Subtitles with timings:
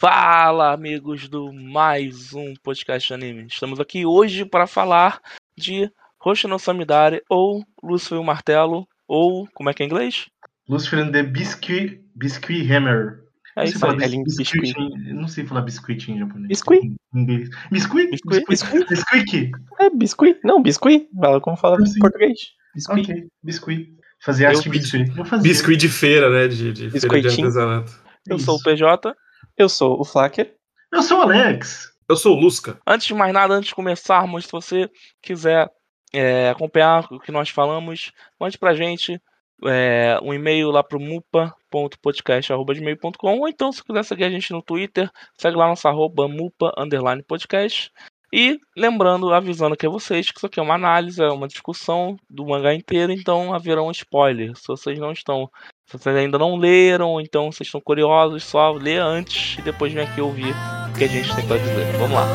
[0.00, 3.46] Fala, amigos do mais um podcast de anime.
[3.50, 5.20] Estamos aqui hoje para falar
[5.54, 5.90] de
[6.24, 10.24] Hoshino Samidare ou Lucifer o Martelo ou como é que é em inglês?
[10.66, 13.18] Lucifer and the Biscuit, Biscuit Hammer.
[13.58, 13.92] É isso aí.
[13.92, 14.74] é bis- biscuit.
[14.78, 16.48] em- Não sei falar biscuit em japonês.
[16.48, 16.80] Biscuit?
[17.14, 17.50] Em inglês.
[17.70, 18.10] Biscuit?
[18.10, 18.44] Biscuit.
[18.48, 18.86] Biscuit?
[18.88, 19.50] Biscuit?
[19.80, 20.40] É biscuit?
[20.42, 21.08] Não, biscuit.
[21.20, 22.38] Fala como fala em português.
[22.74, 23.02] Biscuit.
[23.12, 23.90] Ok, biscuit.
[24.22, 25.10] Fazer arte biscuit.
[25.42, 26.48] Biscuit de feira, né?
[26.48, 27.92] De, de feira de artesanato.
[28.26, 28.46] Eu Isso.
[28.46, 29.14] sou o PJ.
[29.60, 30.56] Eu sou o Flacker.
[30.90, 31.92] Eu sou o Alex.
[32.08, 32.80] Eu sou o Lusca.
[32.86, 34.90] Antes de mais nada, antes de começarmos, se você
[35.20, 35.70] quiser
[36.14, 39.20] é, acompanhar o que nós falamos, mande pra gente
[39.66, 45.10] é, um e-mail lá pro mupa.podcast.gmail.com ou então se quiser seguir a gente no Twitter,
[45.36, 47.92] segue lá nossa arroba mupa underline podcast.
[48.32, 52.16] E lembrando, avisando aqui a vocês que isso aqui é uma análise, é uma discussão
[52.30, 54.60] do mangá inteiro, então haverão spoilers.
[54.60, 55.50] Se vocês não estão,
[55.90, 60.04] se vocês ainda não leram, então vocês estão curiosos, só lê antes e depois vem
[60.04, 60.54] aqui ouvir
[60.88, 61.84] o que a gente tem para dizer.
[61.98, 62.28] Vamos lá.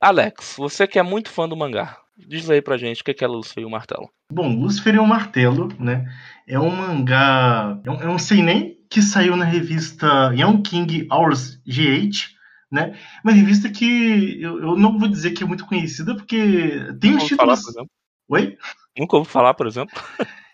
[0.00, 3.24] Alex, você que é muito fã do mangá, diz aí pra gente o que é,
[3.24, 4.08] é Lucifer e o Martelo.
[4.32, 6.08] Bom, Lucifer e o Martelo, né?
[6.46, 7.80] É um mangá.
[7.84, 12.28] É eu não sei nem que saiu na revista Young King Hours GH,
[12.70, 12.94] né?
[13.24, 16.36] Uma revista que eu, eu não vou dizer que é muito conhecida, porque
[17.00, 17.62] tem uns ouvi falar, títulos.
[17.62, 17.90] por exemplo.
[18.28, 18.56] Oi?
[18.98, 19.98] Nunca ouvi falar, por exemplo.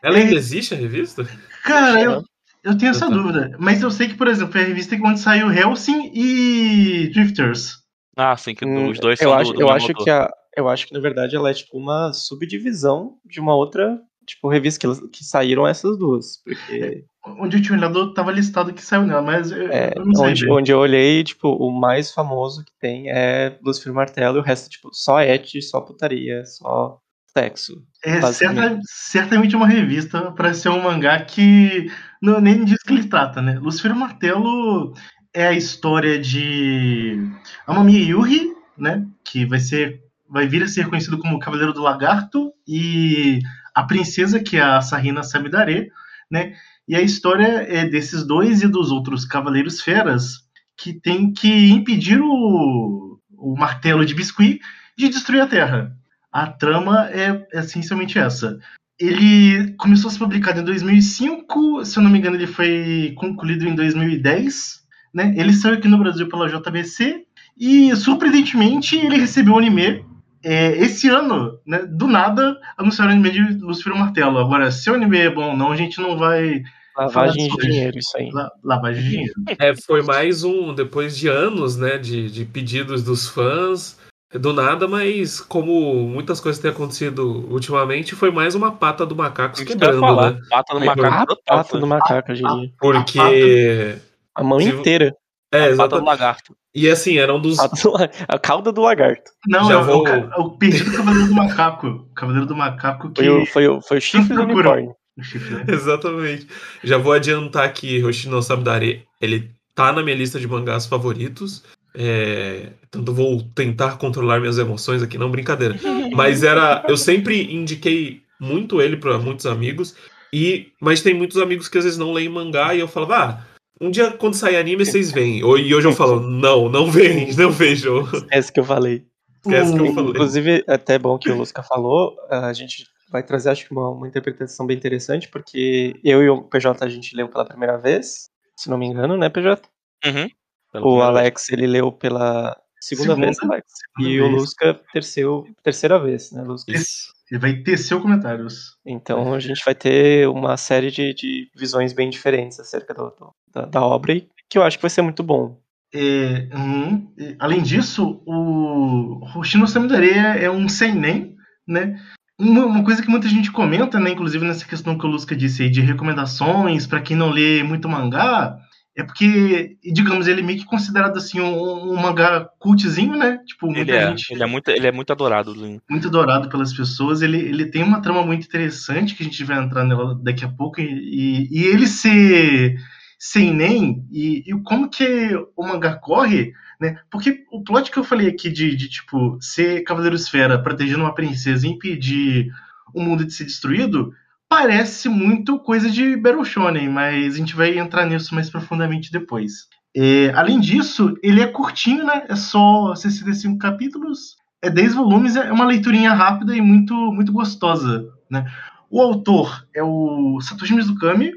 [0.03, 0.23] Ela É.
[0.23, 1.27] ainda existe a revista?
[1.65, 2.23] Cara, eu,
[2.63, 3.25] eu tenho essa Eu também.
[3.25, 3.57] dúvida.
[3.59, 7.79] Mas eu sei que, por exemplo, é a revista onde saiu Helsing e Drifters.
[8.17, 10.05] Ah, sim, que Hum, os dois eu são acho, do, do eu mesmo acho autor.
[10.05, 14.01] que a, eu acho que na verdade ela é tipo uma subdivisão de uma outra
[14.29, 17.05] tipo revista que, que saíram essas duas, porque
[17.41, 20.27] Onde eu tinha olhado, tava listado que saiu nela, mas eu, é, eu não sei.
[20.29, 24.45] onde, onde eu olhei tipo o mais famoso que tem é Lucifer Martelo e o
[24.45, 26.99] resto tipo só et, só putaria, só
[27.37, 27.83] sexo.
[28.05, 31.91] É certa- certamente uma revista para ser um mangá que
[32.23, 33.59] não, nem diz que ele trata, né?
[33.61, 34.95] Lucifer Martelo
[35.35, 37.19] é a história de
[37.67, 39.07] Amamiya Yuri, né?
[39.23, 43.41] Que vai ser vai vir a ser conhecido como Cavaleiro do Lagarto e
[43.75, 45.91] a princesa que é a Sarina Samidare,
[46.31, 46.55] né?
[46.87, 52.21] E a história é desses dois e dos outros Cavaleiros Feras que tem que impedir
[52.21, 54.61] o, o martelo de biscuit
[54.97, 55.93] de destruir a Terra.
[56.33, 58.59] A trama é essencialmente essa.
[58.99, 63.67] Ele começou a ser publicado em 2005, se eu não me engano, ele foi concluído
[63.67, 64.79] em 2010.
[65.15, 65.35] Né?
[65.37, 67.25] Ele saiu aqui no Brasil pela JBC
[67.59, 70.05] e, surpreendentemente, ele recebeu o anime
[70.45, 71.59] é, esse ano.
[71.67, 71.85] Né?
[71.89, 74.39] Do nada, anunciaram o anime de Lucifer Martelo.
[74.39, 76.63] Agora, se o anime é bom ou não, a gente não vai.
[76.97, 78.29] Lavagem de dinheiro, isso aí.
[78.33, 79.35] La lavagem de dinheiro.
[79.59, 83.97] É, foi mais um, depois de anos, né, de, de pedidos dos fãs,
[84.33, 89.65] do nada, mas como muitas coisas têm acontecido ultimamente, foi mais uma pata do macaco
[89.65, 90.33] quebrando, falar.
[90.33, 90.41] né?
[90.51, 92.73] Pata do macaco pata do macaco, eu diria.
[92.81, 93.99] Porque.
[94.35, 95.15] A mão Se- inteira.
[95.51, 96.07] É, Pata do exatamente.
[96.07, 96.57] lagarto.
[96.75, 97.57] E assim, era um dos.
[97.57, 97.93] Do
[98.29, 99.31] A cauda do lagarto.
[99.47, 101.87] Não, Já é, o vou- ca- é o perdido Cavaleiro do Macaco.
[101.87, 103.23] O Cavaleiro do Macaco que.
[103.25, 104.95] Foi o, foi o, foi o chifre do unicórnio.
[105.17, 105.65] né?
[105.69, 106.47] Exatamente.
[106.85, 111.65] Já vou adiantar que Hoshino Samidare, ele tá na minha lista de mangás favoritos.
[111.95, 115.75] É, Tanto vou tentar controlar minhas emoções aqui, não brincadeira.
[116.15, 116.85] Mas era.
[116.89, 119.97] Eu sempre indiquei muito ele para muitos amigos.
[120.33, 123.58] E, mas tem muitos amigos que às vezes não leem mangá e eu falava, ah,
[123.81, 125.43] um dia quando sair anime vocês veem.
[125.45, 128.07] Ou- E hoje eu falo, não, não vem, não vejam.
[128.31, 129.05] Essa que eu falei.
[129.45, 130.11] Esquece que eu O- falei.
[130.11, 133.89] Inclusive, é até bom que o Lusca falou, a gente vai trazer, acho que, uma,
[133.91, 138.29] uma interpretação bem interessante, porque eu e o PJ a gente leu pela primeira vez,
[138.57, 139.63] se não me engano, né, PJ?
[140.05, 140.25] Uhum.
[140.25, 141.03] O primeira vez.
[141.09, 143.65] Alex, ele leu pela segunda, Segunda, vez, Alex.
[143.97, 144.35] segunda E o vez.
[144.43, 146.71] Lusca, terceiro, terceira vez, né, Lusca?
[146.73, 147.13] Isso.
[147.31, 148.77] Ele vai tecer comentários.
[148.87, 153.33] Então a gente vai ter uma série de, de visões bem diferentes acerca do- do-
[153.53, 155.59] da, da obra, e que eu acho que vai ser muito bom.
[155.95, 157.09] É, hum,
[157.39, 161.35] além disso, o Hoshino Samidare é, é um seinen,
[161.67, 161.99] né?
[162.39, 165.63] Uma, uma coisa que muita gente comenta, né, inclusive nessa questão que o Lusca disse
[165.65, 168.57] aí de recomendações para quem não lê muito mangá,
[168.99, 173.39] é porque, digamos, ele é meio que considerado assim um, um mangá cultzinho, né?
[173.47, 175.55] Tipo, muita Ele é, gente ele é muito, ele é muito adorado.
[175.55, 175.81] Lin.
[175.89, 177.23] muito adorado pelas pessoas.
[177.23, 180.49] Ele, ele tem uma trama muito interessante que a gente vai entrar nela daqui a
[180.49, 180.81] pouco.
[180.81, 182.77] E, e, e ele ser
[183.17, 186.99] sem nem e, e como que o mangá corre, né?
[187.09, 191.15] Porque o plot que eu falei aqui de, de tipo ser Cavaleiro Esfera protegendo uma
[191.15, 192.51] princesa e impedir
[192.93, 194.13] o mundo de ser destruído
[194.49, 199.69] parece muito coisa de Battle Shonen, mas a gente vai entrar nisso mais profundamente depois.
[199.95, 202.25] É, além disso, ele é curtinho, né?
[202.29, 208.09] É só 65 capítulos, é 10 volumes, é uma leiturinha rápida e muito, muito gostosa,
[208.31, 208.51] né?
[208.91, 211.33] O autor é o Satoshi Mizukami,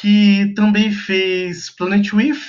[0.00, 2.40] que também fez Planet With,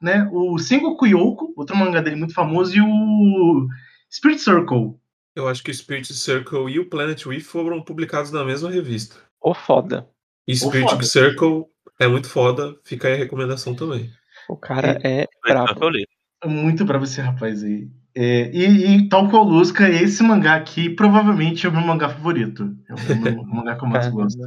[0.00, 0.28] né?
[0.32, 3.66] O Sengoku Yoko, outro mangá dele muito famoso, e o
[4.10, 4.94] Spirit Circle.
[5.34, 9.16] Eu acho que o Spirit Circle e o Planet With foram publicados na mesma revista.
[9.44, 10.08] Ô, foda.
[10.48, 11.02] E Spirit foda.
[11.04, 11.64] Circle
[12.00, 14.10] é muito foda, fica aí a recomendação também.
[14.48, 15.88] O cara é que brabo.
[15.90, 16.06] li.
[16.46, 17.88] Muito bravo esse rapaz aí.
[18.16, 22.74] É, e, e tal qual Lusca, esse mangá aqui provavelmente é o meu mangá favorito.
[22.88, 24.40] É o meu mangá que eu mais gosto.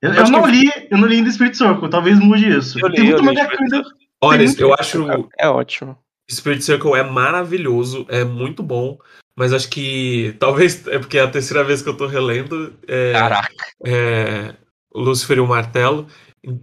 [0.00, 2.78] Eu, eu não que- li, eu não li ainda Spirit Circle, talvez mude isso.
[2.78, 3.82] Eu li, Tem muito eu li mangá que eu ainda.
[4.22, 5.98] Olha, eu acho É ótimo.
[6.30, 8.98] Spirit Circle é maravilhoso, é muito bom,
[9.36, 13.12] mas acho que talvez é porque é a terceira vez que eu tô relendo é,
[13.12, 13.48] Caraca.
[13.84, 14.54] é,
[14.94, 16.06] Lucifer e o Martelo,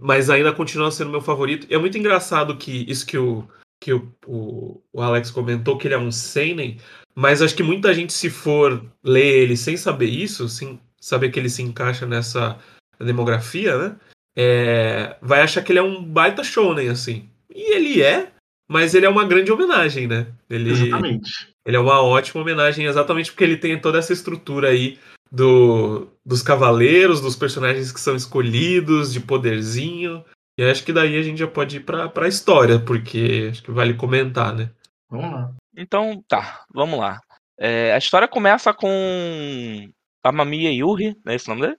[0.00, 1.66] mas ainda continua sendo meu favorito.
[1.70, 3.48] E é muito engraçado que isso que o,
[3.80, 6.78] que o, o, o Alex comentou, que ele é um seinen,
[7.14, 11.38] mas acho que muita gente, se for ler ele sem saber isso, sem saber que
[11.38, 12.58] ele se encaixa nessa
[12.98, 13.96] demografia, né?
[14.36, 17.28] é, vai achar que ele é um baita shonen, assim.
[17.54, 18.32] E ele é,
[18.68, 20.26] mas ele é uma grande homenagem, né?
[20.48, 21.48] Ele, Exatamente.
[21.64, 24.98] ele é uma ótima homenagem, exatamente porque ele tem toda essa estrutura aí
[25.30, 30.24] do, dos cavaleiros, dos personagens que são escolhidos, de poderzinho.
[30.56, 33.72] E acho que daí a gente já pode ir pra, pra história, porque acho que
[33.72, 34.70] vale comentar, né?
[35.10, 35.52] Vamos lá.
[35.76, 37.20] Então, tá, vamos lá.
[37.58, 39.88] É, a história começa com
[40.22, 41.78] a Mamiya Yuri, não é esse o nome dele?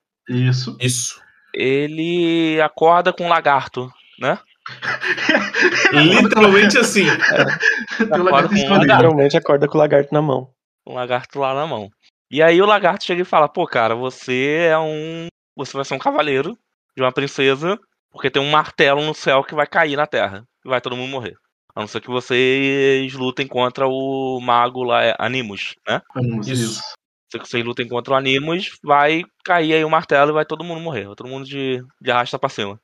[0.50, 0.78] Isso.
[0.80, 1.22] Isso.
[1.54, 3.90] Ele acorda com um lagarto,
[4.20, 4.38] né?
[5.94, 7.06] Literalmente assim.
[7.98, 8.82] Tem lagarto com um lagarto.
[8.82, 10.50] Literalmente acorda com o lagarto na mão.
[10.88, 11.90] Um lagarto lá na mão.
[12.32, 15.28] E aí o lagarto chega e fala: Pô, cara, você é um.
[15.56, 16.58] Você vai ser um cavaleiro
[16.96, 17.80] de uma princesa,
[18.12, 20.44] porque tem um martelo no céu que vai cair na terra.
[20.66, 21.36] E vai todo mundo morrer.
[21.76, 26.02] A não ser que vocês lutem contra o mago lá, é, Animus, né?
[26.42, 26.52] Isso.
[26.52, 26.82] isso.
[27.30, 30.80] Se vocês lutem contra o Animus, vai cair aí o martelo e vai todo mundo
[30.80, 31.06] morrer.
[31.06, 32.80] Vai todo mundo de, de arrasta pra cima.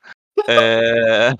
[0.48, 1.34] É...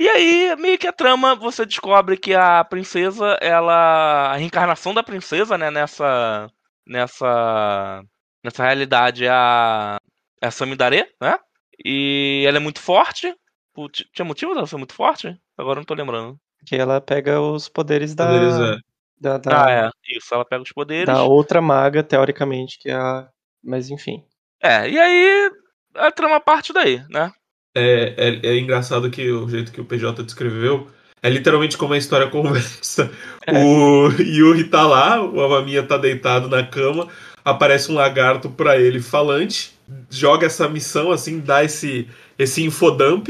[0.00, 4.32] E aí, meio que a trama, você descobre que a princesa, ela.
[4.32, 6.48] A reencarnação da princesa, né, nessa.
[6.86, 8.02] Nessa.
[8.44, 9.98] Nessa realidade é a.
[10.40, 11.36] É a Samidare, né?
[11.84, 13.34] E ela é muito forte.
[13.74, 15.36] Putz, Tinha motivo dela ser muito forte?
[15.56, 16.38] Agora eu não tô lembrando.
[16.64, 18.76] Que ela pega os poderes da, Poderes, é.
[19.20, 19.90] da, da, Ah, é.
[20.16, 21.06] Isso, ela pega os poderes.
[21.06, 23.28] da outra maga, teoricamente, que é a.
[23.62, 24.24] Mas enfim.
[24.62, 25.50] É, e aí.
[25.96, 27.32] A trama parte daí, né?
[27.78, 30.88] É, é, é engraçado que o jeito que o PJ descreveu
[31.22, 33.10] é literalmente como a história conversa.
[33.46, 33.52] É.
[33.62, 37.08] O Yuri tá lá, o Amamiya tá deitado na cama,
[37.44, 39.72] aparece um lagarto pra ele falante,
[40.10, 42.08] joga essa missão assim, dá esse,
[42.38, 43.28] esse infodump,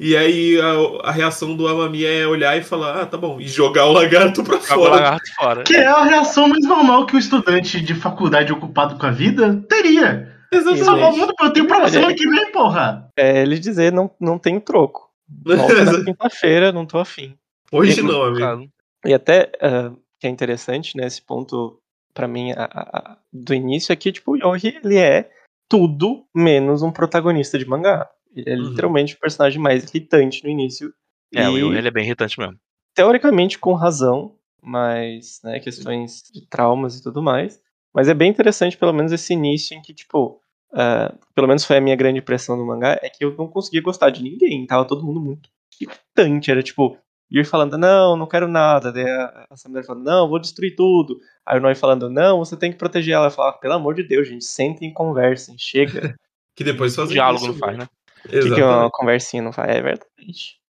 [0.00, 3.48] e aí a, a reação do Amamiya é olhar e falar, ah, tá bom, e
[3.48, 4.90] jogar o lagarto pra Joga o fora.
[4.90, 5.62] lagarto fora.
[5.64, 9.60] Que é a reação mais normal que o estudante de faculdade ocupado com a vida
[9.68, 10.37] teria.
[10.52, 10.84] Exatamente.
[10.84, 13.10] Salvar o mundo, pô, eu tenho prova Olha, semana que vem, porra.
[13.16, 15.10] É ele dizer, não, não tem troco.
[15.44, 17.36] Volta na quinta-feira, não tô afim.
[17.70, 18.70] Hoje não, amigo.
[19.04, 21.78] E até ah, que é interessante, né, esse ponto,
[22.14, 25.30] pra mim, a- a- do início aqui, tipo, o Yoji, ele é
[25.68, 28.08] tudo menos um protagonista de mangá.
[28.34, 28.62] Ele é Uhum.
[28.70, 30.92] literalmente o personagem mais irritante no início.
[31.34, 32.56] É, o E, Yuri, ele é bem irritante mesmo.
[32.94, 37.60] teoricamente com razão, mas, né, questões de traumas e tudo mais.
[37.98, 40.40] Mas é bem interessante, pelo menos, esse início em que, tipo,
[40.72, 43.82] ah, pelo menos foi a minha grande impressão do mangá, é que eu não conseguia
[43.82, 45.50] gostar de ninguém, tava todo mundo muito
[45.80, 46.96] irritante, era tipo,
[47.28, 51.18] Yuri falando, não, não quero nada, daí a a Samira falando, não, vou destruir tudo,
[51.44, 54.04] aí o Noi falando, não, você tem que proteger ela, eu falava, pelo amor de
[54.04, 56.14] Deus, gente, sentem e conversem, chega,
[56.54, 57.84] Que depois O fazem diálogo isso, não faz, né?
[57.84, 58.62] o que, que Exatamente.
[58.62, 59.70] uma conversinha não faz?
[59.70, 60.06] É verdade.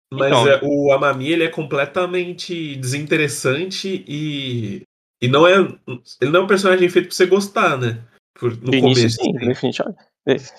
[0.10, 4.84] Mas Então- é, o Amami ele é completamente desinteressante e
[5.22, 5.54] e não é
[6.22, 8.00] ele não é um personagem feito pra você gostar, né?
[8.40, 9.16] Por, no início, começo.
[9.22, 9.48] sim, assim.
[9.48, 10.00] definitivamente.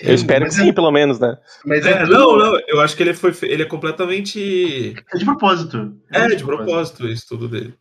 [0.00, 1.36] Eu espero que mas é- sim, pelo menos, né?
[1.64, 5.24] Mas É, tudo- não, não, eu acho que ele foi ele é completamente É de
[5.24, 5.96] propósito.
[6.12, 7.74] é de propósito isso tudo dele.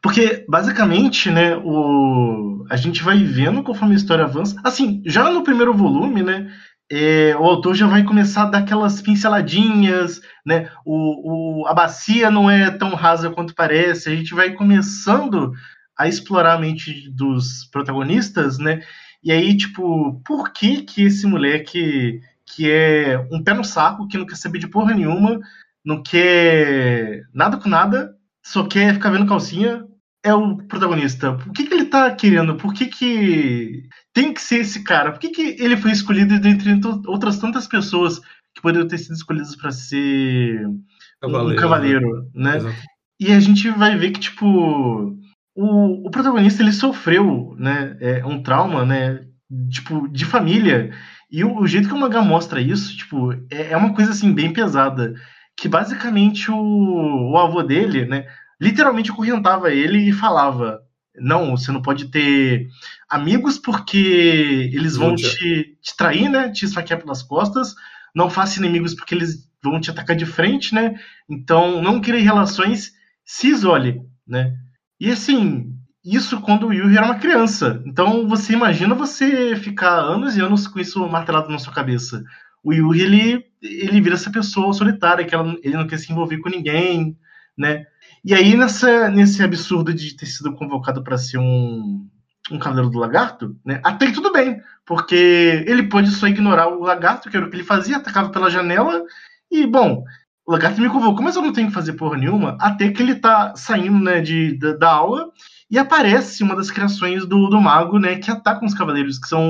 [0.00, 2.64] Porque, basicamente, né, o...
[2.70, 4.58] a gente vai vendo conforme a história avança.
[4.62, 6.48] Assim, já no primeiro volume, né,
[6.90, 12.30] é, o autor já vai começar a dar aquelas pinceladinhas, né, o, o, a bacia
[12.30, 15.52] não é tão rasa quanto parece, a gente vai começando
[15.98, 18.80] a explorar a mente dos protagonistas, né,
[19.22, 24.16] e aí, tipo, por que que esse moleque que é um pé no saco, que
[24.16, 25.40] não quer saber de porra nenhuma,
[25.84, 29.84] não quer nada com nada, só quer ficar vendo calcinha,
[30.22, 31.34] é o protagonista.
[31.34, 32.56] Por que, que ele tá querendo?
[32.56, 35.12] Por que, que tem que ser esse cara?
[35.12, 38.20] Por que, que ele foi escolhido dentre outras tantas pessoas
[38.54, 40.82] que poderiam ter sido escolhidas para ser um
[41.20, 42.56] Cavaleiro, cavaleiro, né?
[42.56, 42.76] Exato.
[43.20, 45.18] E a gente vai ver que, tipo,
[45.60, 49.24] o, o protagonista ele sofreu, né, é, um trauma, né,
[49.68, 50.92] tipo, de família.
[51.28, 54.32] E o, o jeito que o mangá mostra isso, tipo, é, é uma coisa, assim,
[54.32, 55.14] bem pesada.
[55.56, 58.26] Que basicamente o, o avô dele, né,
[58.60, 60.78] literalmente acorrentava ele e falava:
[61.16, 62.68] Não, você não pode ter
[63.10, 67.74] amigos porque eles vão te, te trair, né, te esfaquear pelas costas.
[68.14, 70.94] Não faça inimigos porque eles vão te atacar de frente, né?
[71.28, 72.92] Então, não crie relações,
[73.24, 74.54] se isole, né?
[75.00, 75.72] E assim,
[76.04, 77.82] isso quando o Yuri era uma criança.
[77.86, 82.22] Então, você imagina você ficar anos e anos com isso martelado na sua cabeça.
[82.62, 86.38] O Yuri, ele, ele vira essa pessoa solitária, que ela- ele não quer se envolver
[86.38, 87.16] com ninguém,
[87.56, 87.86] né?
[88.24, 92.08] E aí, nessa, nesse absurdo de ter sido convocado para ser um,
[92.50, 93.80] um Cavaleiro do Lagarto, né?
[93.84, 97.56] Até que tudo bem, porque ele pode só ignorar o lagarto, que era o que
[97.56, 99.02] ele fazia, atacava pela janela,
[99.50, 100.04] e, bom,
[100.48, 103.16] o lagarto me convocou, mas eu não tenho que fazer porra nenhuma, até que ele
[103.16, 105.30] tá saindo, né, de, da, da aula,
[105.70, 109.44] e aparece uma das criações do, do mago, né, que atacam os cavaleiros, que são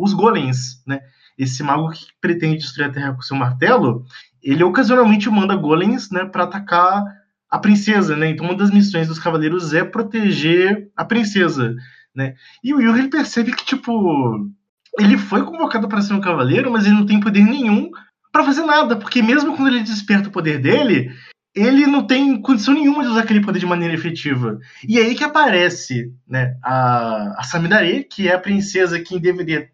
[0.00, 1.00] os golems, né?
[1.36, 4.06] Esse mago que pretende destruir a Terra com seu martelo,
[4.42, 7.04] ele ocasionalmente manda golems, né, para atacar
[7.50, 8.30] a princesa, né?
[8.30, 11.74] Então uma das missões dos cavaleiros é proteger a princesa,
[12.16, 12.36] né?
[12.64, 14.50] E o Yuri ele percebe que tipo
[14.98, 17.90] ele foi convocado para ser um cavaleiro, mas ele não tem poder nenhum
[18.32, 21.12] para fazer nada, porque mesmo quando ele desperta o poder dele,
[21.54, 24.58] ele não tem condição nenhuma de usar aquele poder de maneira efetiva.
[24.88, 29.68] E aí que aparece, né, a, a Samidare, que é a princesa que deveria,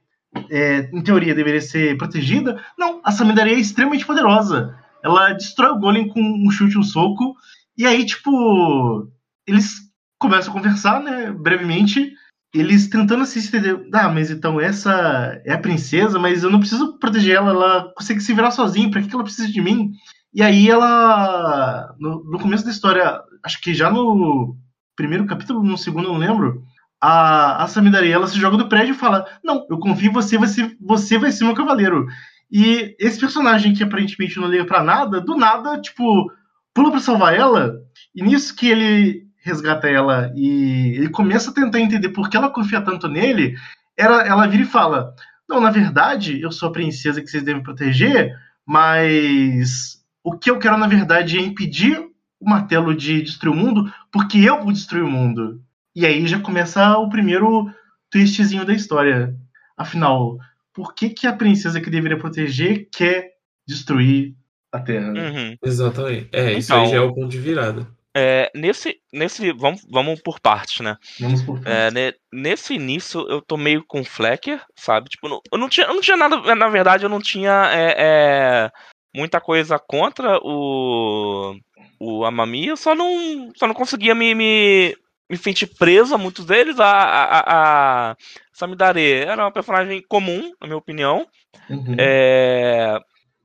[0.50, 2.60] é, em teoria, deveria ser protegida.
[2.76, 4.76] Não, a Samidare é extremamente poderosa.
[5.04, 7.36] Ela destrói o Golem com um chute um soco.
[7.76, 9.08] E aí, tipo,
[9.46, 9.76] eles
[10.18, 12.12] começam a conversar, né, brevemente.
[12.54, 13.88] Eles tentando se entender.
[13.92, 18.20] Ah, mas então essa é a princesa, mas eu não preciso proteger ela, ela consegue
[18.20, 19.92] se virar sozinha, pra que ela precisa de mim?
[20.32, 21.94] E aí ela.
[21.98, 24.56] No, no começo da história, acho que já no
[24.96, 26.62] primeiro capítulo, no segundo, não lembro.
[27.00, 30.38] A, a Samidari, ela se joga do prédio e fala: Não, eu confio em você,
[30.38, 32.06] você, você vai ser meu cavaleiro.
[32.50, 36.32] E esse personagem que aparentemente não liga pra nada, do nada, tipo,
[36.74, 37.74] pula pra salvar ela.
[38.14, 42.50] E nisso que ele resgata ela e ele começa a tentar entender por que ela
[42.50, 43.54] confia tanto nele,
[43.96, 45.14] ela, ela vira e fala:
[45.48, 48.34] Não, na verdade, eu sou a princesa que vocês devem proteger,
[48.66, 51.98] mas o que eu quero, na verdade, é impedir
[52.40, 55.60] o martelo de destruir o mundo, porque eu vou destruir o mundo.
[55.94, 57.68] E aí já começa o primeiro
[58.10, 59.34] twistzinho da história.
[59.76, 60.38] Afinal,
[60.72, 63.32] por que, que a princesa que deveria proteger quer
[63.66, 64.34] destruir
[64.70, 65.08] a Terra?
[65.08, 65.56] Uhum.
[65.64, 66.28] Exatamente.
[66.32, 67.86] É, isso Então- aí já é o ponto de virada.
[68.20, 70.96] É, nesse, nesse vamos, vamos por partes, né?
[71.20, 71.94] Vamos por É, partes.
[71.94, 75.08] ne- nesse início eu tô meio com Flecker, sabe?
[75.08, 77.94] Tipo, não- eu não tinha, eu não tinha nada, na verdade eu não tinha é,
[77.98, 78.70] é,
[79.14, 81.54] muita coisa contra o
[82.00, 84.96] o Amami, eu só não, só não conseguia me, me,
[85.28, 86.78] me sentir preso a muitos deles.
[86.78, 88.16] A, a, a, a
[88.52, 91.26] Samidare era uma personagem comum, na minha opinião.
[91.68, 91.96] Uhum.
[91.98, 92.98] É,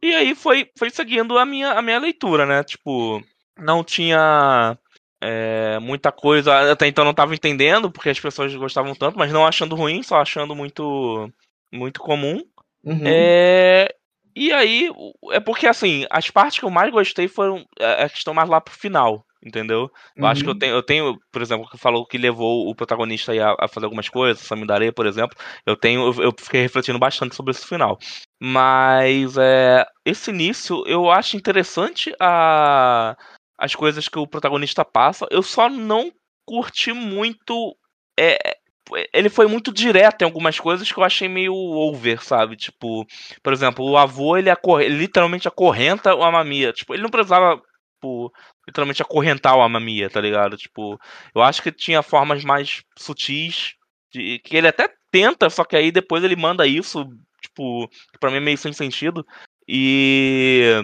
[0.03, 2.63] E aí foi, foi seguindo a minha, a minha leitura, né?
[2.63, 3.23] Tipo,
[3.57, 4.77] não tinha
[5.21, 6.71] é, muita coisa.
[6.71, 10.17] Até então não tava entendendo, porque as pessoas gostavam tanto, mas não achando ruim, só
[10.21, 11.29] achando muito,
[11.71, 12.41] muito comum.
[12.83, 13.03] Uhum.
[13.05, 13.93] É,
[14.35, 14.89] E aí,
[15.31, 18.59] é porque assim, as partes que eu mais gostei foram é, a questão mais lá
[18.59, 19.91] pro final, entendeu?
[20.17, 20.59] Eu acho que eu Uhum.
[20.59, 24.09] tenho, eu tenho, por exemplo, que falou que levou o protagonista a, a fazer algumas
[24.09, 25.37] coisas, Samidare, por exemplo.
[25.65, 27.97] Eu tenho, eu, eu fiquei refletindo bastante sobre esse final.
[28.41, 33.15] Mas é, esse início eu acho interessante a,
[33.63, 35.25] as coisas que o protagonista passa.
[35.31, 36.11] Eu só não
[36.45, 37.77] curti muito.
[38.19, 38.57] é,
[39.13, 42.57] ele foi muito direto em algumas coisas que eu achei meio over, sabe?
[42.57, 43.07] Tipo,
[43.41, 46.73] por exemplo, o avô ele, acorre, ele literalmente acorrenta o Amamia.
[46.73, 47.55] Tipo, ele não precisava
[47.95, 48.33] tipo,
[48.67, 50.57] literalmente acorrentar o Amamia, tá ligado?
[50.57, 50.99] Tipo,
[51.33, 53.75] eu acho que tinha formas mais sutis
[54.11, 57.05] de, que ele até tenta, só que aí depois ele manda isso,
[57.41, 59.25] tipo, que pra mim é meio sem sentido.
[59.65, 60.83] E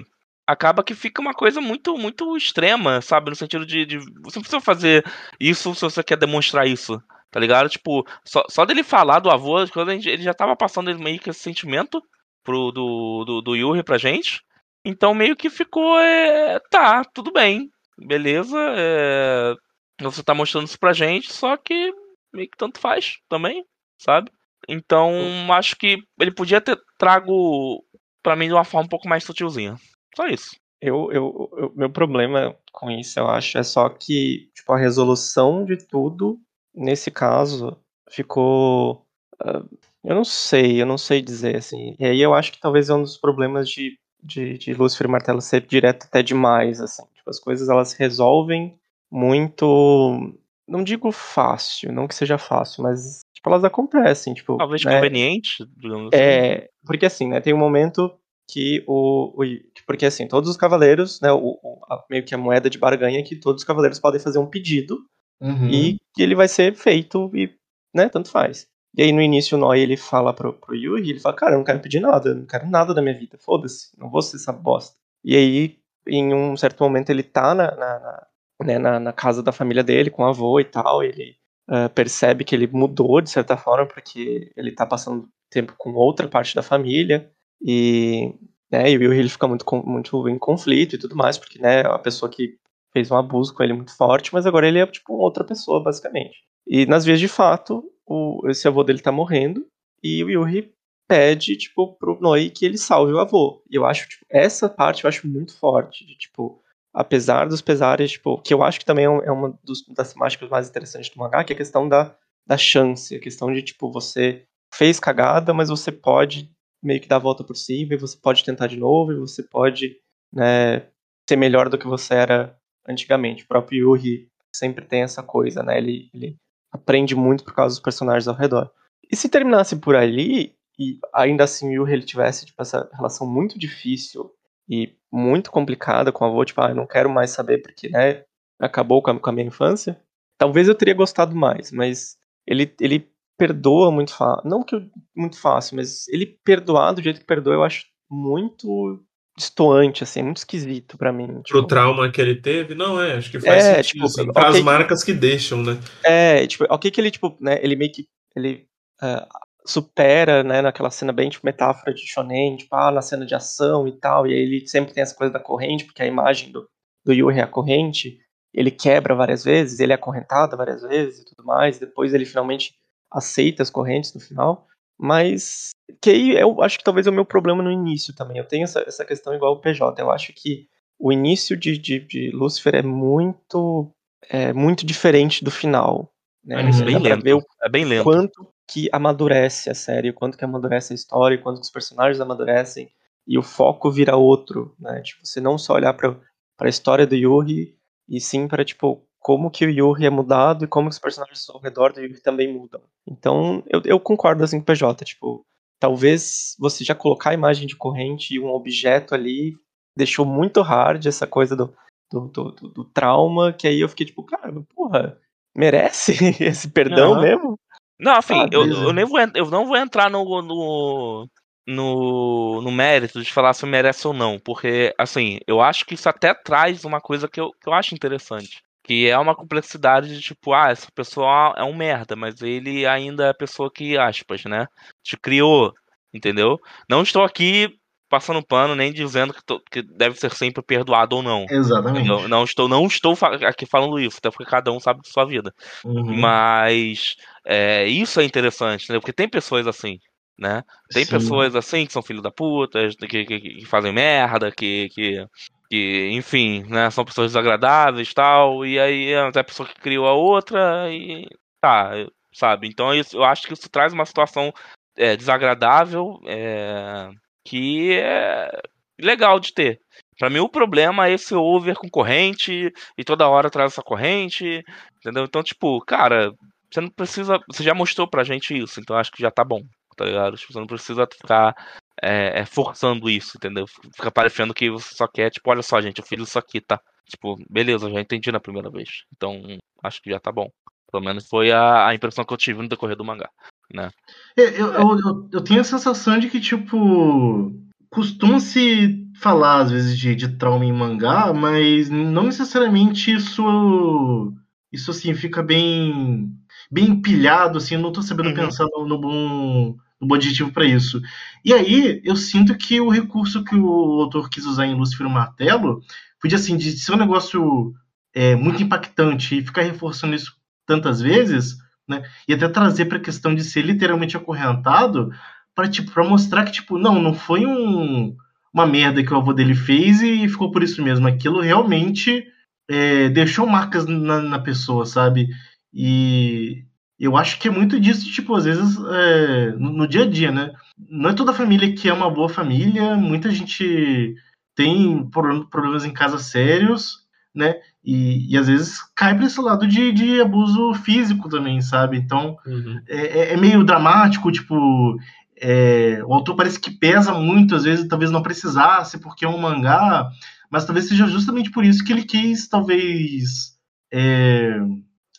[0.50, 3.30] acaba que fica uma coisa muito muito extrema, sabe?
[3.30, 5.04] No sentido de, de você não precisa fazer
[5.40, 7.02] isso se você quer demonstrar isso.
[7.32, 7.70] Tá ligado?
[7.70, 11.40] Tipo, só, só dele falar do avô, gente- ele já tava passando meio que esse
[11.42, 12.02] sentimento
[12.44, 14.42] pro, do, do, do Yuri pra gente.
[14.84, 16.00] Então meio que ficou.
[16.00, 17.70] É, tá, tudo bem.
[17.98, 18.58] Beleza.
[18.76, 19.54] é,
[20.02, 21.94] você tá mostrando isso pra gente, só que
[22.34, 23.64] meio que tanto faz também,
[24.00, 24.32] sabe?
[24.68, 25.12] Então
[25.54, 27.84] acho que ele podia ter trago
[28.24, 29.76] pra mim de uma forma um pouco mais sutilzinha.
[30.16, 30.56] Só isso.
[30.82, 35.66] Eu, eu, eu- meu problema com isso, eu acho, é só que tipo, a resolução
[35.66, 36.40] de tudo,
[36.74, 37.78] nesse caso,
[38.10, 39.06] ficou.
[39.42, 39.64] ah,
[40.04, 41.96] eu não sei, eu não sei dizer assim.
[42.00, 45.10] E aí eu acho que talvez é um dos problemas de de, de Lúcifer e
[45.12, 47.04] Martelo ser direto até demais, assim.
[47.16, 48.78] Tipo, as coisas elas resolvem
[49.12, 50.36] muito.
[50.68, 54.58] Não digo fácil, não que seja fácil, mas tipo, elas acontecem, tipo.
[54.58, 54.96] Talvez né?
[54.96, 56.22] conveniente, digamos assim.
[56.22, 58.12] É, porque assim, né, tem um momento
[58.52, 59.46] que o, o-
[59.86, 63.20] porque assim, todos os cavaleiros, né, o, o- a- meio que a moeda de barganha
[63.20, 65.00] é que todos os cavaleiros podem fazer um pedido
[65.42, 65.70] Uhum.
[65.70, 67.50] e que ele vai ser feito e,
[67.96, 68.68] né, tanto faz.
[68.98, 71.58] E aí no início o Noi ele fala pro, pro Yuri, ele fala, cara, eu
[71.60, 74.38] não quero pedir nada, eu não quero nada da minha vida, foda-se, não vou ser
[74.38, 74.98] essa bosta.
[75.24, 75.78] E aí,
[76.08, 78.28] em um certo momento, ele tá na, na, na,
[78.66, 81.36] né, na, na casa da família dele, com o avô e tal, ele
[81.70, 86.28] ah, percebe que ele mudou de certa forma, porque ele tá passando tempo com outra
[86.28, 88.34] parte da família, e,
[88.72, 91.82] né, e o Yuri ele fica muito, muito em conflito e tudo mais, porque, né,
[91.82, 92.58] é pessoa que
[92.94, 96.38] fez um abuso com ele muito forte, mas agora ele é, tipo, outra pessoa, basicamente.
[96.68, 99.66] E nas vias de fato, o, esse avô dele tá morrendo
[100.04, 100.72] e o Yuri
[101.08, 103.64] pede, tipo, pro Noi que ele salve o avô.
[103.70, 106.06] E eu acho, tipo, essa parte eu acho muito forte.
[106.06, 106.62] De, tipo,
[106.94, 110.50] apesar dos pesares, tipo, que eu acho que também é é uma dos- das temáticas
[110.50, 112.16] mais interessantes do mangá, que é a questão da,
[112.48, 117.18] da chance, a questão de, tipo, você fez cagada, mas você pode meio que dar
[117.18, 119.98] a volta por cima, e você pode tentar de novo, e você pode,
[120.34, 120.88] né,
[121.28, 122.58] ser melhor do que você era
[122.88, 123.44] antigamente.
[123.44, 126.38] O próprio Yuri sempre tem essa coisa, né, ele, ele
[126.72, 128.72] aprende muito por causa dos personagens ao redor.
[129.12, 133.28] E se terminasse por ali, e ainda assim o Yuri ele tivesse tipo, essa relação
[133.28, 134.32] muito difícil
[134.70, 138.24] e muito complicada com o avô, tipo, ah, eu não quero mais saber porque, né,
[138.60, 140.00] acabou com a, com a minha infância,
[140.38, 142.18] talvez eu teria gostado mais, mas
[142.48, 147.22] ele, ele perdoa muito fácil, não que eu- muito fácil, mas ele perdoar do jeito
[147.22, 149.02] que perdoa eu acho muito
[149.38, 151.28] distoante, assim, muito esquisito pra mim.
[151.28, 154.34] Pro tipo, trauma que ele teve, não é, acho que faz É, sentido, tipo, assim,
[154.34, 155.80] para as marcas que deixam, né?
[156.06, 158.06] É, tipo, ok que ele, tipo, né, ele meio que,
[158.36, 158.68] ele
[159.02, 159.26] ah,
[159.66, 163.88] supera, né, naquela cena bem, tipo, metáfora de shonen, tipo, ah, na cena de ação
[163.88, 166.68] e tal, e aí ele sempre tem essa coisa da corrente, porque a imagem do,
[167.06, 168.20] do Yuri é a corrente,
[168.54, 172.74] ele quebra várias vezes, ele é acorrentado várias vezes e tudo mais, depois ele finalmente
[173.12, 175.70] aceita as correntes no final, mas
[176.02, 178.64] que aí eu acho que talvez é o meu problema no início também, eu tenho
[178.64, 180.68] essa, essa questão igual o PJ, eu acho que
[181.00, 183.90] o início de, de, de Lucifer é muito
[184.30, 186.12] é muito diferente do final.
[186.44, 186.56] Né?
[186.56, 187.24] É É bem lento.
[187.24, 188.04] ver o É bem lento.
[188.04, 192.20] quanto que amadurece a série, o quanto que amadurece a história, quanto que os personagens
[192.22, 192.92] amadurecem
[193.26, 195.02] e o foco vira outro, né?
[195.02, 196.16] Tipo, você não só olhar para
[196.60, 197.76] a história do Yuri
[198.08, 201.60] e sim para tipo como que o Yuri é mudado e como os personagens ao
[201.60, 202.82] redor do Yuri também mudam.
[203.08, 205.46] Então, eu, eu concordo assim com o PJ, tipo,
[205.80, 209.58] talvez você já colocar a imagem de corrente e um objeto ali
[209.96, 211.74] deixou muito hard essa coisa do,
[212.12, 215.20] do, do, do- trauma, que aí eu fiquei tipo, cara, porra,
[215.56, 217.22] merece esse perdão Aham.
[217.22, 217.60] mesmo?
[218.00, 221.28] Não, assim, eu, eu nem vou, eu não vou entrar no, no,
[221.68, 226.08] no, no mérito de falar se merece ou não, porque, assim, eu acho que isso
[226.08, 228.64] até traz uma coisa que eu, que eu acho interessante.
[228.90, 233.26] Que é uma complexidade de tipo, ah, essa pessoa é um merda, mas ele ainda
[233.26, 234.66] é a pessoa que, aspas, né?
[235.04, 235.72] Te criou,
[236.12, 236.60] entendeu?
[236.90, 237.72] Não estou aqui
[238.10, 241.46] passando pano, nem dizendo que, to- que deve ser sempre perdoado ou não.
[241.52, 242.00] Exatamente.
[242.00, 242.28] entendeu?
[242.28, 243.16] Não estou, não estou
[243.48, 245.54] aqui falando isso, até porque cada um sabe de sua vida.
[245.86, 246.18] Uhum.
[246.20, 248.98] Mas é, isso é interessante, né?
[249.00, 250.00] Porque tem pessoas assim,
[250.36, 250.64] né?
[250.92, 251.12] Tem Sim.
[251.12, 255.28] pessoas assim que são filhos da puta, que, que, que fazem merda, que, que,
[255.70, 256.90] que, enfim, né?
[256.90, 258.66] São pessoas desagradáveis tal.
[258.66, 261.28] E aí é a pessoa que criou a outra e
[261.62, 261.92] tá,
[262.34, 262.68] sabe?
[262.68, 264.54] Então isso, eu acho que isso traz uma situação
[264.98, 267.10] é, desagradável é,
[267.46, 268.62] que é
[269.00, 269.80] legal de ter.
[270.18, 274.64] Pra mim, o problema é esse over com corrente e toda hora traz essa corrente,
[274.98, 275.24] entendeu?
[275.24, 276.34] Então, tipo, cara,
[276.70, 277.40] você não precisa.
[277.48, 279.62] Você já mostrou pra gente isso, então acho que já tá bom,
[279.96, 280.36] tá ligado?
[280.36, 281.56] Tipo, você não precisa ficar
[282.02, 283.66] é, é, forçando isso, entendeu?
[283.96, 286.80] Fica parecendo que você só quer, tipo, olha só, gente, eu fiz isso aqui, tá?
[287.08, 289.04] Tipo, beleza, já entendi na primeira vez.
[289.16, 289.42] Então,
[289.84, 290.50] acho que já tá bom.
[290.92, 293.30] Pelo menos foi a, a impressão que eu tive no decorrer do mangá,
[293.74, 293.92] né?
[294.38, 297.54] É, Eu, eu, eu, eu tenho a sensação de que, tipo,
[297.90, 304.34] costuma-se falar, às vezes, de, de trauma em mangá, mas não necessariamente isso,
[304.72, 306.32] isso assim, fica bem,
[306.72, 308.36] bem empilhado, assim, eu não tô sabendo Uhum.
[308.36, 311.02] pensar no, no bom, no bom adjetivo para isso.
[311.44, 315.10] E aí, eu sinto que o recurso que o autor quis usar em Lúcifer e
[315.10, 315.82] Martelo
[316.22, 317.74] podia, assim, de ser um negócio
[318.14, 320.36] é, muito impactante e ficar reforçando isso
[320.66, 321.58] tantas vezes,
[321.88, 322.04] né?
[322.28, 325.12] E até trazer para a questão de ser literalmente acorrentado
[325.56, 328.16] para tipo, mostrar que, tipo, não, não foi um,
[328.54, 331.08] uma merda que o avô dele fez e ficou por isso mesmo.
[331.08, 332.26] Aquilo realmente
[332.70, 335.28] é, deixou marcas na, na pessoa, sabe?
[335.74, 336.64] E,
[337.00, 340.32] eu acho que é muito disso, tipo, às vezes, é, no, no dia a dia,
[340.32, 340.52] né?
[340.90, 344.16] Não é toda família que é uma boa família, muita gente
[344.56, 347.00] tem pro- problemas em casa sérios,
[347.34, 347.56] né?
[347.84, 351.98] E, e às vezes cai para esse lado de, de abuso físico também, sabe?
[351.98, 352.82] Então, Uhum.
[352.88, 354.98] é, é- é meio dramático, tipo,
[355.42, 359.38] é, o autor parece que pesa muito, às vezes talvez não precisasse, porque é um
[359.38, 360.10] mangá,
[360.52, 363.54] mas talvez seja justamente por isso que ele quis, talvez,
[363.94, 364.60] é,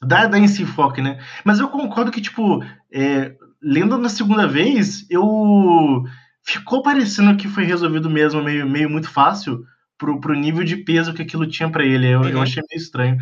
[0.03, 1.19] dar, dar esse enfoque, né?
[1.45, 6.05] Mas eu concordo que, tipo, é, lendo na segunda vez, eu
[6.45, 9.65] ficou parecendo que foi resolvido mesmo, meio, meio muito fácil,
[9.99, 12.07] pro, pro nível de peso que aquilo tinha para ele.
[12.07, 12.43] Eu, eu Uhum.
[12.43, 13.19] achei meio estranho.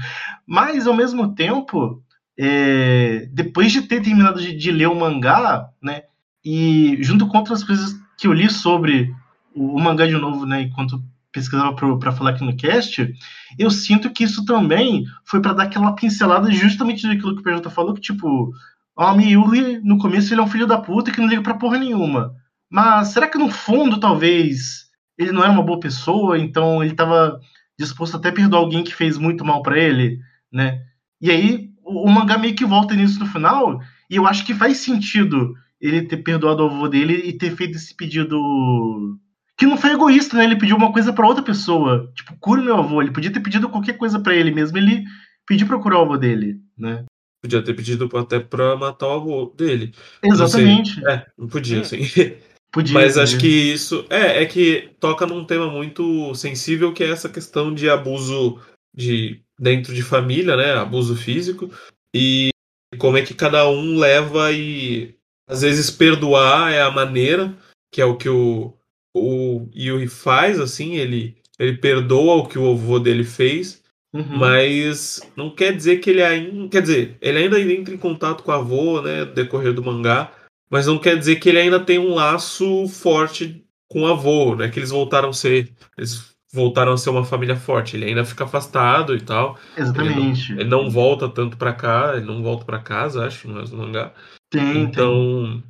[0.46, 2.02] Mas, ao mesmo tempo,
[2.38, 6.02] é, depois de ter terminado de, de ler o mangá, né,
[6.44, 9.12] e junto com outras coisas que eu li sobre
[9.54, 13.12] o, o mangá de novo, né, enquanto pesquisava para falar aqui no cast,
[13.58, 17.70] eu sinto que isso também foi para dar aquela pincelada justamente daquilo que o PJ
[17.70, 18.52] falou, que tipo,
[18.96, 21.78] o Miyuri, no começo ele é um filho da puta que não liga pra porra
[21.78, 22.34] nenhuma.
[22.70, 27.40] Mas será que no fundo, talvez, ele não era uma boa pessoa, então ele tava
[27.78, 30.18] disposto até a perdoar alguém que fez muito mal para ele,
[30.52, 30.82] né?
[31.20, 33.80] E aí o, o mangá meio que volta nisso no final,
[34.10, 37.76] e eu acho que faz sentido ele ter perdoado o avô dele e ter feito
[37.76, 38.36] esse pedido
[39.58, 40.44] que não foi egoísta, né?
[40.44, 43.02] Ele pediu uma coisa para outra pessoa, tipo, cure meu avô.
[43.02, 45.04] Ele podia ter pedido qualquer coisa para ele mesmo, ele
[45.46, 47.04] pediu pra curar o avô dele, né?
[47.42, 49.92] Podia ter pedido até pra matar o avô dele.
[50.22, 51.04] Não Exatamente.
[51.06, 51.84] É, não podia, Hum.
[51.84, 51.98] sim.
[52.70, 53.22] Podia, Mas podia.
[53.22, 54.04] acho que isso.
[54.10, 58.60] É, é que toca num tema muito sensível, que é essa questão de abuso
[58.94, 60.74] de dentro de família, né?
[60.74, 61.70] Abuso físico.
[62.14, 62.50] E
[62.98, 65.14] como é que cada um leva e.
[65.48, 67.54] Às vezes perdoar é a maneira,
[67.90, 68.74] que é o que o,
[69.14, 74.38] o Yuri faz, assim, ele, ele perdoa o que o avô dele fez, Uhum.
[74.38, 76.68] mas não quer dizer que ele ainda.
[76.70, 79.26] Quer dizer, ele ainda entra em contato com o avô, né?
[79.26, 80.32] No decorrer do mangá.
[80.70, 84.68] Mas não quer dizer que ele ainda tem um laço forte com o avô, né?
[84.68, 85.70] Que eles voltaram a ser.
[85.96, 87.96] Eles voltaram a ser uma família forte.
[87.96, 89.58] Ele ainda fica afastado e tal.
[89.76, 90.52] Exatamente.
[90.52, 94.12] Ele não volta tanto pra cá, ele não volta pra casa, acho, no mangá.
[94.50, 94.78] Tem.
[94.84, 95.62] Então.
[95.62, 95.64] Tem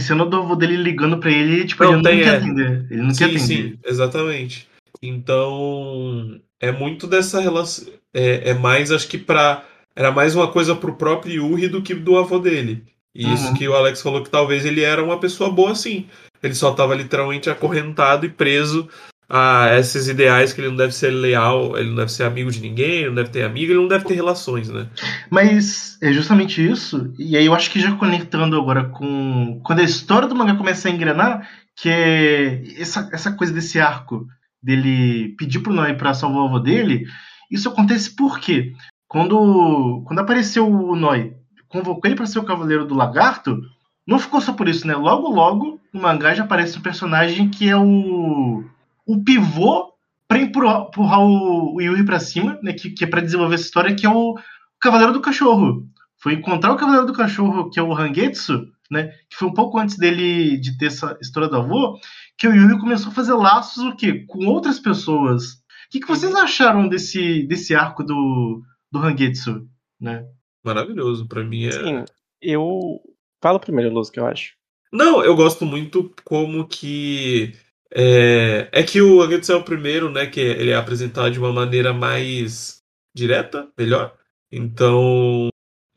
[0.00, 2.36] cena do avô dele ligando pra ele tipo, Não, ele tem, não quer é.
[2.36, 2.86] atender.
[2.90, 3.38] Ele não quer Sim, atender.
[3.40, 4.68] sim, exatamente.
[5.00, 7.86] Então, é muito dessa relação.
[8.12, 9.64] É, é mais, acho que pra.
[9.94, 12.82] Era mais uma coisa pro próprio Yuri do que do avô dele.
[13.14, 13.54] E isso Uhum.
[13.54, 16.06] que o Alex falou que talvez ele era uma pessoa boa sim.
[16.42, 18.88] Ele só tava literalmente acorrentado e preso
[19.28, 22.60] a esses ideais que ele não deve ser leal, ele não deve ser amigo de
[22.60, 24.88] ninguém, ele não deve ter amigo, ele não deve ter relações, né?
[25.30, 29.60] Mas é justamente isso, e aí eu acho que já conectando agora com.
[29.64, 34.26] Quando a história do mangá começa a engrenar, que é essa, essa coisa desse arco
[34.62, 37.04] dele pedir pro Noi pra salvar o avô dele,
[37.50, 38.72] isso acontece porque
[39.06, 41.34] quando, quando apareceu o Noi,
[41.68, 43.60] convocou ele pra ser o Cavaleiro do Lagarto,
[44.06, 44.94] não ficou só por isso, né?
[44.94, 48.64] Logo, logo, no mangá já aparece um personagem que é o.
[49.08, 49.94] o pivô
[50.28, 52.74] pra empurrar, empurrar o, o Yuri pra cima, né?
[52.74, 54.38] Que, que é pra desenvolver essa história, que é o
[54.78, 55.86] Cavaleiro do Cachorro.
[56.18, 59.08] Foi encontrar o Cavaleiro do Cachorro, que é o Hangetsu, né?
[59.30, 61.98] Que foi um pouco antes dele de ter essa história do avô,
[62.36, 64.24] que o Yuri começou a fazer laços o quê?
[64.28, 65.54] Com outras pessoas.
[65.54, 68.60] O que, que vocês acharam desse, desse arco do,
[68.92, 69.66] do Hangetsu,
[69.98, 70.26] né?
[70.62, 71.72] Maravilhoso, pra mim é.
[71.72, 72.04] Sim,
[72.42, 73.00] eu.
[73.40, 74.52] Fala primeiro, Luz, que eu acho.
[74.92, 77.54] Não, eu gosto muito como que.
[77.94, 80.26] É, é que o Agetsu é o primeiro, né?
[80.26, 82.82] Que ele é apresentado de uma maneira mais
[83.16, 84.14] direta, melhor.
[84.52, 85.48] Então.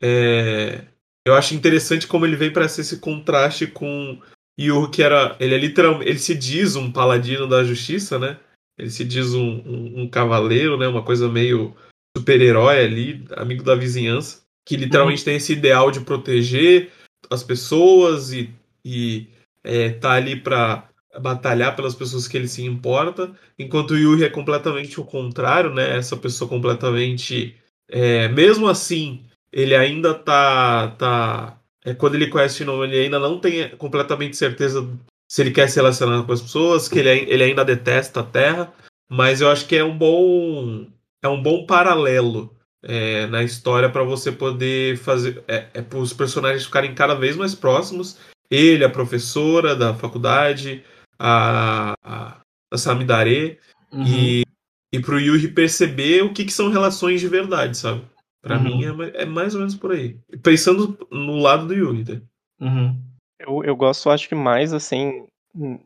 [0.02, 0.86] é,
[1.24, 4.20] eu acho interessante como ele vem para ser esse contraste com
[4.58, 5.36] Yu, que era.
[5.38, 5.58] Ele é.
[5.58, 8.38] Ele se diz um paladino da justiça, né?
[8.78, 10.88] Ele se diz um, um, um cavaleiro, né?
[10.88, 11.74] Uma coisa meio
[12.16, 14.42] super-herói ali, amigo da vizinhança.
[14.66, 16.90] Que literalmente tem esse ideal de proteger
[17.30, 18.50] as pessoas e,
[18.84, 19.28] e
[19.64, 20.88] é, tá ali pra
[21.20, 25.96] batalhar pelas pessoas que ele se importa, enquanto o Yuri é completamente o contrário, né?
[25.96, 27.56] Essa pessoa completamente.
[27.90, 30.88] é, mesmo assim, ele ainda tá.
[30.98, 34.88] tá é, quando ele conhece o Shinoma, ele ainda não tem completamente certeza
[35.28, 38.72] se ele quer se relacionar com as pessoas, que ele, ele ainda detesta a Terra,
[39.10, 40.86] mas eu acho que é um bom.
[41.22, 45.42] É um bom paralelo é, na história para você poder fazer.
[45.48, 48.18] É, é para os personagens ficarem cada vez mais próximos.
[48.50, 50.84] Ele, a professora da faculdade,
[51.22, 52.40] a, a,
[52.72, 53.58] a Samidare,
[53.92, 54.04] Uhum.
[54.06, 54.42] e,
[54.92, 58.02] e pro Yuri perceber o que, que são relações de verdade, sabe?
[58.42, 58.62] Pra Uhum.
[58.64, 60.18] mim é, é mais ou menos por aí.
[60.42, 62.22] Pensando no lado do Yuri, né?
[62.60, 63.00] Uhum.
[63.38, 65.26] Eu, eu gosto, acho que mais assim,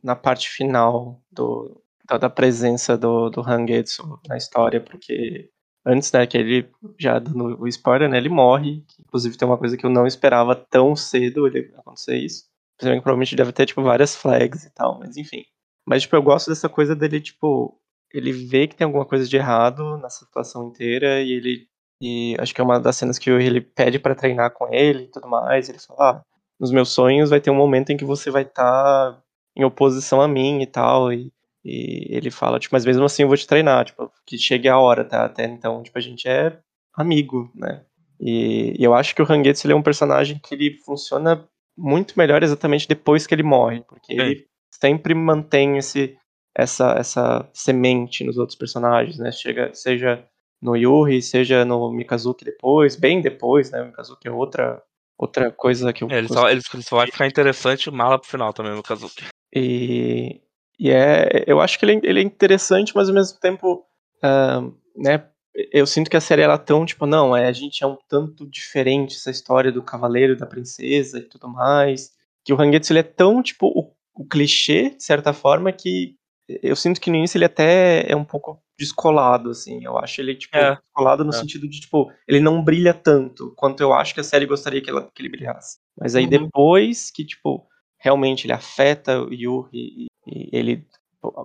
[0.02, 5.50] na parte final do, da, da presença do, do Hangetsu na história, porque
[5.84, 8.84] antes, né, que ele, já dando o spoiler, né, ele morre.
[9.00, 12.44] Inclusive tem uma coisa que eu não esperava tão cedo ele acontecer isso.
[12.76, 15.44] Principalmente que provavelmente deve ter, tipo, várias flags e tal, mas enfim.
[15.86, 17.78] Mas, tipo, eu gosto dessa coisa dele, tipo,
[18.12, 21.68] ele vê que tem alguma coisa de errado nessa situação inteira e ele.
[22.02, 25.10] E acho que é uma das cenas que ele pede pra treinar com ele e
[25.10, 25.68] tudo mais.
[25.68, 26.22] Ele fala: ah,
[26.60, 29.22] nos meus sonhos vai ter um momento em que você vai estar tá
[29.56, 31.12] em oposição a mim e tal.
[31.12, 31.32] E,
[31.64, 34.78] e ele fala, tipo, mas mesmo assim eu vou te treinar, tipo, que chegue a
[34.78, 35.24] hora, tá?
[35.24, 36.58] Até então, tipo, a gente é
[36.94, 37.84] amigo, né?
[38.20, 42.14] E, e eu acho que o Hangetsu ele é um personagem que ele funciona muito
[42.18, 44.16] melhor exatamente depois que ele morre, porque É.
[44.16, 46.16] ele sempre mantém esse
[46.58, 49.30] essa essa semente nos outros personagens, né?
[49.30, 50.24] Chega, seja
[50.62, 53.82] no Yuri, seja no Mikazuki depois, bem depois, né?
[53.82, 54.82] O Mikazuki é outra
[55.18, 58.52] outra coisa que eu É, ele, só, ele, só vai ficar interessante mala pro final
[58.52, 59.24] também, no Kazuki.
[59.54, 60.40] e,
[60.78, 63.84] e é, eu acho que ele, é- ele é interessante, mas ao mesmo tempo,
[64.22, 64.60] ah,
[64.96, 65.26] né,
[65.72, 67.96] eu sinto que a série ela é tão, tipo, não, é, a gente é um
[68.08, 72.10] tanto diferente essa história do cavaleiro e da princesa e tudo mais,
[72.44, 76.14] que o Hangetsu ele é tão, tipo, o, o clichê, de certa forma, que
[76.62, 80.34] eu sinto que no início ele até é um pouco descolado, assim, eu acho ele,
[80.34, 81.32] tipo, É, descolado no é.
[81.32, 84.90] sentido de, tipo, ele não brilha tanto quanto eu acho que a série gostaria que,
[84.90, 85.78] ela, que ele brilhasse.
[85.98, 86.30] Mas aí Uhum.
[86.30, 87.66] depois que, tipo,
[87.98, 90.86] realmente ele afeta o Yuri e, e ele.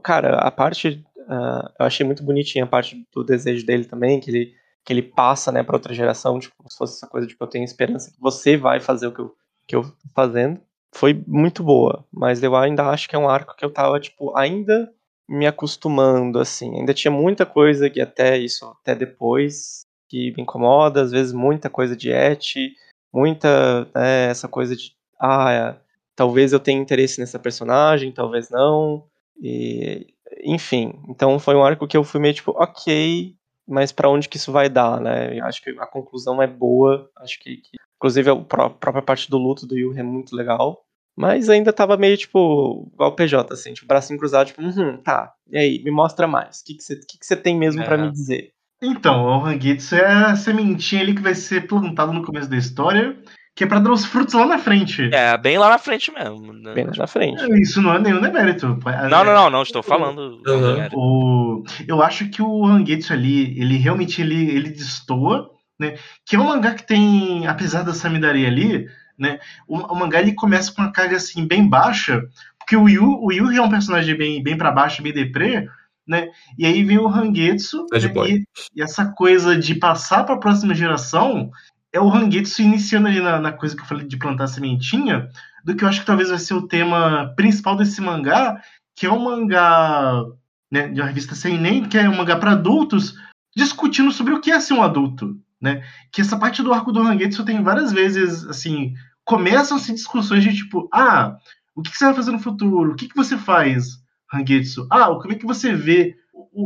[0.04, 1.04] Cara, a parte.
[1.28, 4.54] Ah, eu achei muito bonitinha a parte do desejo dele também, que ele,
[4.86, 7.44] que ele passa, né, pra outra geração, tipo, como se fosse essa coisa de que
[7.44, 9.36] eu tenho esperança que você vai fazer o que eu,
[9.68, 10.60] que eu tô fazendo.
[10.94, 14.36] Foi muito boa, mas eu ainda acho que é um arco que eu tava, tipo,
[14.38, 14.92] ainda
[15.30, 16.78] me acostumando, assim.
[16.80, 21.70] Ainda tinha muita coisa que até isso, até depois, que me incomoda, às vezes muita
[21.70, 22.74] coisa de et,
[23.14, 25.78] muita, né, essa coisa de, ah, é,
[26.16, 29.06] talvez eu tenha interesse nessa personagem, talvez não,
[29.42, 30.08] e,
[30.44, 30.94] enfim.
[31.10, 33.36] Então foi um arco que eu fui meio tipo, ok,
[33.68, 35.38] mas pra onde que isso vai dar, né?
[35.40, 39.30] Eu acho que a conclusão é boa, acho que, que inclusive a pró- própria parte
[39.30, 40.82] do luto do Yu é muito legal,
[41.16, 45.34] mas ainda tava meio tipo, igual o PJ, assim, tipo, bracinho cruzado, tipo, uhum, tá,
[45.50, 47.96] e aí, me mostra mais, o que que você que que você tem mesmo pra
[47.96, 47.98] É.
[48.02, 48.52] me dizer?
[48.84, 53.16] Então, o Hangetsu é a sementinha ali que vai ser plantada no começo da história,
[53.62, 55.14] que é pra dar os frutos lá na frente.
[55.14, 56.52] É, bem lá na frente mesmo.
[56.52, 56.74] né?
[56.74, 57.44] Bem na frente.
[57.62, 58.80] Isso não é nenhum demérito.
[59.08, 60.42] Não, não, não, não, estou falando.
[60.48, 60.90] Uhum.
[60.96, 65.96] O, eu acho que o Hangetsu ali, ele realmente ele, ele destoa, né?
[66.26, 69.38] Que é um mangá que tem, apesar da Samidari ali, né?
[69.68, 72.24] O, o mangá ele começa com uma carga assim bem baixa,
[72.58, 75.68] porque o Yu, o Yu é um personagem bem, bem para baixo, bem deprê,
[76.08, 76.30] né?
[76.58, 78.44] E aí vem o Hangetsu, Bad né, e,
[78.76, 81.52] e essa coisa de passar para a próxima geração
[81.94, 85.30] é o Hangetsu iniciando ali na, na coisa que eu falei de plantar sementinha,
[85.64, 88.62] do que eu acho que talvez vai ser o tema principal desse mangá,
[88.96, 90.24] que é um mangá
[90.72, 93.16] né, de uma revista sem nem, que é um mangá para adultos,
[93.56, 95.84] discutindo sobre o que é ser um adulto, né?
[96.12, 98.94] Que essa parte do arco do Hangetsu tem várias vezes, assim,
[99.26, 101.38] começam-se discussões de tipo, ah,
[101.76, 102.92] o que, você vai fazer no futuro?
[102.92, 103.98] O que, que você faz,
[104.34, 104.88] Hangetsu?
[104.90, 106.16] Ah, como é que você vê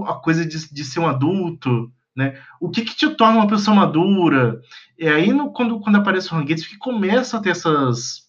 [0.08, 2.40] a coisa de, de ser um adulto, né?
[2.62, 4.60] O que, que te torna uma pessoa madura?
[4.98, 8.22] E aí, no- quando, quando aparece o Hangetsu, que começa a ter essas,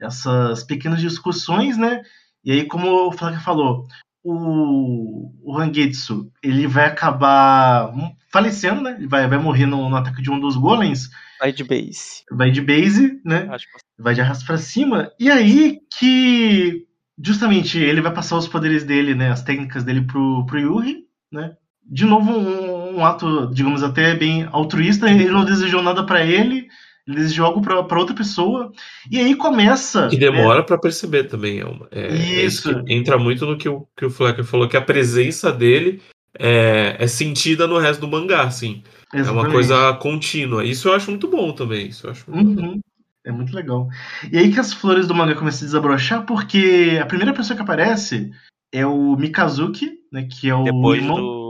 [0.00, 2.02] essas pequenas discussões, né?
[2.44, 3.86] E aí, como o Flávio falou,
[4.22, 7.92] o, o Hangetsu, ele vai acabar
[8.32, 8.96] falecendo, né?
[8.98, 11.08] Ele vai, vai morrer no, no ataque de um dos golems,
[11.40, 12.24] Vai de base.
[12.30, 13.46] vai de base, né?
[13.50, 16.84] Acho que- vai de arrasto pra cima, e aí que
[17.22, 21.54] justamente ele vai passar os poderes dele, né, as técnicas dele pro, pro Yuri, né?
[21.86, 26.68] De novo um, um ato, digamos até bem altruísta, ele não desejou nada pra ele,
[27.06, 28.72] ele desejou algo pra pra outra pessoa,
[29.10, 31.60] e aí começa Que demora pra perceber também.
[31.60, 32.82] É, uma- é- é Isso.
[32.84, 36.00] que entra muito no que o, que o Flecker falou, que a presença dele
[36.38, 38.82] é, é sentida no resto do mangá, assim.
[39.12, 39.20] né?
[39.20, 39.52] É uma Exatamente.
[39.52, 40.64] coisa contínua.
[40.64, 41.86] Isso eu acho muito bom também.
[41.88, 42.66] Isso eu acho muito bom.
[42.68, 42.80] Uhum.
[43.26, 43.88] É muito legal.
[44.32, 47.62] E aí que as flores do mangá começam a desabrochar, porque a primeira pessoa que
[47.62, 48.30] aparece
[48.72, 51.16] é o Mikazuki, né, que é o Depois irmão...
[51.16, 51.43] do,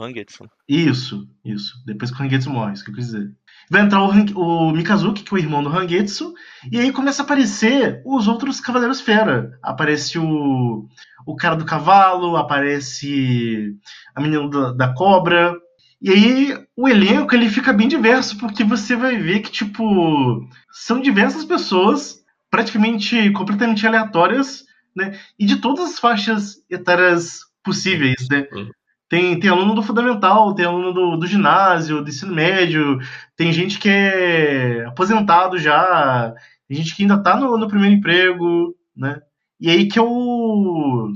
[0.00, 0.44] do Hangetsu.
[0.68, 1.74] Isso, isso.
[1.84, 3.30] Depois que o Hangetsu morre, isso que eu quis dizer.
[3.70, 6.32] Vai entrar o, Han- o Mikazuki, que é o irmão do Hangetsu,
[6.70, 9.58] e aí começa a aparecer os outros Cavaleiros Fera.
[9.62, 10.86] Aparece o,
[11.26, 13.74] o cara do cavalo, aparece
[14.14, 15.54] a menina da, da cobra.
[16.00, 21.00] E aí o elenco ele fica bem diverso, porque você vai ver que, tipo, são
[21.00, 24.64] diversas pessoas, praticamente completamente aleatórias,
[24.96, 25.18] né?
[25.38, 28.46] E de todas as faixas etárias possíveis, né?
[28.52, 28.70] Uhum.
[29.10, 33.00] Tem, tem aluno do fundamental, tem aluno do, do ginásio, do ensino médio,
[33.36, 36.32] tem gente que é aposentado já,
[36.68, 39.20] tem gente que ainda tá no, no primeiro emprego, né?
[39.60, 41.08] E aí que eu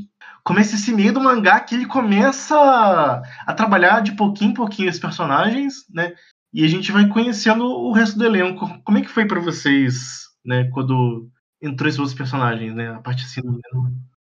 [0.42, 4.98] começa esse meio do mangá que ele começa a trabalhar de pouquinho em pouquinho os
[4.98, 6.14] personagens, né?
[6.52, 8.68] E a gente vai conhecendo o resto do elenco.
[8.82, 11.30] Como é que foi pra vocês, né, quando
[11.62, 12.90] entrou esses outros personagens, né?
[12.90, 13.60] A parte assim do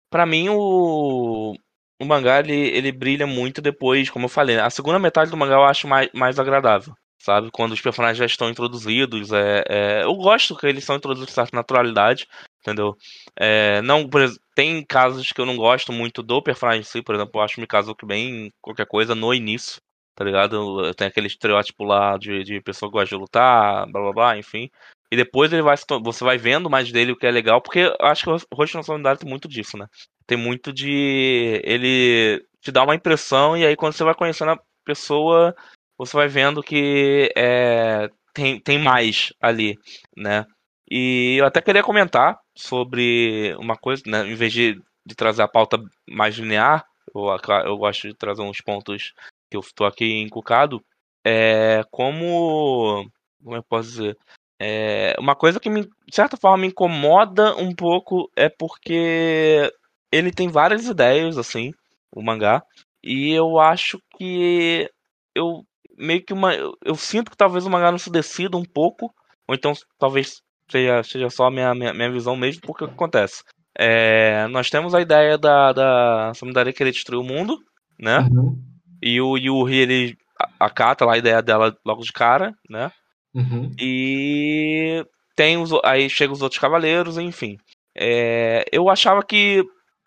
[0.09, 1.57] Pra mim, o,
[2.01, 4.59] o mangá ele, ele brilha muito depois, como eu falei.
[4.59, 7.51] A segunda metade do mangá eu acho mais, mais agradável, sabe?
[7.51, 9.33] Quando os personagens já estão introduzidos.
[9.33, 12.27] É, é, eu gosto que eles são introduzidos com certa naturalidade,
[12.61, 12.97] entendeu?
[13.39, 14.23] É, não, por
[14.55, 17.61] tem casos que eu não gosto muito do personagem em si, por exemplo, eu acho
[17.61, 19.81] Mikazuki bem qualquer coisa no início,
[20.15, 20.95] tá ligado?
[20.95, 24.71] Tem aquele estereótipo lá de, de pessoa que gosta de lutar, blá blá blá, enfim.
[25.11, 28.07] E depois ele vai você vai vendo mais dele, o que é legal, porque eu
[28.07, 29.87] acho que o Rosto Nacionalidade tem muito disso, né?
[30.27, 34.61] Tem muito de ele te dá uma impressão e aí quando você vai conhecendo a
[34.85, 35.55] pessoa,
[35.97, 39.79] você vai vendo que é, tem, tem mais ali,
[40.17, 40.45] né?
[40.91, 44.27] E eu até queria comentar sobre uma coisa, né?
[44.27, 46.85] Em vez de, de trazer a pauta mais linear,
[47.15, 47.25] eu,
[47.65, 49.13] eu gosto de trazer uns pontos
[49.51, 50.85] que eu estou aqui encucado.
[51.25, 53.09] É como.
[53.43, 54.17] Como eu posso dizer?
[54.59, 59.71] É, uma coisa que, me, de certa forma, me incomoda um pouco é porque
[60.11, 61.73] ele tem várias ideias, assim,
[62.15, 62.63] o mangá,
[63.03, 64.89] e eu acho que
[65.35, 65.63] eu
[65.99, 66.55] meio que uma.
[66.55, 69.13] Eu, sinto que talvez o mangá não se decida um pouco,
[69.49, 70.41] ou então talvez
[70.71, 73.43] seja, seja só a minha, minha, minha visão mesmo, porque o que acontece?
[73.79, 77.59] É, nós temos a ideia da, da Samidare querer destruir o mundo,
[78.01, 78.21] né?
[78.21, 78.59] Uhum,
[79.03, 80.17] E o Yuri, ele
[80.59, 82.91] acata lá a ideia dela logo de cara, né?
[83.35, 83.71] uhum.
[83.79, 85.05] E
[85.37, 87.59] tem os, aí chegam os outros cavaleiros, enfim.
[87.95, 89.63] É, eu achava que,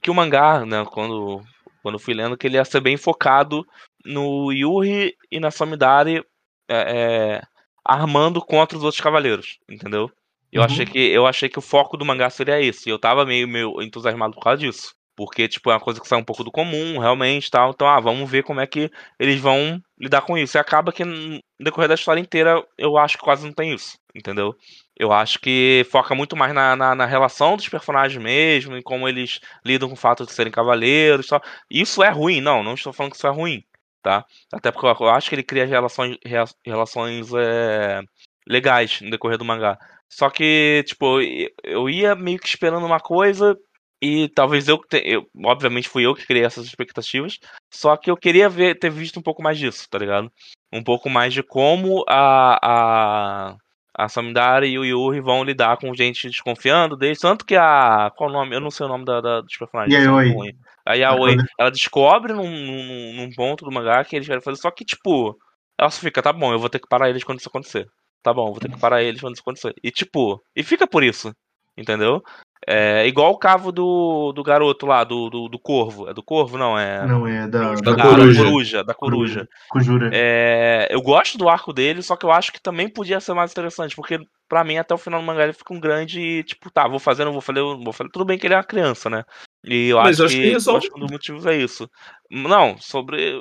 [0.10, 1.42] que o mangá, né, quando,
[1.84, 3.64] quando fui lendo, que ele ia ser bem focado
[4.04, 6.24] no Yuri e na Samidare
[6.68, 6.76] é,
[7.38, 7.42] é,
[7.86, 10.10] armando contra os outros cavaleiros, entendeu?
[10.52, 10.66] Eu Uhum.
[10.66, 12.90] achei que eu achei que o foco do mangá seria esse.
[12.90, 14.96] E eu tava meio, meio entusiasmado por causa disso.
[15.16, 17.70] Porque, tipo, é uma coisa que sai um pouco do comum, realmente, tal.
[17.70, 20.58] Então, ah, vamos ver como é que eles vão lidar com isso.
[20.58, 24.00] E acaba que no decorrer da história inteira, eu acho que quase não tem isso,
[24.16, 24.56] entendeu?
[25.00, 29.08] Eu acho que foca muito mais na, na, na relação dos personagens mesmo, em como
[29.08, 31.42] eles lidam com o fato de serem cavaleiros tal.
[31.72, 33.64] Isso é ruim, não, não estou falando que isso é ruim,
[34.04, 34.26] tá?
[34.54, 36.18] Até porque eu eu acho que ele cria relações,
[36.66, 38.02] relações é,
[38.48, 39.78] legais no decorrer do mangá.
[40.10, 41.22] Só que, tipo,
[41.64, 43.56] eu- ia meio que esperando uma coisa
[44.02, 47.38] e talvez eu, eu obviamente fui eu que criei essas expectativas,
[47.74, 50.32] só que eu queria ver, ter visto um pouco mais disso, tá ligado?
[50.74, 53.58] Um pouco mais de como a, a,
[53.94, 58.30] a Samidare e o Yuri vão lidar com gente desconfiando deles, tanto que a, qual
[58.30, 58.56] o nome?
[58.56, 59.94] Eu não sei o nome da, da dos personagens.
[60.34, 60.54] ruim.
[60.86, 64.72] A Yaoi, ela descobre num, num, num ponto do mangá que eles querem fazer, só
[64.72, 65.38] que, tipo,
[65.78, 67.88] ela só fica, tá bom, eu vou ter que parar eles quando isso acontecer.
[68.24, 69.74] Tá bom, eu vou ter que parar eles quando isso acontecer.
[69.84, 71.34] E, tipo, e fica por isso,
[71.80, 72.22] entendeu?
[72.68, 76.10] É igual o cavo do, do garoto lá, do, do, do corvo.
[76.10, 76.58] É do corvo?
[76.58, 77.06] Não, é.
[77.08, 78.44] Não, é da, Da da, coruja.
[78.44, 78.84] coruja.
[78.84, 79.48] Da coruja.
[79.70, 80.10] Conjura.
[80.14, 83.52] É, eu gosto do arco dele, só que eu acho que também podia ser mais
[83.52, 86.88] interessante, porque pra mim até o final do mangá ele fica um grande, tipo, tá,
[86.88, 88.10] vou fazer, não vou fazer, não vou fazer.
[88.12, 89.24] Tudo bem que ele é uma criança, né?
[89.64, 90.78] E eu Mas acho, acho que, que resolve.
[90.78, 91.90] acho que um dos motivos é isso.
[92.32, 93.34] Não, sobre.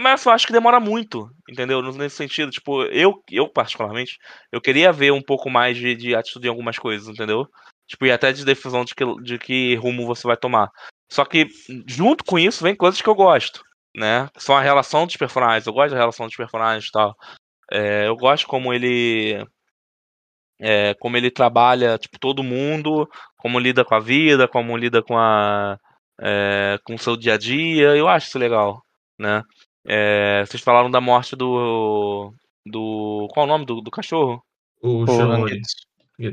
[0.00, 1.82] Mas eu acho que demora muito, entendeu?
[1.82, 4.18] Nesse sentido, tipo, eu, eu particularmente,
[4.52, 7.46] eu queria ver um pouco mais de, de atitude em algumas coisas, entendeu?
[7.88, 10.70] Tipo, e até de decisão de que, de que rumo você vai tomar.
[11.10, 11.48] Só que,
[11.86, 13.62] junto com isso, vem coisas que eu gosto,
[13.96, 14.28] né?
[14.36, 15.66] São a relação dos personagens.
[15.66, 17.16] Eu gosto da relação dos personagens e tal.
[17.72, 19.42] É, eu gosto como ele.
[20.60, 25.16] É, como ele trabalha, tipo, todo mundo, como lida com a vida, como lida com
[25.16, 25.78] a.
[26.20, 27.96] é, com o seu dia a dia.
[27.96, 28.82] Eu acho isso legal,
[29.18, 29.42] né?
[29.86, 32.32] É, vocês falaram da morte do.
[32.66, 33.28] do.
[33.32, 34.42] Qual é o nome do, do cachorro?
[34.82, 35.04] O.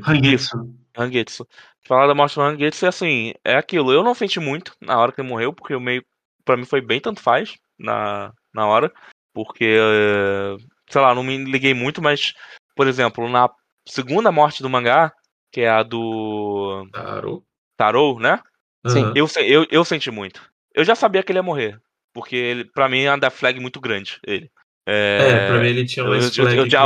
[0.02, 0.74] Rangetsu.
[0.96, 1.46] Rangetsu.
[1.86, 3.92] Falar da morte do Rangetsu é assim, é aquilo.
[3.92, 6.04] Eu não senti muito na hora que ele morreu, porque eu meio.
[6.44, 8.92] Pra mim foi bem tanto faz na, na hora.
[9.32, 10.56] Porque, eh,
[10.88, 12.32] sei lá, não me liguei muito, mas,
[12.74, 13.50] por exemplo, na
[13.86, 15.12] segunda morte do mangá,
[15.52, 17.44] que é a do Taro.
[17.76, 18.40] Tarou, né?
[18.86, 19.12] Sim.
[19.14, 20.40] Eu, eu, eu senti muito.
[20.74, 21.80] Eu já sabia que ele ia morrer.
[22.14, 24.50] Porque ele, pra mim é uma flag muito grande, ele.
[24.88, 26.84] É, pra mim ele tinha eu, mais eu- eu flag já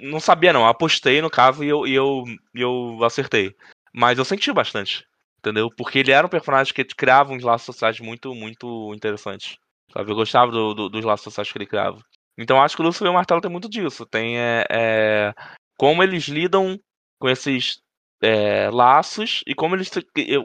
[0.00, 2.22] não sabia não, apostei no caso e eu, e eu,
[2.54, 3.52] e eu acertei.
[3.92, 5.04] Mas eu senti bastante,
[5.38, 5.68] entendeu?
[5.76, 9.56] Porque ele era um personagem que criava uns laços sociais muito, muito interessantes.
[9.92, 10.10] Sabe?
[10.10, 11.98] Eu gostava do- do- dos laços sociais que ele criava.
[12.38, 14.06] Então acho que o Lúcio e o Martelo tem muito disso.
[14.06, 15.34] Tem é, é,
[15.78, 16.78] como eles lidam
[17.18, 17.82] com esses
[18.22, 19.90] é, laços e como eles,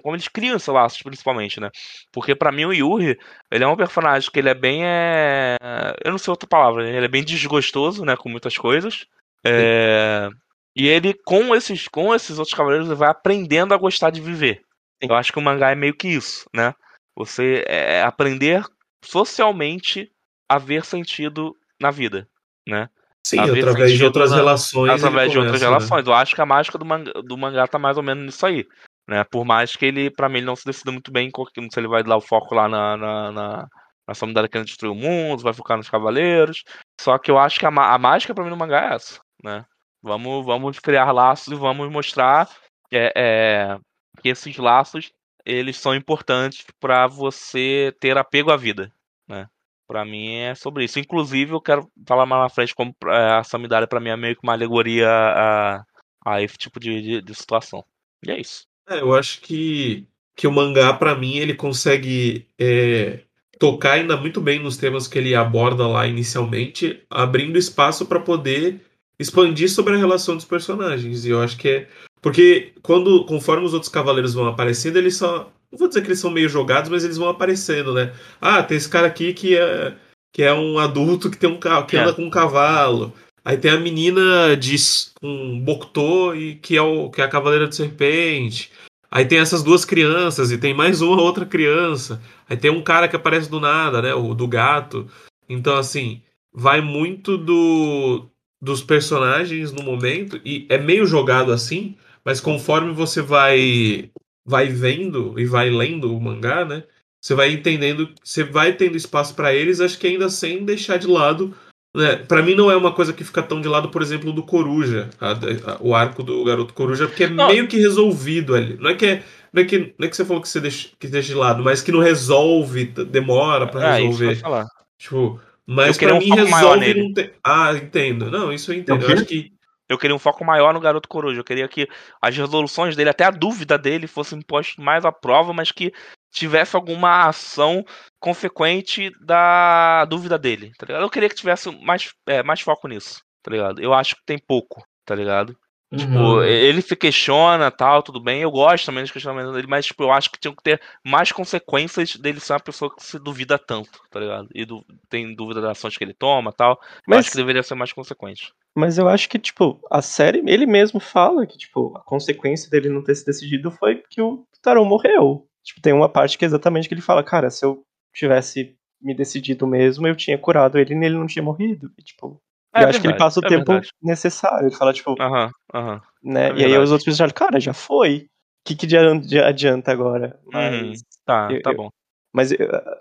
[0.03, 1.69] como eles criam esses laços, principalmente, né?
[2.11, 3.17] Porque pra mim o Yuri,
[3.51, 4.81] ele é um personagem que ele é bem.
[4.85, 5.57] É...
[6.03, 6.95] Eu não sei outra palavra, né?
[6.95, 8.17] ele é bem desgostoso, né?
[8.17, 9.05] Com muitas coisas.
[9.45, 10.29] É,
[10.75, 14.61] E ele, com esses, com esses outros cavaleiros, ele vai aprendendo a gostar de viver.
[15.01, 16.73] Eu acho que o mangá é meio que isso, né?
[17.15, 18.63] Você é aprender
[19.03, 20.11] socialmente
[20.47, 22.27] a ver sentido na vida,
[22.67, 22.89] né?
[23.29, 24.91] Sim, através de outras na- relações.
[24.91, 25.67] através de outras né?
[25.67, 26.07] relações.
[26.07, 28.65] Eu acho que a mágica do mangá, do mangá tá mais ou menos nisso aí.
[29.07, 29.23] Né?
[29.23, 31.87] Por mais que ele, pra mim, ele não se decida muito bem com- se ele
[31.87, 33.67] vai dar o foco lá na, na, na,
[34.07, 36.63] na Samidara querendo destruir o mundo, vai focar nos cavaleiros.
[37.01, 39.19] Só que eu acho que a, a mágica pra mim no mangá é essa.
[39.43, 39.65] Né?
[40.01, 42.49] Vamos, vamos criar laços e vamos mostrar
[42.91, 43.77] é, é,
[44.21, 45.11] que esses laços
[45.45, 48.91] eles são importantes pra você ter apego à vida.
[49.27, 49.47] Né?
[49.89, 50.99] Pra mim é sobre isso.
[50.99, 54.35] Inclusive, eu quero falar mais na frente como é, a Samidara pra mim é meio
[54.35, 55.83] que uma alegoria a,
[56.23, 57.83] a esse tipo de, de, de situação.
[58.23, 58.67] E é isso.
[58.87, 63.21] É, eu acho que, que o mangá, pra mim, ele consegue é,
[63.57, 68.85] tocar ainda muito bem nos temas que ele aborda lá inicialmente, abrindo espaço pra poder
[69.17, 71.25] expandir sobre a relação dos personagens.
[71.25, 71.89] E eu acho que é.
[72.21, 75.51] Porque quando, conforme os outros cavaleiros vão aparecendo, eles só.
[75.71, 78.13] Não vou dizer que eles são meio jogados, mas eles vão aparecendo, né?
[78.41, 79.95] Ah, tem esse cara aqui que é,
[80.33, 81.99] que é um adulto que tem um que É.
[82.01, 83.13] anda com um cavalo.
[83.43, 84.75] Aí tem a menina de
[85.19, 88.71] com Bokto e que é o que é a cavaleira de serpente.
[89.11, 92.21] Aí tem essas duas crianças e tem mais uma outra criança.
[92.47, 94.13] Aí tem um cara que aparece do nada, né?
[94.13, 95.07] O do gato.
[95.47, 96.21] Então, assim,
[96.53, 98.27] vai muito do
[98.61, 101.95] dos personagens no momento e é meio jogado assim,
[102.25, 104.11] mas conforme você vai
[104.49, 106.83] vai vendo e vai lendo o mangá, né?
[107.21, 111.07] Você vai entendendo, você vai tendo espaço pra eles, acho que ainda sem deixar de
[111.07, 111.53] lado
[111.95, 112.15] né?
[112.17, 115.09] Para mim não é uma coisa que fica tão de lado, por exemplo, do Coruja,
[115.19, 117.47] a- a- o arco do garoto Coruja, porque é Não.
[117.47, 118.77] meio que resolvido ali.
[118.79, 120.89] Não é que é, não é que não é que você falou que você deixa,
[120.99, 124.35] que deixa de lado, mas que não resolve, demora pra É, isso que eu resolver.
[124.41, 124.65] falar.
[124.99, 127.33] Tipo, mas um mim resolve não ter.
[127.43, 128.29] Ah, entendo.
[128.29, 129.03] Não, isso eu entendo.
[129.03, 129.51] É Eu acho que
[129.89, 131.39] Eu queria um foco maior no Garoto Coruja.
[131.39, 131.87] Eu queria que
[132.21, 135.91] as resoluções dele, até a dúvida dele, fossem postas mais à prova, mas que
[136.31, 137.83] tivesse alguma ação
[138.19, 141.01] consequente da dúvida dele, tá ligado?
[141.01, 143.81] Eu queria que tivesse mais, é, mais foco nisso, tá ligado?
[143.81, 145.57] Eu acho que tem pouco, tá ligado?
[145.97, 146.43] Tipo, Uhum.
[146.43, 148.43] ele se questiona, tal, tudo bem.
[148.43, 151.31] Eu gosto também dos questionamentos dele, mas tipo, eu acho que tinha que ter mais
[151.31, 154.47] consequências dele ser uma pessoa que se duvida tanto, tá ligado?
[154.53, 156.79] E du- tem dúvida das ações que ele toma, tal.
[156.83, 158.53] Eu Mas, acho que deveria ser mais consequente.
[158.75, 162.89] Mas eu acho que, tipo, a série, ele mesmo fala que, tipo, a consequência dele
[162.89, 165.45] não ter se decidido foi que o Tarô morreu.
[165.63, 169.13] Tipo, tem uma parte que é exatamente que ele fala, cara, se eu tivesse me
[169.15, 171.91] decidido mesmo, eu tinha curado ele e ele não tinha morrido.
[171.97, 172.41] E, tipo,
[172.73, 173.89] É eu acho que ele passa o é tempo verdade.
[174.01, 174.67] necessário.
[174.67, 176.01] Ele fala, tipo, Aham, aham.
[176.23, 176.49] né?
[176.49, 178.27] é e aí os outros personagens, cara, já foi.
[178.65, 180.39] O que, que adianta, agora?
[180.45, 180.51] Uhum.
[180.53, 181.89] Mas, Tá, Eu- tá eu- bom.
[182.33, 182.49] mas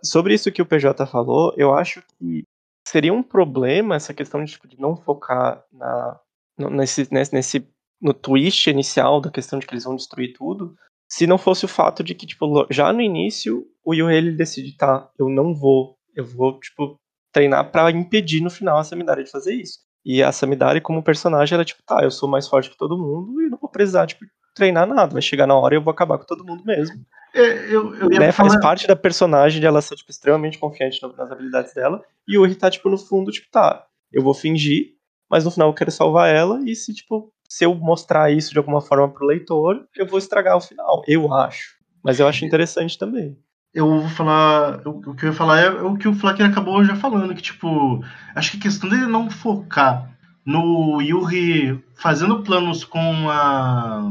[0.04, 2.44] sobre isso que o PJ falou, eu acho que
[2.90, 6.20] seria um problema essa questão de, tipo, de não focar na,
[6.70, 7.68] nesse, nesse, nesse-
[8.00, 10.74] no twist inicial da questão de que eles vão destruir tudo,
[11.10, 14.76] se não fosse o fato de que, tipo, já no início, o Yuhei ele decide,
[14.76, 16.96] tá, eu não vou, eu vou, tipo,
[17.32, 19.78] treinar pra impedir no final a Samidari de fazer isso.
[20.04, 23.40] E a Samidari, como personagem, ela, tipo, tá, eu sou mais forte que todo mundo
[23.42, 24.24] e não vou precisar, tipo,
[24.58, 25.12] treinar nada.
[25.12, 26.96] Vai chegar na hora e eu vou acabar com todo mundo mesmo
[27.34, 28.50] É, eu, eu né, falar.
[28.50, 32.02] faz parte da personagem de ela ser tipo, extremamente confiante nas habilidades dela.
[32.26, 34.94] E o Uri tá, tipo, no fundo, tipo, tá, eu vou fingir,
[35.30, 36.60] mas no final eu quero salvar ela.
[36.66, 40.56] E se, tipo, se eu mostrar isso de alguma forma pro leitor, eu vou estragar
[40.56, 41.02] o final.
[41.06, 41.76] Eu acho.
[42.02, 43.36] Mas eu acho interessante também.
[43.74, 44.86] eu vou falar.
[44.86, 47.42] O, o que eu ia falar é o que o Flaker acabou já falando, que,
[47.42, 48.02] tipo,
[48.34, 50.10] acho que a questão dele não focar
[50.46, 54.10] no Yuri fazendo planos com a,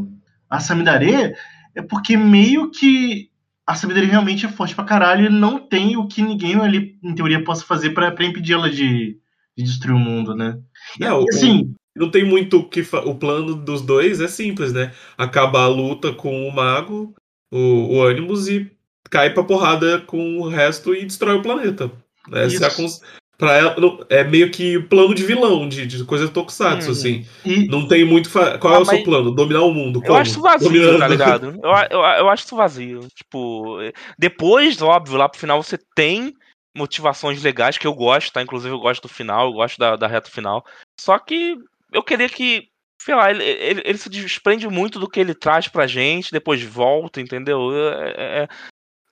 [0.49, 1.33] a Samidare
[1.75, 3.29] é porque meio que
[3.65, 7.13] a Samidare realmente é forte pra caralho e não tem o que ninguém ali, em
[7.13, 9.17] teoria, possa fazer pra, pra impedir ela de,
[9.57, 10.57] de destruir o mundo, né?
[11.01, 14.71] É, e assim, não tem muito o que fa- o plano dos dois é simples,
[14.71, 14.91] né?
[15.17, 17.13] Acabar a luta com o mago,
[17.51, 18.71] o, o Animus e
[19.09, 21.91] cai pra porrada com o resto e destrói o planeta.
[22.31, 23.01] Essa é, cons-
[23.37, 26.91] pra ela, não- é meio que plano de vilão, de, de coisa tokusatsu, Uhum.
[26.93, 27.25] assim.
[27.45, 28.29] e, Não tem muito.
[28.29, 29.31] fa- Qual Ah, é o seu mas- plano?
[29.31, 29.99] Dominar o mundo.
[29.99, 30.17] Eu Como?
[30.19, 30.99] acho isso vazio, Dominando.
[30.99, 31.45] tá ligado?
[31.63, 33.07] Eu, eu, eu acho isso vazio.
[33.15, 33.77] Tipo,
[34.17, 36.33] depois, óbvio, lá pro final você tem
[36.75, 38.41] motivações legais que eu gosto, tá?
[38.41, 40.63] Inclusive eu gosto do final, eu gosto da, da reta final.
[40.99, 41.55] Só que
[41.91, 42.67] eu queria que,
[43.01, 46.61] sei lá, ele, ele, ele se desprende muito do que ele traz pra gente, depois
[46.61, 47.71] volta, entendeu?
[47.75, 48.47] É- é- é-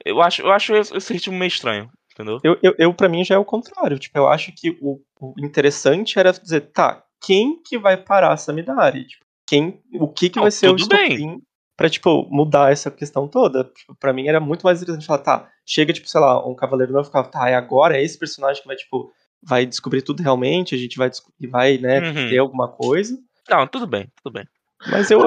[0.06, 2.40] eu acho, eu acho esse ritmo meio estranho, entendeu?
[2.44, 4.00] Eu, eu, eu para mim, já é o contrário.
[4.00, 8.38] Tipo, eu acho que o, o interessante era dizer, tá, quem que vai parar a
[8.38, 9.06] Samidari?
[9.06, 11.40] Tipo, quem, o que que Não, vai ser o estopim
[11.78, 13.66] pra, tipo, mudar essa questão toda?
[13.66, 16.92] Tipo, pra mim era muito mais interessante falar, tá, chega, tipo, sei lá, um cavaleiro
[16.94, 19.12] novo e ficar, tá, é agora é esse personagem que vai, tipo,
[19.44, 22.30] vai descobrir tudo realmente, a gente vai, desco- e vai né, Uhum.
[22.30, 23.16] ter alguma coisa.
[23.50, 24.46] Não, tudo bem, tudo bem.
[24.90, 25.20] Mas eu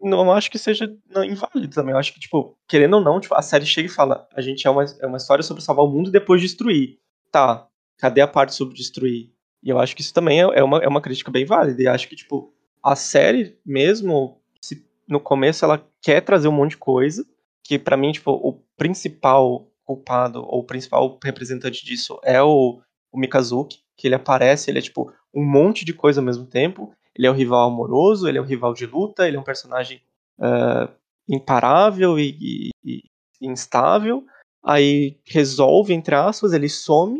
[0.00, 1.92] não acho que seja não, inválido também.
[1.92, 4.66] Eu acho que, tipo, querendo ou não, tipo, a série chega e fala: a gente
[4.66, 6.98] é uma, é uma história sobre salvar o mundo e depois destruir.
[7.30, 7.66] Tá,
[7.98, 9.30] cadê a parte sobre destruir?
[9.62, 11.82] E eu acho que isso também é, é uma, é uma crítica bem válida.
[11.82, 16.72] E acho que, tipo, a série mesmo, se no começo ela quer trazer um monte
[16.72, 17.24] de coisa,
[17.62, 22.80] que pra mim, tipo, o principal culpado, ou o principal representante disso é o,
[23.12, 26.92] o Mikazuki, que ele aparece, ele é, tipo, um monte de coisa ao mesmo tempo.
[27.16, 30.00] Ele é o rival amoroso, ele é o rival de luta, ele é um personagem
[30.40, 30.88] ah,
[31.28, 33.02] imparável e, e- e
[33.42, 34.24] instável.
[34.64, 37.18] Aí resolve, entre aspas, ele some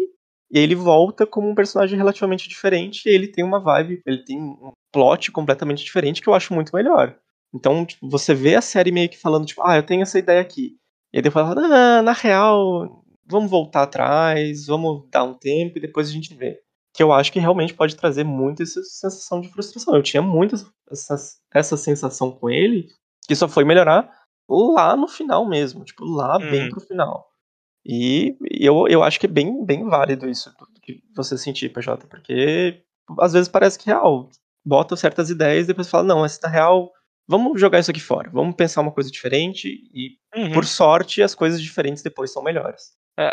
[0.51, 3.09] e ele volta como um personagem relativamente diferente.
[3.09, 7.17] Ele tem uma vibe, ele tem um plot completamente diferente que eu acho muito melhor.
[7.55, 10.41] Então, tipo, você vê a série meio que falando, tipo, ah, eu tenho essa ideia
[10.41, 10.77] aqui.
[11.13, 11.63] E aí depois fala,
[11.99, 16.61] ah, na real, vamos voltar atrás, vamos dar um tempo e depois a gente vê
[16.95, 19.95] que eu acho que realmente pode trazer muito essa sensação de frustração.
[19.95, 20.57] Eu tinha muito
[20.91, 21.17] essa,
[21.55, 22.89] essa sensação com ele,
[23.29, 24.11] que só foi melhorar
[24.49, 26.69] lá no final mesmo, tipo, lá bem Uhum.
[26.71, 27.27] pro final.
[27.87, 32.07] E eu, eu acho que é bem, bem válido isso tudo que você sentir, PJ,
[32.09, 32.83] porque
[33.21, 34.29] às vezes parece que é real.
[34.65, 36.93] Bota certas ideias e depois fala, não, essa tá real,
[37.27, 40.53] vamos jogar isso aqui fora, vamos pensar uma coisa diferente e, Uhum.
[40.53, 42.93] por sorte, as coisas diferentes depois são melhores.
[43.19, 43.33] É,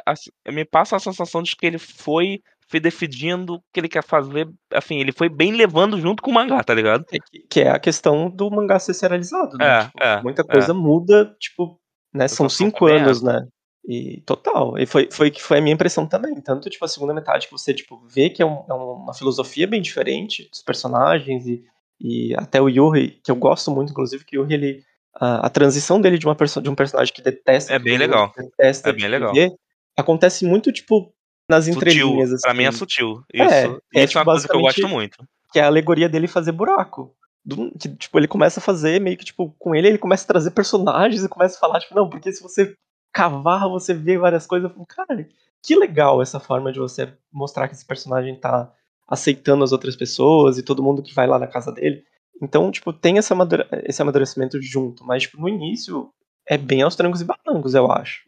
[0.51, 4.47] me passa a sensação de que ele foi, foi definindo o que ele quer fazer.
[4.73, 7.05] Assim, ele foi bem levando junto com o mangá, tá ligado?
[7.11, 9.65] É que, que é a questão do mangá ser serializado, né?
[9.79, 11.79] É, Tipo, é, muita coisa muda, tipo,
[12.13, 12.27] né?
[12.27, 13.47] São cinco é anos, né?
[13.87, 14.77] E total.
[14.77, 16.35] E foi, foi que foi a minha impressão também.
[16.41, 19.65] Tanto, tipo, a segunda metade que você, tipo, vê que é, um- é uma filosofia
[19.65, 21.63] bem diferente dos personagens e,
[21.99, 24.83] e até o Yuri, que eu gosto muito, inclusive, que o Yuri, ele.
[25.19, 27.73] A, a transição dele de, uma perso de um personagem que detesta.
[27.73, 28.31] É bem legal.
[28.37, 29.33] Detesta É bem legal.
[29.33, 29.51] viver,
[29.95, 31.11] acontece muito, tipo,
[31.49, 31.77] nas Sutil.
[31.81, 32.33] entrelinhas.
[32.33, 33.23] Assim, Pra mim é sutil.
[33.33, 35.17] Isso, É, isso é, é, tipo, uma coisa que eu gosto muito.
[35.51, 37.13] que é a alegoria dele fazer buraco.
[37.45, 40.27] Do- que, tipo, ele começa a fazer meio que, tipo, com ele, ele começa a
[40.27, 42.75] trazer personagens e começa a falar, tipo, não, porque se você
[43.13, 44.69] cavar, você vê várias coisas.
[44.69, 45.27] Eu falo, cara,
[45.63, 48.69] que legal essa forma de você mostrar que esse personagem tá
[49.07, 52.03] aceitando as outras pessoas e todo mundo que vai lá na casa dele.
[52.41, 56.09] Então, tipo, tem esse, amadure- esse amadurecimento junto, mas, tipo, no início
[56.45, 58.23] é bem aos trancos e barrancos, eu acho.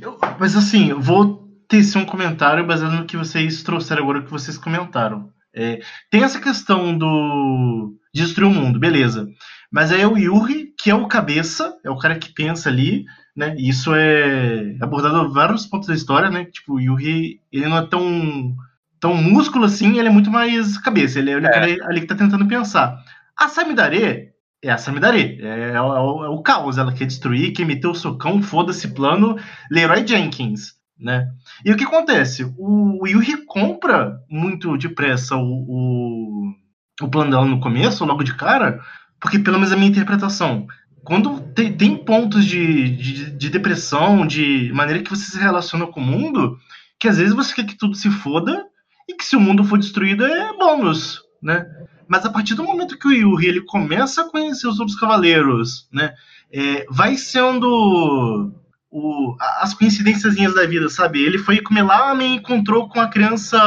[0.00, 4.30] Eu- mas assim, eu vou tecer um comentário baseado no que vocês trouxeram agora, que
[4.30, 5.30] vocês comentaram.
[5.54, 9.28] É, tem essa questão do de destruir o mundo, beleza.
[9.70, 13.04] Mas aí é o Yuri, que é o cabeça, é o cara que pensa ali,
[13.36, 13.54] né?
[13.56, 16.44] E isso é abordado em vários pontos da história, né?
[16.44, 18.52] Tipo, o Yuri, ele não é tão,
[18.98, 21.20] tão músculo assim, ele é muito mais cabeça.
[21.20, 21.50] Ele é, o É.
[21.50, 22.96] cara ali que tá tentando pensar.
[23.38, 24.30] A Samidare
[24.62, 27.94] é a Samidare, é, é o, é o caos, ela quer destruir, quer meter o
[27.94, 29.36] socão, foda-se plano,
[29.70, 31.28] Leroy Jenkins, né?
[31.64, 32.44] E o que acontece?
[32.58, 36.54] O, Yuri compra muito depressa o, o,
[37.02, 38.80] o plano dela no começo, logo de cara,
[39.20, 40.66] porque pelo menos a minha interpretação,
[41.02, 46.00] quando tem, tem pontos de, de, de depressão, de maneira que você se relaciona com
[46.00, 46.58] o mundo,
[46.98, 48.66] que às vezes você quer que tudo se foda
[49.08, 51.66] e que se o mundo for destruído é bônus, né?
[52.06, 55.88] Mas a partir do momento que o Yuri ele começa a conhecer os outros cavaleiros,
[55.92, 56.12] né?
[56.52, 58.52] é, vai sendo
[58.90, 61.22] o- as coincidências da vida, sabe?
[61.22, 61.84] Ele foi comer
[62.24, 63.58] e encontrou com a criança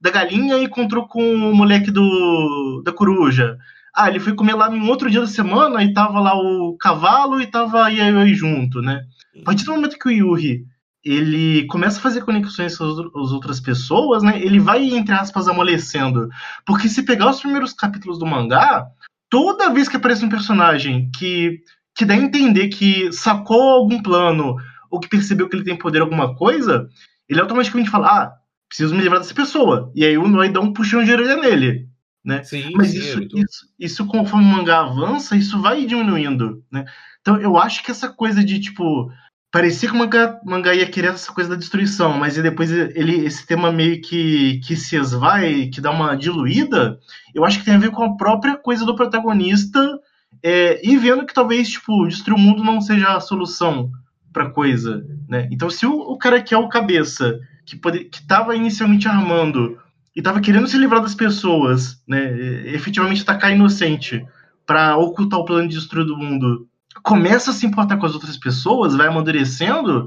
[0.00, 3.58] da galinha encontrou com o moleque do, da coruja.
[3.94, 7.40] Ah, ele foi comer lá em outro dia da semana e tava lá o cavalo
[7.40, 9.02] e tava a Yayoi junto, né?
[9.40, 10.64] A partir do momento que o Yuri
[11.04, 14.40] ele começa a fazer conexões com as outras pessoas, né?
[14.40, 16.28] Ele vai, entre aspas, amolecendo.
[16.66, 18.86] Porque se pegar os primeiros capítulos do mangá,
[19.30, 21.60] toda vez que aparece um personagem que,
[21.98, 24.54] que dá a entender que sacou algum plano
[24.88, 26.88] ou que percebeu que ele tem poder alguma coisa,
[27.28, 28.32] ele automaticamente fala: Ah,
[28.68, 29.90] preciso me livrar dessa pessoa.
[29.96, 31.88] E aí o Noi dá um puxão de orelha nele.
[32.24, 32.44] Né?
[32.44, 36.84] Sim, Mas sim, isso, isso, isso, conforme o mangá avança, isso vai diminuindo, né?
[37.20, 39.10] Então eu acho que essa coisa de, tipo,
[39.50, 43.24] parecia que o mangá, mangá ia querer essa coisa da destruição, mas e depois ele,
[43.24, 46.98] esse tema meio que, que se esvai, que dá uma diluída,
[47.34, 49.98] eu acho que tem a ver com a própria coisa do protagonista
[50.42, 53.90] é, e vendo que talvez, tipo, destruir o mundo não seja a solução
[54.32, 55.48] pra coisa, né?
[55.50, 59.78] Então se o, o cara que é o cabeça, que, pode, que tava inicialmente armando
[60.14, 62.36] e tava querendo se livrar das pessoas, né?
[62.68, 64.24] Efetivamente atacar inocente
[64.66, 66.68] pra ocultar o plano de destruir do mundo,
[67.02, 70.06] começa a se importar com as outras pessoas, vai amadurecendo,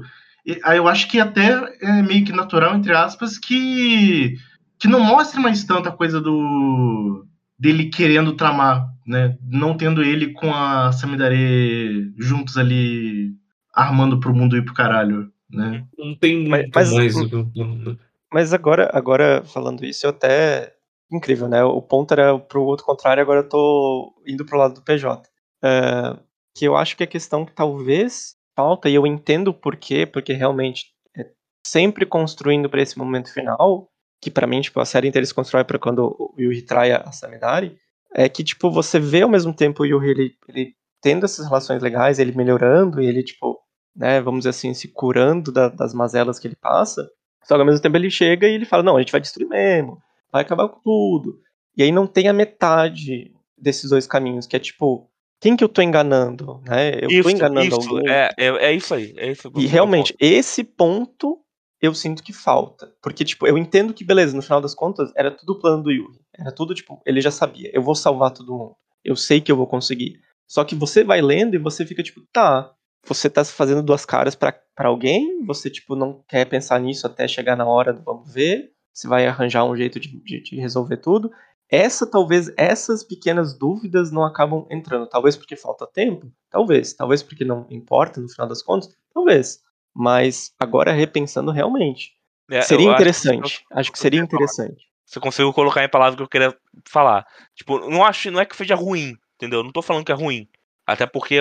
[0.64, 4.36] aí eu acho que até é meio que natural, entre aspas, que,
[4.78, 7.26] que não mostre mais tanta coisa do
[7.58, 9.36] dele querendo tramar, né?
[9.42, 13.34] Não tendo ele com a Samidare juntos ali
[13.74, 15.86] armando pro mundo ir pro caralho, né?
[15.98, 17.96] Não tem Mas- muito mas- mais né?
[18.32, 20.72] Mas agora, agora falando isso, eu até
[21.10, 21.62] incrível, né?
[21.62, 25.22] O ponto era pro outro contrário, agora eu tô indo pro lado do PJ.
[25.62, 26.16] É,
[26.56, 30.32] que eu acho que a questão que talvez falta, e eu entendo o porquê, porque
[30.32, 30.86] realmente
[31.16, 31.26] é
[31.66, 33.88] sempre construindo para esse momento final,
[34.22, 37.10] que para mim, tipo, a série inteira se constrói para quando o Yuri trai a
[37.12, 37.76] Samidari,
[38.14, 41.82] é que, tipo, você vê ao mesmo tempo o Yuri, ele, ele tendo essas relações
[41.82, 43.58] legais, ele melhorando, e ele, tipo,
[43.94, 47.08] né, vamos dizer assim, se curando da, das mazelas que ele passa,
[47.44, 49.48] só que ao mesmo tempo ele chega e ele fala, não, a gente vai destruir
[49.48, 49.98] mesmo,
[50.30, 51.40] vai acabar com tudo.
[51.76, 55.10] E aí não tem a metade desses dois caminhos, que é tipo,
[55.40, 57.00] quem que eu tô enganando, né?
[57.00, 58.08] Eu isso, tô enganando isso, alguém.
[58.08, 59.12] é, é, é isso aí.
[59.16, 61.40] É isso E realmente, esse ponto
[61.80, 62.92] eu sinto que falta.
[63.02, 65.90] Porque, tipo, eu entendo que, beleza, no final das contas, era tudo o plano do
[65.90, 66.20] Yuri.
[66.38, 68.76] Era tudo, tipo, ele já sabia, eu vou salvar todo mundo.
[69.04, 70.20] Eu sei que eu vou conseguir.
[70.46, 72.72] Só que você vai lendo e você fica, tipo, tá,
[73.04, 77.28] você tá fazendo duas caras pra pra alguém, você, tipo, não quer pensar nisso até
[77.28, 80.96] chegar na hora do vamos ver, você vai arranjar um jeito de, de, de resolver
[80.98, 81.30] tudo.
[81.68, 85.06] Essa, talvez, essas pequenas dúvidas não acabam entrando.
[85.06, 86.92] Talvez porque falta tempo, talvez.
[86.92, 89.60] Talvez porque não importa no final das contas, talvez.
[89.94, 92.12] Mas agora repensando realmente,
[92.50, 93.64] É, seria eu acho que interessante.
[93.70, 94.91] Acho que seria interessante.
[95.12, 96.56] Você conseguiu colocar em palavras que eu queria
[96.88, 97.26] falar.
[97.54, 99.62] Tipo, não acho, não é que seja ruim, entendeu?
[99.62, 100.48] Não tô falando que é ruim.
[100.86, 101.36] Até porque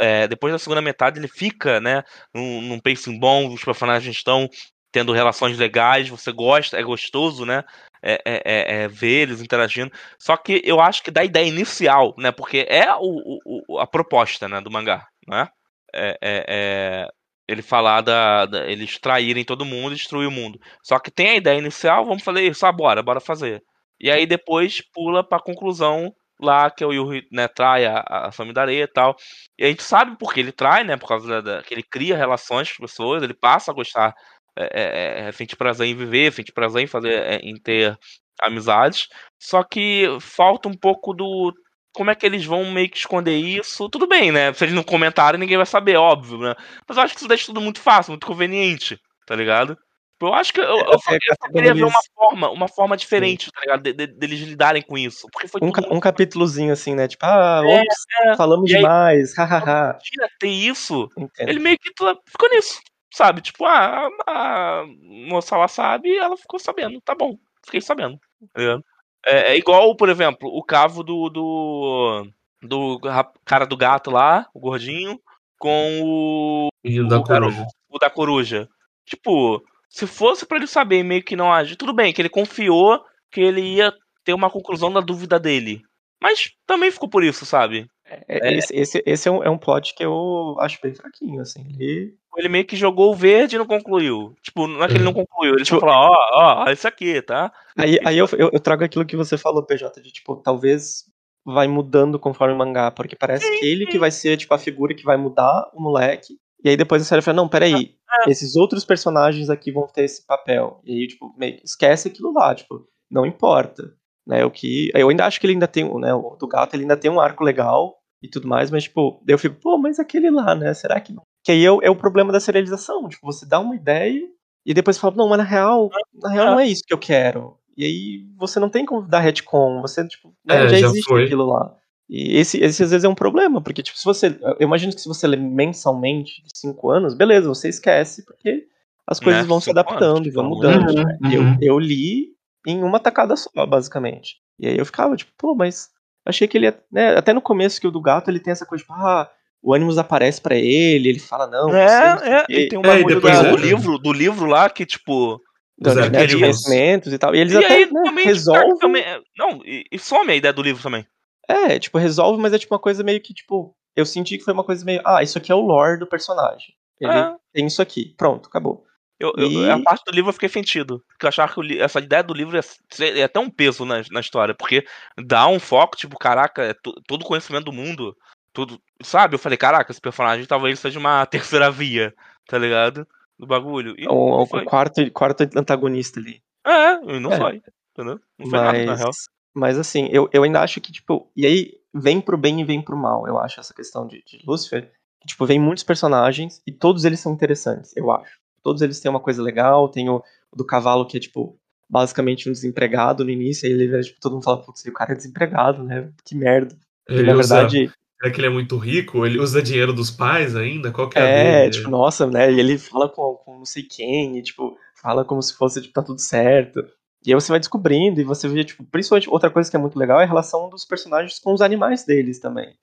[0.00, 2.02] é, depois da segunda metade ele fica, né,
[2.34, 4.48] num, num pacing bom, os personagens estão
[4.90, 7.62] tendo relações legais, você gosta, é gostoso, né?
[8.02, 9.90] É, é- é- é ver eles interagindo.
[10.18, 12.32] Só que eu acho que da ideia inicial, né?
[12.32, 15.48] Porque é o- o- a proposta, né, do mangá, né?
[15.94, 17.08] É, é- é
[17.48, 20.58] ele falar da, da- eles traírem todo mundo destruir o mundo.
[20.82, 23.62] Só que tem a ideia inicial, vamos fazer isso, ah, bora, bora fazer.
[24.00, 28.72] E aí depois pula pra conclusão lá que o Yuri, né, trai a, a Samidare
[28.80, 29.14] e tal.
[29.58, 31.82] E a gente sabe por que ele trai, né, por causa da, da- que ele
[31.82, 34.12] cria relações com as pessoas, ele passa a gostar,
[34.58, 37.96] é, é, é, sente prazer em viver, sente prazer em fazer, é, em ter
[38.40, 39.06] amizades.
[39.40, 41.52] Só que falta um pouco do
[41.92, 43.88] como é que eles vão meio que esconder isso?
[43.88, 44.52] Tudo bem, né?
[44.52, 46.54] Se eles não comentarem, ninguém vai saber, óbvio, né?
[46.88, 49.76] Mas eu acho que isso deixa tudo muito fácil, muito conveniente, tá ligado?
[50.20, 52.68] Eu acho que eu, eu, É, só, eu só até queria ver uma forma, uma
[52.68, 53.82] forma diferente, tá ligado?
[53.82, 55.26] De- de- deles lidarem com isso.
[55.32, 57.08] Porque foi Um, ca- um capítulozinho assim, né?
[57.08, 58.36] Tipo, ah, É, ops, é.
[58.36, 59.98] falamos E demais, hahaha.
[60.00, 61.48] Tinha ter isso, Entendo.
[61.48, 61.90] ele meio que
[62.28, 62.80] ficou nisso,
[63.12, 63.40] sabe?
[63.40, 64.84] Tipo, ah, a, a
[65.28, 67.00] moça lá sabe e ela ficou sabendo.
[67.00, 68.16] Tá bom, fiquei sabendo.
[68.54, 68.84] tá ligado?
[69.24, 71.28] É, é igual, por exemplo, o cavo do.
[71.28, 72.26] do.
[72.62, 73.00] do
[73.44, 75.20] cara do gato lá, o gordinho,
[75.58, 76.68] com o.
[77.08, 77.66] Da o, garoto- coruja.
[77.88, 78.68] o da coruja.
[79.06, 83.00] Tipo, se fosse pra ele saber meio que não agir, tudo bem, que ele confiou
[83.30, 83.92] que ele ia
[84.24, 85.82] ter uma conclusão da dúvida dele.
[86.20, 87.86] Mas também ficou por isso, sabe?
[88.28, 91.60] É, Esse, esse, esse é, um, é um plot que eu acho bem fraquinho, assim.
[91.78, 92.14] Ele...
[92.36, 94.34] Ele meio que jogou o verde e não concluiu.
[94.42, 97.52] Tipo, não é que ele não concluiu, ele Tipo- falou, ó, ó, isso aqui, tá?
[97.76, 101.04] Aí, aí eu, eu, eu trago aquilo que você falou, PJ, de tipo, talvez
[101.44, 104.94] vai mudando conforme o mangá, porque parece que ele que vai ser, tipo, a figura
[104.94, 106.34] que vai mudar o moleque.
[106.64, 107.96] E aí depois a série fala, não, peraí,
[108.26, 110.80] esses outros personagens aqui vão ter esse papel.
[110.84, 113.92] E aí, tipo, meio que esquece aquilo lá, tipo, não importa.
[114.24, 114.88] Né, o que.
[114.94, 117.20] Eu ainda acho que ele ainda tem, né, o do gato ele ainda tem um
[117.20, 120.72] arco legal e tudo mais, mas, tipo, daí eu fico, pô, mas aquele lá, né,
[120.74, 121.22] será que não?
[121.44, 124.22] Que aí é, o- é o problema da serialização, tipo, você dá uma ideia
[124.64, 127.56] e depois fala, não, mas na real, na real não é isso que eu quero.
[127.76, 131.24] E aí você não tem como dar retcon, você, tipo, É, já, já existe foi.
[131.24, 131.74] aquilo lá.
[132.08, 134.38] E esse, esse às vezes é um problema, porque, tipo, se você.
[134.60, 138.66] Eu imagino que se você lê mensalmente de cinco anos, beleza, você esquece, porque
[139.06, 140.86] as coisas Né, vão se adaptando anos, e vão tipo, mudando.
[140.88, 141.18] uhum, né?
[141.22, 141.56] uhum.
[141.60, 142.34] Eu, eu li
[142.66, 144.36] em uma tacada só, basicamente.
[144.58, 145.90] E aí eu ficava, tipo, pô, mas
[146.24, 146.78] achei que ele ia.
[146.90, 149.28] Né, até no começo que o do gato ele tem essa coisa, tipo, ah,
[149.62, 152.52] o Animus aparece pra ele, ele fala, não, você não sei o É, é, quê.
[152.64, 154.84] e tem um É, e bagulho depois do, é- do livro, do livro lá que,
[154.86, 155.40] tipo.
[155.80, 157.34] Então, Os né, conhecimentos e tal.
[157.34, 158.76] E eles e até aí né, também, resolvem.
[158.78, 159.04] também-
[159.36, 161.04] Não, e, e some a ideia do livro também.
[161.48, 164.52] É, tipo, resolve, mas é tipo uma coisa meio que, tipo, eu senti que foi
[164.54, 166.68] uma coisa meio, ah, isso aqui é o lore do personagem.
[167.00, 167.34] Ele É.
[167.52, 168.84] tem isso aqui, pronto, acabou.
[169.22, 171.02] Eu, eu- E- A parte do livro eu fiquei sentido.
[171.08, 172.58] Porque eu achava que li- essa ideia do livro
[172.90, 174.54] ser- ia ter um peso na, na história.
[174.54, 174.84] Porque
[175.24, 178.16] dá um foco, tipo, caraca, é to- todo o conhecimento do mundo.
[178.52, 178.78] Tudo.
[179.02, 179.34] Sabe?
[179.34, 181.24] Eu falei, caraca, esse personagem talvez seja uma
[181.66, 182.12] terceira via,
[182.48, 183.06] tá ligado?
[183.38, 183.94] Do bagulho.
[183.96, 186.42] E O, o quarto, quarto antagonista ali.
[186.66, 187.36] É, e não É.
[187.38, 187.62] foi.
[187.92, 188.20] Entendeu?
[188.38, 189.10] Não foi nada, na Mas, real.
[189.54, 192.80] mas assim, eu, eu ainda acho que, tipo, e aí vem pro bem e vem
[192.80, 194.90] pro mal, eu acho, essa questão de, de Lucifer.
[195.20, 198.40] Que, tipo, vem muitos personagens e todos eles são interessantes, eu acho.
[198.62, 201.58] Todos eles têm uma coisa legal, tem o, o do cavalo que é, tipo,
[201.88, 205.12] basicamente um desempregado no início, aí ele vira, tipo, todo mundo fala, putz, o cara
[205.12, 206.10] é desempregado, né?
[206.24, 206.76] Que merda.
[207.08, 207.92] Ele na usa, verdade,
[208.22, 209.26] Será que ele é muito rico?
[209.26, 210.92] Ele usa dinheiro dos pais ainda?
[210.92, 211.70] Qual que é, a É, dele?
[211.72, 212.52] tipo, nossa, né?
[212.52, 215.92] E ele fala com, com não sei quem, e tipo, fala como se fosse, tipo,
[215.92, 216.84] tá tudo certo.
[217.26, 219.98] E aí você vai descobrindo e você vê, tipo, principalmente outra coisa que é muito
[219.98, 222.76] legal é a relação dos personagens com os animais deles também.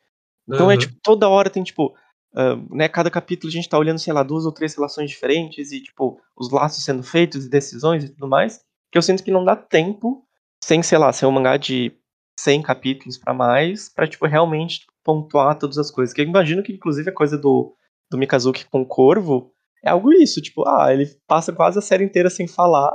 [0.46, 0.80] Então é Aham.
[0.82, 1.96] tipo, toda hora tem, tipo,
[2.70, 5.82] né, cada capítulo a gente tá olhando, sei lá, duas ou três relações diferentes e,
[5.82, 8.60] tipo, os laços sendo feitos e decisões e tudo mais.
[8.92, 10.24] Que eu sinto que não dá tempo,
[10.64, 11.92] sem, sei lá, ser um mangá de
[12.40, 16.14] 100 capítulos pra mais, pra, tipo, realmente pontuar todas as coisas.
[16.14, 17.74] Que eu imagino que, inclusive, a coisa do,
[18.10, 19.52] do Mikazuki com o Corvo
[19.84, 22.92] é algo isso, tipo, ah, ele passa quase a série inteira sem falar,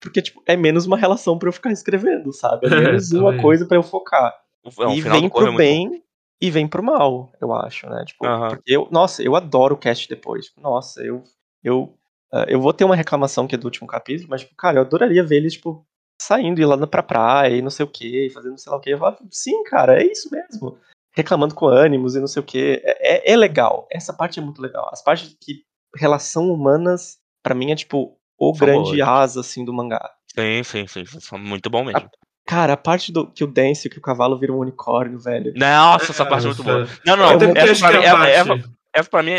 [0.00, 2.66] porque, tipo, é menos uma relação pra eu ficar escrevendo, sabe?
[2.66, 4.32] É menos uma coisa pra eu focar
[4.64, 5.56] Não, o e final vem é pro muito bom.
[5.56, 6.02] bem
[6.40, 8.04] e vem pro mal, eu acho, né?
[8.04, 8.48] Tipo, Aham.
[8.50, 10.52] porque eu, nossa, eu adoro o cast depois.
[10.56, 11.24] Nossa, eu
[11.62, 11.94] eu
[12.32, 14.82] ah, eu vou ter uma reclamação que é do último capítulo, mas tipo, cara, eu
[14.82, 15.84] adoraria ver eles tipo
[16.20, 18.90] saindo e lá pra praia e não sei o que, fazendo sei lá o que.
[18.90, 20.78] Eu falo, sim, cara, é isso mesmo.
[21.12, 22.80] Reclamando com ânimos e não sei o que.
[22.84, 23.86] É, é, é legal.
[23.90, 24.88] Essa parte é muito legal.
[24.92, 25.62] As partes que
[25.96, 29.08] relação humanas, pra mim, é tipo o São grande boas.
[29.08, 30.12] asa assim do mangá.
[30.34, 31.04] Sim, sim, sim.
[31.06, 32.08] sim, Muito bom mesmo.
[32.48, 35.52] Cara, a parte do que o Dance, que o cavalo vira um unicórnio, velho.
[35.54, 36.88] Nossa, essa parte é muito boa.
[37.04, 39.32] Não, não, porque essa pra, mim, é- é- pra mim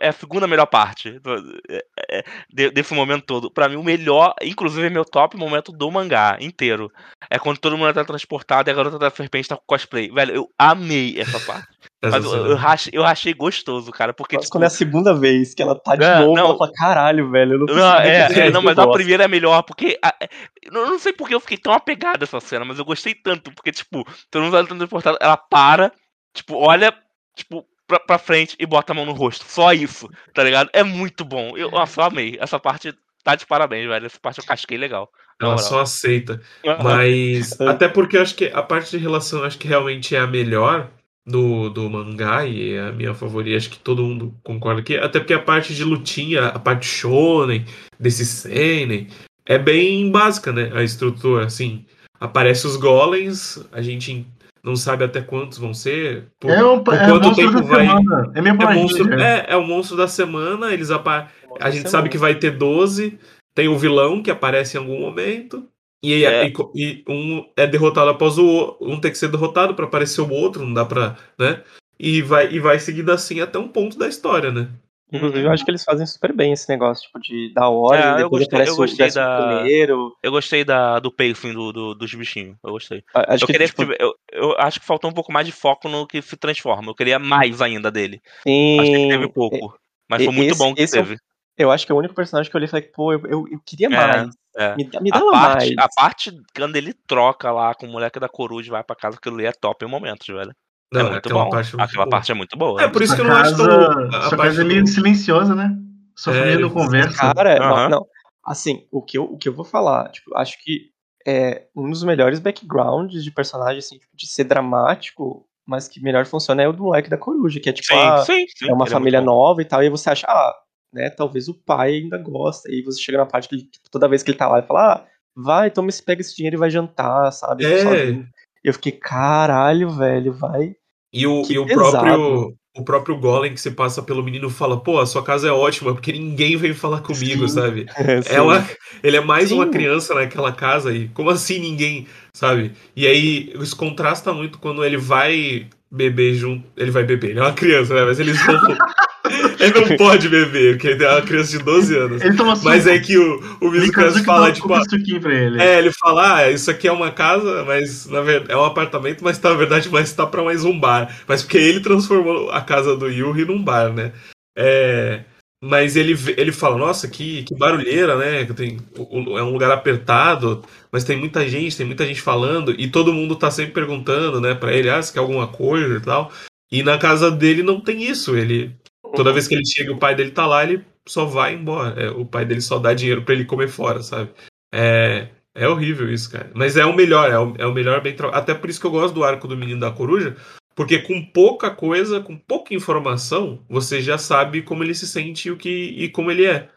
[0.00, 1.20] é, é a segunda melhor parte
[1.68, 3.50] é- é- de- desse momento todo.
[3.50, 6.90] Pra mim, o melhor, inclusive, é meu top momento do mangá inteiro.
[7.30, 10.10] É quando todo mundo tá transportado e a garota da serpente tá com cosplay.
[10.10, 11.66] Velho, eu amei essa parte.
[12.04, 14.12] Mas eu, eu, rachei, eu achei gostoso, cara.
[14.12, 16.46] Porque, Mas tipo, quando é a segunda vez que ela tá de É, novo, não.
[16.48, 19.28] ela fala, caralho, velho, eu não Não, é, é, não, mas a negócio." primeira é
[19.28, 19.98] melhor, porque.
[20.02, 20.14] a-
[20.62, 23.52] eu não sei porque eu fiquei tão apegado a essa cena, mas eu gostei tanto,
[23.52, 25.92] porque, tipo, todo mundo tá transportado, ela para,
[26.34, 26.92] tipo, olha,
[27.36, 29.44] tipo, pra, pra frente e bota a mão no rosto.
[29.44, 30.70] Só isso, tá ligado?
[30.72, 31.56] É muito bom.
[31.56, 32.36] Eu, nossa, eu amei.
[32.40, 34.06] Essa parte tá de parabéns, velho.
[34.06, 35.10] Essa parte eu casquei legal.
[35.40, 35.66] Ela moral.
[35.66, 36.40] só aceita.
[36.82, 37.58] Mas.
[37.60, 37.68] É.
[37.68, 40.26] até porque eu acho que a parte de relação eu acho que realmente é a
[40.26, 40.90] melhor
[41.26, 43.56] do, do mangá e é a minha favorita.
[43.56, 44.96] Acho que todo mundo concorda aqui.
[44.96, 47.64] Até porque a parte de lutinha, a parte shonen,
[47.98, 49.08] desse seinen,
[49.46, 50.70] é bem básica, né?
[50.74, 51.84] A estrutura, assim.
[52.20, 54.24] Aparece os golems, a gente
[54.64, 56.26] não sabe até quantos vão ser.
[56.38, 57.86] Por, É um por é quanto monstro tempo da vai.
[57.86, 58.32] semana.
[58.34, 59.22] É meio É, monstro, cara.
[59.24, 61.28] é, é o monstro da semana, eles apa
[61.60, 63.18] a gente sabe que vai ter 12.
[63.54, 65.64] Tem o vilão que aparece em algum momento.
[66.02, 66.46] E, É.
[66.46, 68.76] e e um é derrotado após o outro.
[68.88, 71.16] Um tem que ser derrotado pra aparecer o outro, não dá pra.
[71.38, 71.60] né?
[71.98, 74.68] E vai, e vai seguindo assim até um ponto da história, né?
[75.12, 78.10] Inclusive, eu acho que eles fazem super bem esse negócio, tipo, de dar ordem, É,
[78.12, 80.16] eu depois gostei- aparece eu gostei o da- primeiro.
[80.22, 82.56] Eu gostei da, do pacing do, do- dos bichinhos.
[82.64, 83.02] Eu gostei.
[83.14, 85.52] A- Acho eu, que, queria, tipo, eu, eu acho que faltou um pouco mais de
[85.52, 86.90] foco no que se transforma.
[86.90, 88.20] Eu queria mais ainda dele.
[88.46, 89.78] sim, Acho que teve pouco.
[90.08, 91.18] Mas foi muito esse- bom que esse é o- teve.
[91.58, 93.44] eu acho que é o único personagem que eu olhei e falei, pô, eu, eu,
[93.50, 94.28] eu queria É, mais.
[94.56, 94.76] é.
[94.76, 95.78] Me, dá- me A dava parte, mais.
[95.78, 99.16] a parte quando ele troca lá com o moleque da coruja e vai pra casa,
[99.18, 100.54] aquilo ali é top em momentos, velho.
[100.92, 101.50] Não, é muito aquela bom.
[101.50, 102.10] parte é muito aquela boa.
[102.10, 102.82] parte é muito boa.
[102.82, 103.70] É, por isso que eu não acho tão.
[103.70, 105.76] a- a sua parte casa é meio silenciosa, né?
[106.16, 107.34] Sua É, família não ele- conversa.
[107.34, 107.88] Cara, não, Aham.
[107.88, 108.06] não.
[108.44, 110.90] Assim, o que, eu, o que eu vou falar, tipo, acho que
[111.26, 116.26] é um dos melhores backgrounds de personagem, assim, tipo, de ser dramático, mas que melhor
[116.26, 118.68] funciona é o do moleque da coruja, que é tipo, sim, ah, sim, sim.
[118.68, 120.52] é uma família nova e tal, e aí você acha, ah,
[120.92, 124.08] né, talvez o pai ainda gosta, e você chega na parte que ele, tipo, toda
[124.08, 126.58] vez que ele tá lá, ele fala, ah, vai, toma esse, pega esse dinheiro e
[126.58, 127.64] vai jantar, sabe?
[127.64, 128.10] É.
[128.10, 128.26] E
[128.64, 130.74] eu fiquei, caralho, velho, vai.
[131.12, 131.90] E o, Que e o pesado.
[131.90, 132.54] próprio.
[132.74, 135.92] O próprio Golem que se passa pelo menino fala, pô, a sua casa é ótima,
[135.92, 137.54] porque ninguém vem falar comigo, Sim.
[137.54, 137.86] sabe?
[138.30, 138.66] É uma,
[139.02, 139.56] ele é mais Sim.
[139.56, 142.72] uma criança naquela casa e como assim ninguém, sabe?
[142.96, 146.64] E aí isso contrasta muito quando ele vai beber junto.
[146.74, 148.06] Ele vai beber, ele é uma criança, né?
[148.06, 148.56] Mas eles vão.
[149.60, 152.22] ele não pode beber, porque ele é uma criança de 12 anos.
[152.22, 152.68] Ele toma suco.
[152.68, 155.62] Mas é que o, o Mikazuki fala, dá tipo, um suquinho pra ele.
[155.62, 159.22] é, ele fala, ah, isso aqui é uma casa, mas na verdade é um apartamento,
[159.22, 161.14] mas tá, na verdade mas tá pra mais um bar.
[161.26, 164.12] Mas porque ele transformou a casa do Yuri num bar, né?
[164.56, 165.22] É,
[165.64, 168.44] mas ele, ele fala, nossa, que, que barulheira, né?
[168.46, 173.12] Tem, é um lugar apertado, mas tem muita gente, tem muita gente falando, e todo
[173.12, 176.32] mundo tá sempre perguntando, né, pra ele, ah, você quer alguma coisa e tal.
[176.70, 178.74] E na casa dele não tem isso, ele...
[179.14, 182.00] Toda vez que ele chega e o pai dele tá lá, ele só vai embora.
[182.00, 184.30] É, o pai dele só dá dinheiro pra ele comer fora, sabe?
[184.72, 186.50] É, é horrível isso, cara.
[186.54, 188.16] Mas é o melhor, é o, é o melhor bem.
[188.32, 190.36] Até por isso que eu gosto do arco do Menino da Coruja,
[190.74, 195.50] porque com pouca coisa, com pouca informação, você já sabe como ele se sente e,
[195.50, 196.68] o que, e como ele é.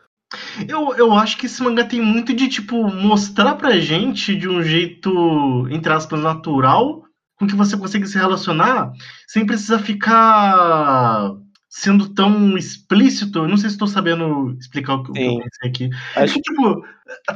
[0.67, 4.61] Eu, eu acho que esse mangá tem muito de, tipo, mostrar pra gente de um
[4.61, 7.03] jeito, entre aspas, natural,
[7.37, 8.91] com que você consegue se relacionar,
[9.27, 11.35] sem precisar ficar
[11.77, 13.39] sendo tão explícito.
[13.39, 15.39] Eu não sei se estou sabendo explicar o que, que eu Sim.
[15.41, 15.89] pensei aqui.
[16.15, 16.85] É Acho que, tipo,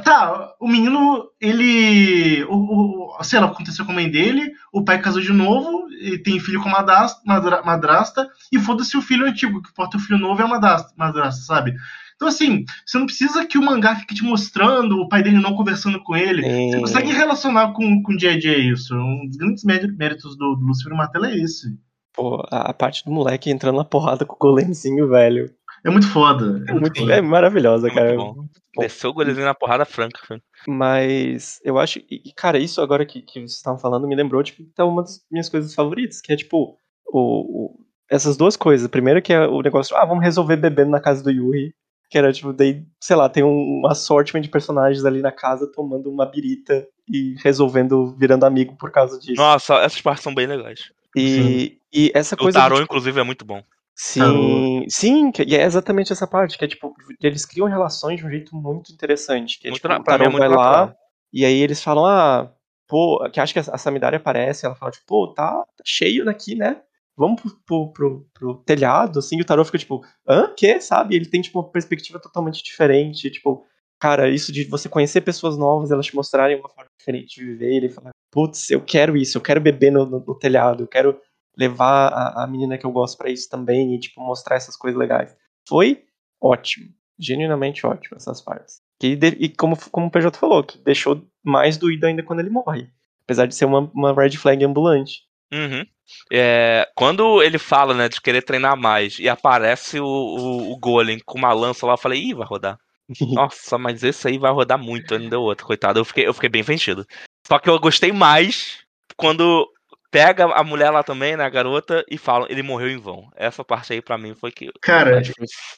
[0.02, 2.42] tá, o menino, ele.
[2.44, 6.16] O, o, sei lá, aconteceu com a mãe dele, o pai casou de novo, e
[6.16, 10.18] tem filho com madrasta, madra- madrasta e foda-se o filho antigo, que importa o filho
[10.18, 11.74] novo é a madrasta, madrasta, sabe?
[12.16, 15.54] Então, assim, você não precisa que o mangá fique te mostrando o pai dele não
[15.54, 16.42] conversando com ele.
[16.42, 16.70] Sim.
[16.70, 18.94] Você consegue relacionar com, com o JJ isso.
[18.94, 21.68] Um dos grandes mé- méritos do, do Lucifer Martelo é esse.
[22.14, 25.50] Pô, a, a parte do moleque entrando na porrada com o golemzinho, velho.
[25.84, 26.62] É muito foda.
[26.68, 28.14] É, muito, é maravilhosa, É cara.
[28.16, 28.48] muito bom.
[28.78, 30.20] Desceu o golezinho na porrada franca.
[30.26, 30.42] filho.
[30.68, 32.00] Mas eu acho.
[32.10, 35.20] E, cara, isso agora que, que vocês estavam falando me lembrou, tipo, tá uma das
[35.30, 37.76] minhas coisas favoritas, que é tipo, o, o-
[38.10, 38.88] essas duas coisas.
[38.88, 41.72] Primeiro que é o negócio, ah, vamos resolver bebendo na casa do Yuri.
[42.10, 45.70] Que era, tipo, daí, sei lá, tem um, um assortment de personagens ali na casa
[45.72, 49.40] tomando uma birita e resolvendo, virando amigo por causa disso.
[49.40, 50.80] Nossa, essas partes são bem legais.
[51.16, 52.58] E, e essa O coisa.
[52.58, 53.62] do, tarô, tipo, inclusive, é muito bom.
[54.02, 58.26] Sim, sim, que- e é exatamente essa parte, que é tipo, eles criam relações de
[58.26, 59.58] um jeito muito interessante.
[59.58, 60.94] Que é, Muito tipo, o mim é vai lá,
[61.32, 62.50] e aí eles falam, ah,
[62.88, 66.54] pô, que acho que a Samidari aparece, ela fala, tipo, pô, tá, tá cheio daqui,
[66.54, 66.80] né?
[67.14, 70.50] Vamos pro, pro, pro, pro telhado, assim, e o Tarô fica tipo, hã?
[70.56, 70.80] Que?
[70.80, 71.14] Sabe?
[71.14, 73.66] Ele tem, tipo, uma perspectiva totalmente diferente, tipo,
[73.98, 77.74] cara, isso de você conhecer pessoas novas, elas te mostrarem uma forma diferente de viver,
[77.74, 81.18] ele fala, putz, eu quero isso, eu quero beber no, no- no telhado, eu quero
[81.56, 84.98] levar a, a menina que eu gosto pra isso também, e, tipo, mostrar essas coisas
[84.98, 85.34] legais.
[85.68, 86.04] Foi
[86.40, 86.86] ótimo,
[87.18, 88.80] genuinamente ótimo essas partes.
[88.98, 92.88] Que e como, como o PJ falou, que deixou mais doído ainda quando ele morre.
[93.24, 95.20] Apesar de ser uma, uma red flag ambulante.
[95.52, 95.84] Uhum.
[96.32, 101.18] É, quando ele fala, né, de querer treinar mais e aparece o, o, o Golem
[101.24, 102.78] com uma lança lá, eu falei, ih, vai rodar.
[103.32, 105.98] Nossa, mas esse aí vai rodar muito, não deu outro, coitado.
[105.98, 107.04] Eu fiquei, eu fiquei bem vencido.
[107.46, 108.78] Só que eu gostei mais
[109.16, 109.68] quando
[110.10, 113.28] pega a mulher lá também, né, a garota, e falam, ele morreu em vão.
[113.36, 114.70] Essa parte aí pra mim foi que.
[114.82, 115.22] Cara,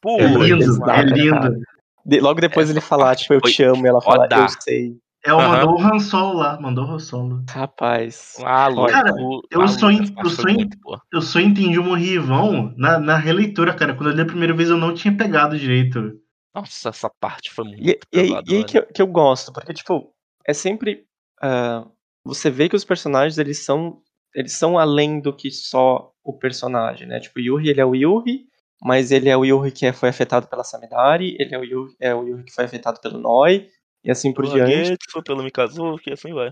[0.01, 1.61] Pô, é lindo, é lindo.
[2.05, 4.37] De- logo depois ele falar, tipo, eu te amo, e ela fala, foda.
[4.37, 4.97] eu sei.
[5.25, 5.49] É o Aham.
[5.67, 7.45] mandou o Han Solo lá, mandou o Han Solo.
[7.49, 8.35] Rapaz.
[8.43, 8.91] Ah, louco.
[8.91, 11.01] Cara, eu in- essa parte eu in- boa.
[11.13, 13.95] Eu só entendi o Morri Vão na, na releitura, cara.
[13.95, 16.19] Quando eu li a primeira vez eu não tinha pegado direito.
[16.53, 19.73] Nossa, essa parte foi muito E, e e aí que, eu, que eu gosto, porque,
[19.73, 20.13] tipo,
[20.45, 21.05] é sempre.
[21.43, 21.87] Ah,
[22.25, 24.01] você vê que os personagens, eles são.
[24.35, 27.21] Eles são além do que só o personagem, né?
[27.21, 28.47] Tipo, o Yuri, ele é o Yuri,
[28.83, 31.95] mas ele é o Yuri que é- foi afetado pela Samidari, ele é o Yuri,
[32.01, 33.69] é o Yuri que foi afetado pelo Noi,
[34.03, 34.87] e assim por Pelo diante.
[34.89, 36.51] Getsu, pelo Mikazuki, e assim vai.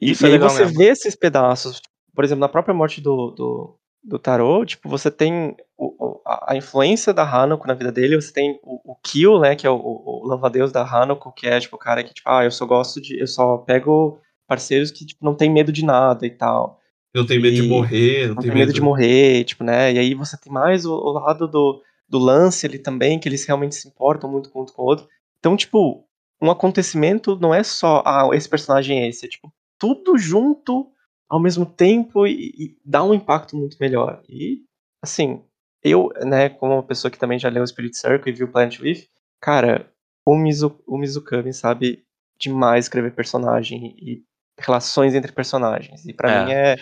[0.00, 0.78] E, Isso e é aí legal você mesmo.
[0.78, 1.80] vê esses pedaços.
[2.14, 7.12] Por exemplo, na própria morte do, do, do Tarot, tipo, você tem o- a, influência
[7.12, 10.68] da Hanako na vida dele, você tem o, o Kill, né, que é o, o,
[10.72, 13.26] da Hanako, que é, tipo, o cara que, tipo, ah, eu só gosto de, eu
[13.26, 16.80] só pego parceiros que, tipo, não tem medo de nada e tal.
[17.14, 19.98] Não tem medo de E- morrer, não, Não tem medo de morrer, tipo, né, e
[19.98, 23.74] aí você tem mais o, o lado do, do lance ali também, que eles realmente
[23.76, 25.06] se importam muito com um com o outro.
[25.38, 26.04] Então, tipo,
[26.40, 30.88] um acontecimento não é só, ah, esse personagem é esse, é tipo, tudo junto
[31.32, 34.22] ao mesmo tempo e, e dá um impacto muito melhor.
[34.28, 34.58] E,
[35.02, 35.42] assim,
[35.82, 39.06] eu, né, como uma pessoa que também já leu Spirit Circle e viu Planet With,
[39.40, 39.90] cara,
[40.28, 42.04] o, Mizu, o Mizukami sabe
[42.38, 44.22] demais escrever personagem e
[44.58, 46.04] relações entre personagens.
[46.04, 46.44] E pra É.
[46.44, 46.76] mim é.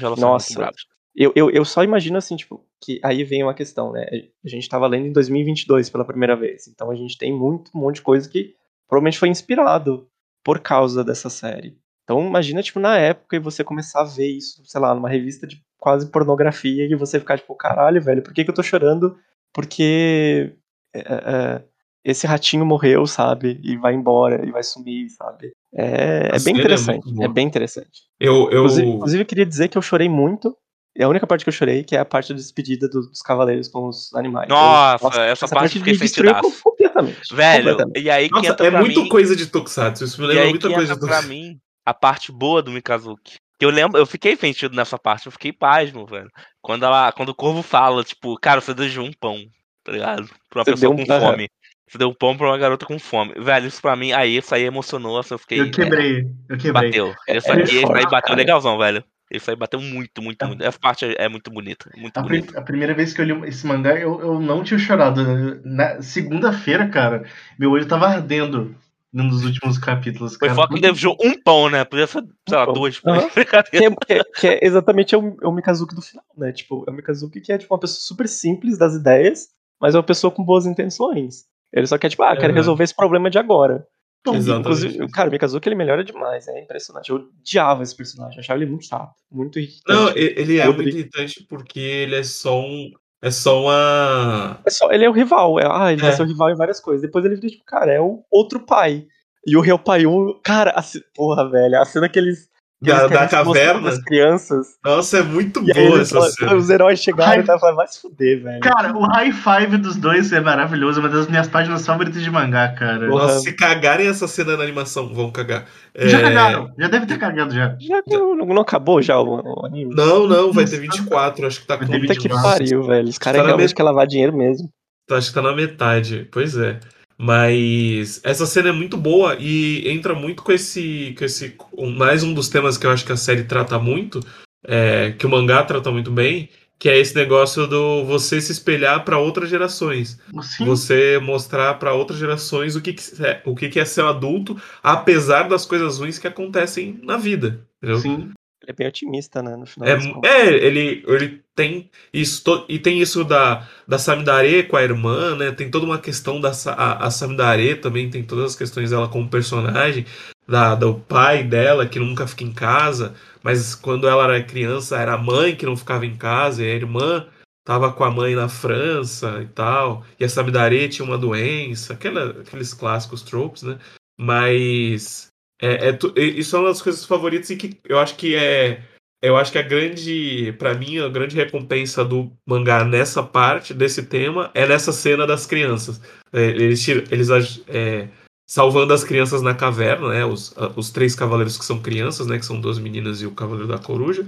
[0.00, 0.70] Relações Nossa.
[1.14, 4.06] Eu, eu, eu só imagino assim, tipo, que aí vem uma questão, né?
[4.44, 6.66] A gente tava lendo em 2022 pela primeira vez.
[6.66, 8.56] Então a gente tem muito, um monte de coisa que
[8.88, 10.08] provavelmente foi inspirado
[10.42, 11.78] por causa dessa série.
[12.08, 15.46] Então imagina, tipo, na época e você começar a ver isso, sei lá, numa revista
[15.46, 19.14] de quase pornografia e você ficar tipo, caralho, velho, por que, que eu tô chorando?
[19.52, 20.54] Porque
[20.94, 21.62] é, é,
[22.02, 23.60] esse ratinho morreu, sabe?
[23.62, 25.52] E vai embora, e vai sumir, sabe?
[25.74, 27.22] É, é bem é interessante.
[27.22, 28.04] É bem interessante.
[28.18, 30.56] Eu, eu, Inclusive, inclusive, eu queria dizer que eu chorei muito.
[30.96, 33.20] E a única parte que eu chorei, que é a parte da despedida do- dos
[33.20, 34.48] cavaleiros com os animais.
[34.48, 37.34] Nossa, essa parte eu fiquei me destruiu completamente.
[37.34, 38.00] Velho, completamente.
[38.02, 40.04] e aí que Nossa, é muito mim, coisa de Tokusatsu.
[40.04, 41.28] Isso me lembra muita coisa de Tokusatsu.
[41.88, 43.36] a parte boa do Mikazuki.
[43.58, 46.30] Que eu lembro, eu fiquei sentido nessa parte, eu fiquei pasmo, velho.
[46.62, 49.36] Quando ela, quando o corvo fala, tipo, cara, você deu um pão,
[49.82, 50.28] tá ligado?
[50.48, 51.48] Pra uma Você pessoa deu um- com fome.
[51.88, 53.32] Você deu um pão pra uma garota com fome.
[53.38, 55.60] Velho, isso pra mim, aí, isso aí emocionou, assim, eu fiquei.
[55.62, 56.90] Eu quebrei, eu quebrei.
[56.90, 57.14] Bateu.
[57.28, 58.34] Isso É aqui, isso aí bateu cara.
[58.34, 59.02] legalzão, velho.
[59.30, 60.62] Isso aí bateu muito, muito, muito.
[60.64, 61.90] Essa parte é, muito bonita.
[61.96, 62.58] Muito A, bonita.
[62.58, 65.60] a primeira vez que eu li esse mangá, eu, eu não tinha chorado.
[65.64, 67.24] Na segunda-feira, cara,
[67.58, 68.74] meu olho tava ardendo
[69.12, 70.36] num dos últimos capítulos.
[70.36, 70.54] Foi cara.
[70.60, 71.84] foda que deixou um pão, né?
[71.84, 72.74] Podia ser, sei lá, pão.
[72.74, 73.00] dois.
[73.06, 73.28] Aham.
[73.34, 73.70] Brincadeira.
[73.70, 76.52] Que é, que é- que é exatamente é o, é o Mikazuki do final, né?
[76.52, 79.48] Tipo, é o Mikazuki que é tipo uma pessoa super simples das ideias,
[79.80, 81.44] mas é uma pessoa com boas intenções.
[81.72, 82.56] Ele só quer, tipo, ah, quero É.
[82.56, 83.86] resolver esse problema de agora.
[84.26, 84.60] Exatamente.
[84.60, 87.08] Inclusive, cara, o Mikazuki ele melhora demais, é impressionante.
[87.08, 89.84] Eu odiava esse personagem, eu achava ele muito chato, muito irritante.
[89.88, 92.90] Não, e- ele é muito irritante porque ele é só um.
[93.22, 94.60] É só uma.
[94.64, 96.12] É só, ele é o rival, é, ah, ele vai É.
[96.14, 97.02] ser o rival em várias coisas.
[97.02, 99.06] Depois ele vira, tipo, cara, é o outro pai.
[99.46, 100.82] E o Real Pai 1, cara, a
[101.14, 102.48] porra, velho, a cena Que eles
[102.80, 103.82] Da, da caverna.
[103.82, 104.68] pras crianças.
[104.84, 106.54] Nossa, é muito E boa essa falam- cena.
[106.54, 107.40] os heróis chegaram Ai.
[107.40, 108.60] e tá falando, vai se fuder, velho.
[108.60, 112.68] Cara, o high five dos dois é maravilhoso, uma das minhas páginas favoritas de mangá,
[112.68, 113.08] cara.
[113.08, 115.64] Nossa, se cagarem essa cena na animação, vão cagar.
[115.96, 117.76] Já É, cagaram, já deve ter cagado já.
[117.80, 119.92] Já não, não acabou já o, o anime?
[119.92, 122.48] Não, não, vai ter 24, acho que tá com Vai ter Puta que 24.
[122.48, 123.08] pariu, velho.
[123.08, 124.68] Os caras Tá realmente met- querem lavar dinheiro mesmo.
[125.10, 126.78] Acho que tá na metade, pois é.
[127.18, 131.54] Mas essa cena é muito boa e entra muito com esse, com esse.
[131.76, 134.20] um- Mais um dos temas que eu acho que a série trata muito,
[134.64, 136.48] é, que o mangá trata muito bem,
[136.78, 140.16] que é esse negócio do você se espelhar para outras gerações.
[140.42, 144.04] Sim, Você mostrar para outras gerações o que, que é, o que, que é ser
[144.04, 147.66] adulto, apesar das coisas ruins que acontecem na vida.
[147.82, 147.98] Entendeu?
[147.98, 148.30] sim.
[148.68, 149.56] Ele é bem otimista, né?
[149.56, 149.88] No final
[150.22, 154.82] É, é, ele, ele tem isso, to- e tem isso da, da Samidare com a
[154.82, 155.50] irmã, né?
[155.52, 159.28] Tem toda uma questão da a, a Samidare também tem todas as questões dela como
[159.28, 160.04] personagem,
[160.46, 165.14] da, do pai dela que nunca fica em casa, mas quando ela era criança era
[165.14, 167.26] a mãe que não ficava em casa, e a irmã
[167.64, 172.30] tava com a mãe na França e tal, e a Samidare tinha uma doença, aquela,
[172.40, 173.78] aqueles clássicos tropes, né?
[174.20, 175.27] Mas
[175.60, 178.82] é, é tu- isso é uma das coisas favoritas e que eu acho que é
[179.20, 184.04] eu acho que a grande, pra mim, a grande recompensa do mangá nessa parte, desse
[184.04, 186.00] tema, é nessa cena das crianças.
[186.32, 187.28] É, eles, tiram- eles
[187.66, 188.06] é,
[188.48, 190.24] salvando as crianças na caverna, né?
[190.24, 192.38] Os, os três cavaleiros que são crianças, né?
[192.38, 194.24] Que são duas meninas e o cavaleiro da coruja.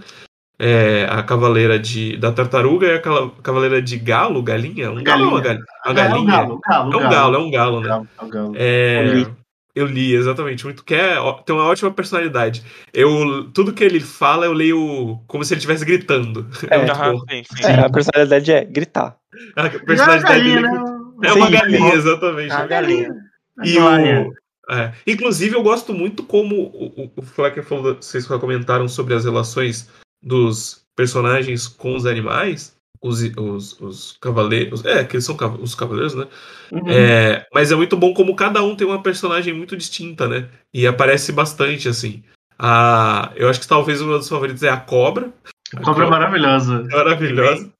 [0.59, 3.01] É, a cavaleira de, da tartaruga e a
[3.43, 4.91] cavaleira de galo, galinha?
[4.91, 5.65] Um galo ou uma galinha?
[5.87, 6.27] Uma É um galinha.
[6.27, 7.89] galo, galo, É um galo, é um galo, né?
[7.89, 8.53] Galo, é um galo.
[8.57, 9.27] É,
[9.75, 10.15] Eu li.
[10.15, 10.65] exatamente.
[10.65, 12.63] Muito que é, tem uma ótima personalidade.
[12.93, 16.47] Eu, tudo que ele fala, eu leio como se ele estivesse gritando.
[16.69, 17.21] É, É, bom.
[17.31, 17.65] sim, sim.
[17.65, 19.17] É, a personalidade é gritar.
[19.57, 21.01] A É uma personalidade galinha, dele né?
[21.23, 21.53] é uma Sim.
[21.53, 22.53] galinha, exatamente.
[22.53, 23.15] É uma galinha.
[23.65, 24.35] E o,
[24.73, 29.25] é, inclusive, eu gosto muito como o, o, o Flecker falou, vocês comentaram sobre as
[29.25, 29.89] relações
[30.23, 34.85] dos personagens com os animais, os, os, os cavaleiros.
[34.85, 36.27] É, que eles são os cavaleiros, né?
[36.73, 36.89] Uhum.
[36.89, 40.49] É, mas é muito bom como cada um tem uma personagem muito distinta, né?
[40.73, 42.23] E aparece bastante, assim.
[42.59, 45.33] A, eu acho que talvez meu dos favoritos é a cobra.
[45.75, 46.83] A Cobra maravilhosa.
[46.91, 47.73] maravilhosa.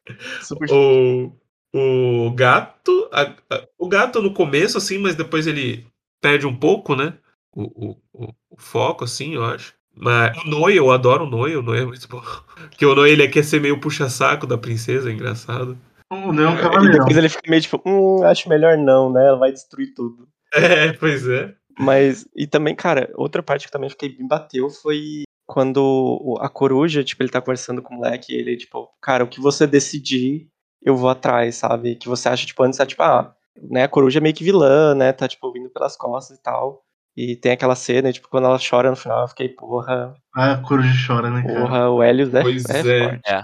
[0.43, 1.33] Super O,
[1.75, 3.09] o gato.
[3.13, 5.87] a- a- o gato no começo, assim, mas depois ele
[6.23, 7.15] perde um pouco, né?
[7.53, 9.75] O, o, o foco, assim, eu acho.
[10.01, 12.23] Mas o Noi, eu adoro o Noi, o Noi é muito bom.
[12.71, 15.77] Porque o Noi ele quer ser meio puxa-saco da princesa, é engraçado.
[16.11, 16.99] O Neon E Cavaleirão.
[16.99, 19.27] depois ele fica meio tipo, hum, acho melhor não, né?
[19.27, 20.27] Ela vai destruir tudo.
[20.53, 21.55] É, pois é.
[21.79, 27.05] Mas, e também, cara, outra parte que também fiquei me bateu foi quando a coruja,
[27.05, 30.49] tipo, ele tá conversando com o moleque e ele, tipo, cara, o que você decidir,
[30.83, 31.95] eu vou atrás, sabe?
[31.97, 34.95] Que você acha, tipo, antes tá, tipo, ah, né, a coruja é meio que vilã,
[34.95, 35.13] né?
[35.13, 36.83] Tá, tipo, vindo pelas costas e tal.
[37.17, 40.93] E tem aquela cena, tipo, quando ela chora no final, eu fiquei, porra, A coruja
[41.07, 41.61] chora, né, cara?
[41.61, 43.21] porra, o Helios é, Pois é, é.
[43.27, 43.43] É.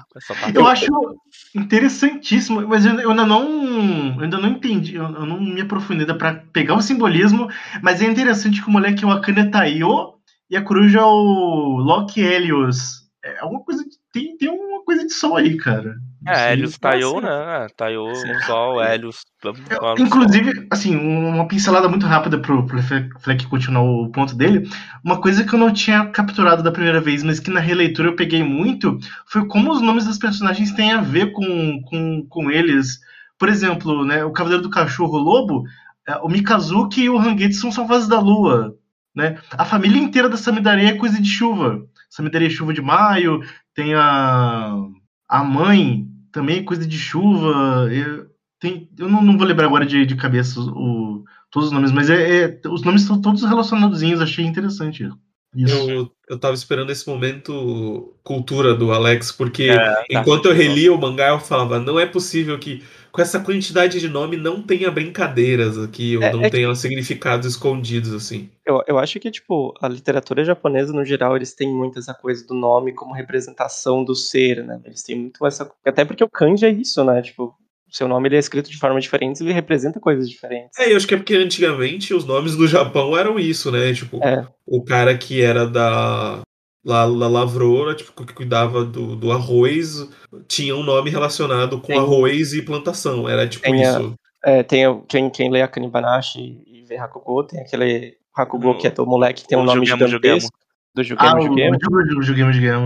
[0.54, 0.86] Eu acho
[1.54, 6.06] interessantíssimo, mas eu eu ainda não, eu ainda não entendi, eu eu não me aprofundei
[6.06, 7.48] pra pegar o simbolismo,
[7.82, 10.14] mas é interessante que o moleque é o Akane Taiyo
[10.48, 13.04] e a coruja é o Loki Helios.
[13.24, 15.94] É alguma coisa, de- tem, tem uma coisa de sol aí, cara.
[16.26, 16.52] É.
[16.52, 17.66] Helios Taiyo, Assim, né?
[17.76, 18.04] Taiyo
[18.46, 19.16] sol, Helios.
[19.98, 24.68] Inclusive, assim, uma pincelada muito rápida pro, pro Fle- Fleck continuar o ponto dele.
[25.04, 28.16] Uma coisa que eu não tinha capturado da primeira vez, mas que na releitura eu
[28.16, 32.98] peguei muito, foi como os nomes dos personagens têm a ver com, com, com eles.
[33.38, 35.64] Por exemplo, né, o Cavaleiro do Cachorro o Lobo,
[36.08, 38.74] é, o Mikazuki e o Hangetsu são vozes da lua.
[39.14, 39.38] Né?
[39.52, 41.80] A família inteira da Samidare é coisa de chuva.
[42.10, 43.40] Samidare é chuva de maio,
[43.74, 44.74] tem a,
[45.28, 46.06] a mãe
[46.36, 47.88] também é coisa de chuva.
[47.90, 48.26] Eu,
[48.60, 52.10] tem, eu não, não vou lembrar agora de, de cabeça o, todos os nomes, mas
[52.10, 55.08] é, é- os nomes estão todos relacionadozinhos, achei interessante.
[55.54, 55.90] Isso.
[55.90, 60.04] Eu, eu tava esperando esse momento cultura do Alex, porque É, tá.
[60.10, 62.82] enquanto eu relia o mangá, eu falava, não é possível que
[63.16, 66.74] com essa quantidade de nome não tenha brincadeiras aqui, ou É- não é que- tenha
[66.74, 68.50] significados escondidos, assim.
[68.64, 72.46] Eu, eu acho que, tipo, a literatura japonesa, no geral, eles têm muito essa coisa
[72.46, 74.78] do nome como representação do ser, né?
[74.84, 75.70] Eles têm muito essa.
[75.84, 77.22] Até porque o kanji é isso, né?
[77.22, 77.54] Tipo,
[77.90, 80.78] seu nome ele é escrito de forma diferente e ele representa coisas diferentes.
[80.78, 83.94] É, eu acho que é porque antigamente os nomes do Japão eram isso, né?
[83.94, 84.46] Tipo, É.
[84.66, 86.40] o cara que era da,
[86.86, 90.08] lá, da lavoura, tipo, que cuidava do, do arroz,
[90.46, 93.28] tinha um nome relacionado com Tem- arroz e plantação.
[93.28, 94.14] Era tipo Tem a- isso.
[94.44, 98.86] É, tem quem, quem lê a Kanibanashi e vê Hakugo, tem aquele Hakugo O- que
[98.86, 100.50] é do moleque que tem um o nome Jugemo, gigantesco.
[100.94, 101.76] Do Jugemo Ah, o, Jugemo.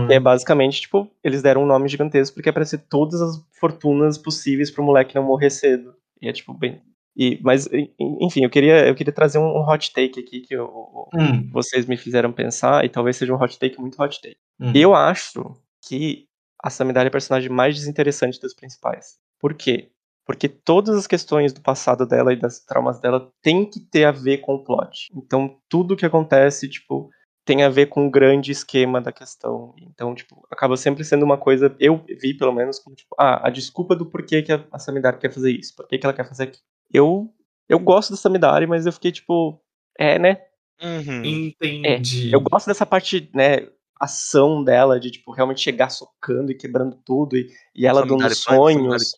[0.07, 3.41] o, é basicamente, tipo, eles deram um nome gigantesco porque é pra ser todas as
[3.59, 5.93] fortunas possíveis pro moleque não morrer cedo.
[6.21, 6.81] E é tipo bem.
[7.15, 7.91] E, mas, en-
[8.21, 11.97] enfim, eu queria, eu queria trazer um, hot take aqui que eu- Hum, vocês me
[11.97, 14.37] fizeram pensar, e talvez seja um hot take muito hot take.
[14.59, 14.71] hum.
[14.75, 15.55] Eu acho
[15.87, 16.25] que
[16.63, 19.17] a Samidari é a personagem mais desinteressante dos principais.
[19.39, 19.89] Por quê?
[20.25, 24.11] Porque todas as questões do passado dela e das traumas dela tem que ter a
[24.11, 25.09] ver com o plot.
[25.15, 27.09] Então, tudo que acontece, tipo,
[27.43, 29.73] tem a ver com o grande esquema da questão.
[29.81, 33.49] Então, tipo, acaba sempre sendo uma coisa, eu vi pelo menos, como, tipo, ah, a
[33.49, 36.43] desculpa do porquê que a a quer fazer isso, por que que ela quer fazer
[36.43, 36.63] aquilo.
[36.93, 37.33] Eu,
[37.67, 39.61] eu gosto da Samidari, mas eu fiquei, tipo,
[39.97, 40.41] é, né?
[40.81, 41.23] Uhum.
[41.23, 42.31] Entendi.
[42.31, 43.67] Eu gosto dessa parte, né,
[43.99, 48.35] ação dela, de, tipo, realmente chegar socando e quebrando tudo, e, e ela dando Samidari
[48.35, 49.13] sonhos.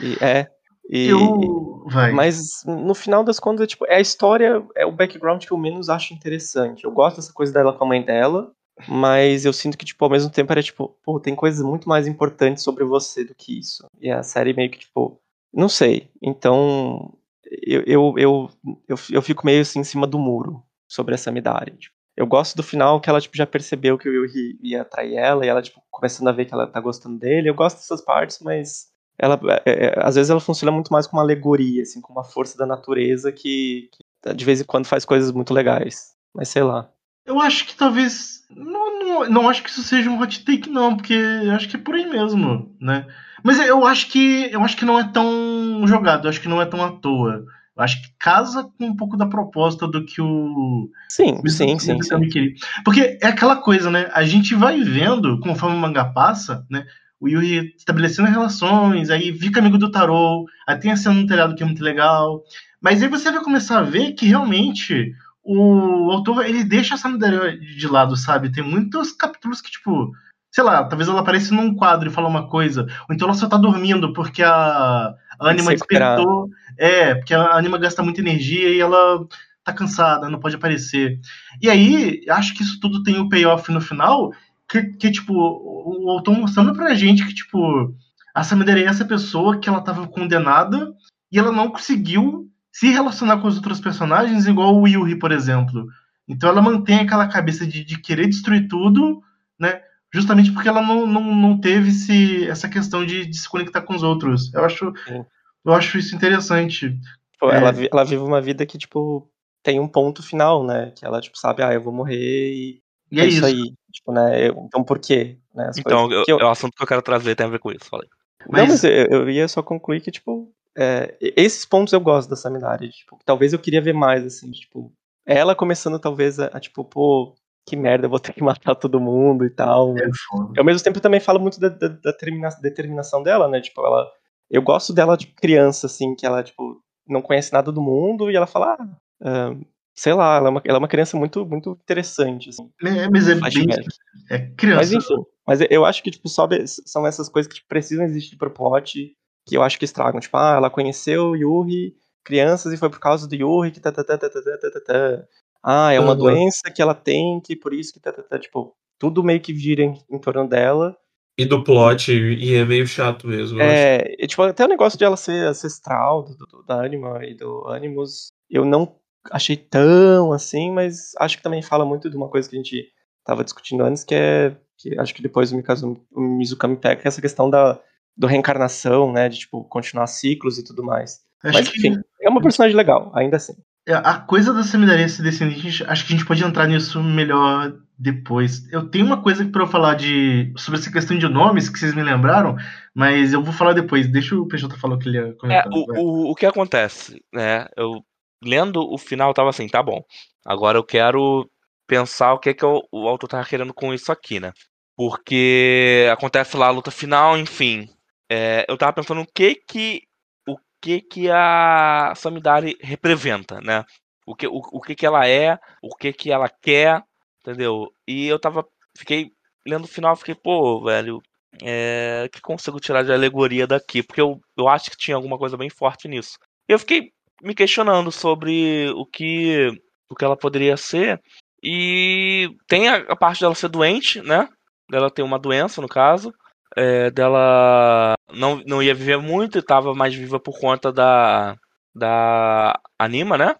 [0.00, 0.48] E, é.
[0.88, 1.84] E, Eu.
[2.14, 5.88] Mas no final das contas, tipo, é a história, é o background que eu menos
[5.88, 6.84] acho interessante.
[6.84, 8.52] Eu gosto dessa coisa dela com a mãe dela,
[8.86, 12.06] mas eu sinto que, tipo, ao mesmo tempo era tipo, pô, tem coisas muito mais
[12.06, 13.86] importantes sobre você do que isso.
[14.00, 15.20] E a série meio que, tipo,
[15.52, 16.10] não sei.
[16.22, 17.12] Então,
[17.50, 18.50] eu, eu, eu,
[18.88, 21.72] eu, eu fico meio assim em cima do muro sobre essa Midari.
[21.72, 25.14] Tipo, eu gosto do final que ela, tipo, já percebeu que o Yuri ia atrair
[25.14, 27.48] ela e ela, tipo, começando a ver que ela tá gostando dele.
[27.48, 31.20] Eu gosto dessas partes, mas ela, é, é, às vezes ela funciona muito mais como
[31.20, 35.04] uma alegoria, assim, como uma força da natureza que, que de vez em quando faz
[35.04, 36.14] coisas muito legais.
[36.34, 36.90] Mas sei lá.
[37.28, 38.38] Eu acho que talvez.
[38.50, 41.76] Não, não, não acho que isso seja um hot take, não, porque eu acho que
[41.76, 43.06] é por aí mesmo, né?
[43.44, 46.60] Mas eu acho que eu acho que não é tão jogado, eu acho que não
[46.60, 47.44] é tão à toa.
[47.76, 50.88] Eu acho que casa com um pouco da proposta do que o.
[51.10, 52.20] Sim, Mizu- sim, sim, sim.
[52.28, 52.54] Queria.
[52.84, 54.10] Porque é aquela coisa, né?
[54.12, 56.84] A gente vai vendo, conforme o mangá passa, né?
[57.20, 61.54] O Yuri estabelecendo relações, aí fica amigo do Tarô, aí tem a cena no telhado
[61.54, 62.42] que é muito legal.
[62.80, 65.12] Mas aí você vai começar a ver que realmente
[65.50, 68.52] o autor ele deixa essa Midori de lado, sabe?
[68.52, 70.12] Tem muitos capítulos que, tipo,
[70.52, 73.48] sei lá, talvez ela apareça num quadro e fala uma coisa, ou então ela só
[73.48, 76.50] tá dormindo porque a, a Anima despertou.
[76.76, 79.26] É, porque a Anima gasta muita energia e ela
[79.64, 81.18] tá cansada, não pode aparecer.
[81.62, 84.30] E aí, acho que isso tudo tem o payoff no final,
[84.68, 87.94] que, que tipo, o, autor mostrando pra gente que, tipo,
[88.34, 90.92] a Samidare é essa pessoa que ela tava condenada
[91.32, 95.86] e ela não conseguiu se relacionar com os outros personagens igual o Yuri, por exemplo.
[96.28, 99.22] Então ela mantém aquela cabeça de, de querer destruir tudo,
[99.58, 99.80] né?
[100.12, 103.94] Justamente porque ela não, não, não teve esse, essa questão de, de se conectar com
[103.94, 104.52] os outros.
[104.54, 105.24] Eu acho, Sim.
[105.64, 106.98] eu acho isso interessante.
[107.32, 107.56] Tipo, É.
[107.56, 109.28] ela, ela vive uma vida que, tipo,
[109.62, 110.92] tem um ponto final, né?
[110.96, 113.44] Que ela, tipo, sabe, ah, eu vou morrer e, E é isso.
[113.44, 113.72] aí.
[113.92, 114.48] Tipo, né?
[114.48, 115.36] eu- então por quê?
[115.54, 117.58] Né, Então, eu- que eu- é o assunto que eu quero trazer, tem a ver
[117.58, 117.84] com isso.
[117.90, 118.08] Falei.
[118.42, 122.28] Não, Mas- mas eu, eu ia só concluir que, tipo, é, esses pontos eu gosto
[122.28, 122.90] da Saminari.
[122.90, 124.92] Tipo, talvez eu queria ver mais, assim, tipo,
[125.26, 127.34] ela começando talvez a, a, tipo, pô,
[127.68, 129.94] que merda, eu vou ter que matar todo mundo e tal.
[129.98, 130.08] É.
[130.56, 133.60] Ao mesmo tempo, eu também falo muito da, da- da termina- determinação dela, né?
[133.60, 134.06] Tipo, ela.
[134.50, 138.36] Eu gosto dela, tipo, criança, assim, que ela, tipo, não conhece nada do mundo e
[138.36, 138.88] ela fala, ah,
[139.22, 139.56] ah,
[139.94, 142.70] sei lá, ela é, uma, ela é uma criança muito, muito interessante, assim.
[142.82, 143.40] É, mas é bem.
[143.40, 143.86] Flashback.
[144.30, 144.76] É criança.
[144.78, 148.36] Mas enfim, mas eu acho que, tipo, sobe, são essas coisas que tipo, precisam existir
[148.38, 149.12] pro plot
[149.48, 150.20] que eu acho que estragam.
[150.20, 151.94] Tipo, ah, ela conheceu Yuri,
[152.24, 154.80] crianças, e foi por causa do Yuri que tá, tá, tá, tá, tá, tá, tá,
[154.80, 155.24] tá.
[155.62, 156.18] Ah, é uma Uhum.
[156.18, 158.38] doença que ela tem, que por isso que tá, tá, tá.
[158.38, 160.96] Tipo, tudo meio que gira em, em torno dela.
[161.38, 163.60] E do plot, e é meio chato mesmo.
[163.60, 167.34] É, e, tipo, até o negócio de ela ser ancestral do, do- da Anima e
[167.34, 168.92] do Animus, eu não
[169.30, 172.88] achei tão assim, mas acho que também fala muito de uma coisa que a gente
[173.24, 177.08] tava discutindo antes, que é que acho que depois o Mikazumi, o pega, que é
[177.08, 177.80] essa questão da
[178.18, 181.20] do reencarnação, né, de tipo continuar ciclos e tudo mais.
[181.44, 183.54] Acho mas que enfim, é uma personagem legal, ainda assim.
[183.86, 187.74] é, a coisa da Semidaria ser descendente, acho que a gente pode entrar nisso melhor
[187.98, 188.70] depois.
[188.72, 191.94] Eu tenho uma coisa pra eu falar de sobre essa questão de nomes que vocês
[191.94, 192.56] me lembraram,
[192.94, 194.06] mas eu vou falar depois.
[194.10, 195.72] Deixa o PJ falar o que ele ia É, comentar.
[195.72, 195.98] o, vai.
[195.98, 197.66] o, o que acontece, né?
[197.76, 198.04] Eu
[198.44, 200.02] lendo o final tava assim, tá bom.
[200.46, 201.50] Agora eu quero
[201.86, 204.52] pensar o que é que o, o autor tava querendo com isso aqui, né?
[204.96, 207.88] Porque acontece lá a luta final, enfim.
[208.30, 210.02] É, eu tava pensando o que que
[210.46, 213.84] o que que a Samidari representa, né?
[214.26, 217.02] O que, o, o que que ela é, o que que ela quer,
[217.40, 217.88] entendeu?
[218.06, 218.64] E eu tava
[218.96, 219.30] fiquei
[219.66, 221.20] lendo o final, fiquei, pô, velho,
[221.62, 224.02] é, que consigo tirar de alegoria daqui?
[224.02, 226.38] Porque eu, eu acho que tinha alguma coisa bem forte nisso.
[226.68, 227.10] Eu fiquei
[227.42, 229.70] me questionando sobre o que
[230.10, 231.20] o que ela poderia ser.
[231.62, 234.48] E tem a, a parte dela ser doente, né?
[234.90, 236.32] Dela ter uma doença, no caso.
[236.80, 241.56] É, dela não, não ia viver muito e tava mais viva por conta da,
[241.94, 243.56] da Anima, né?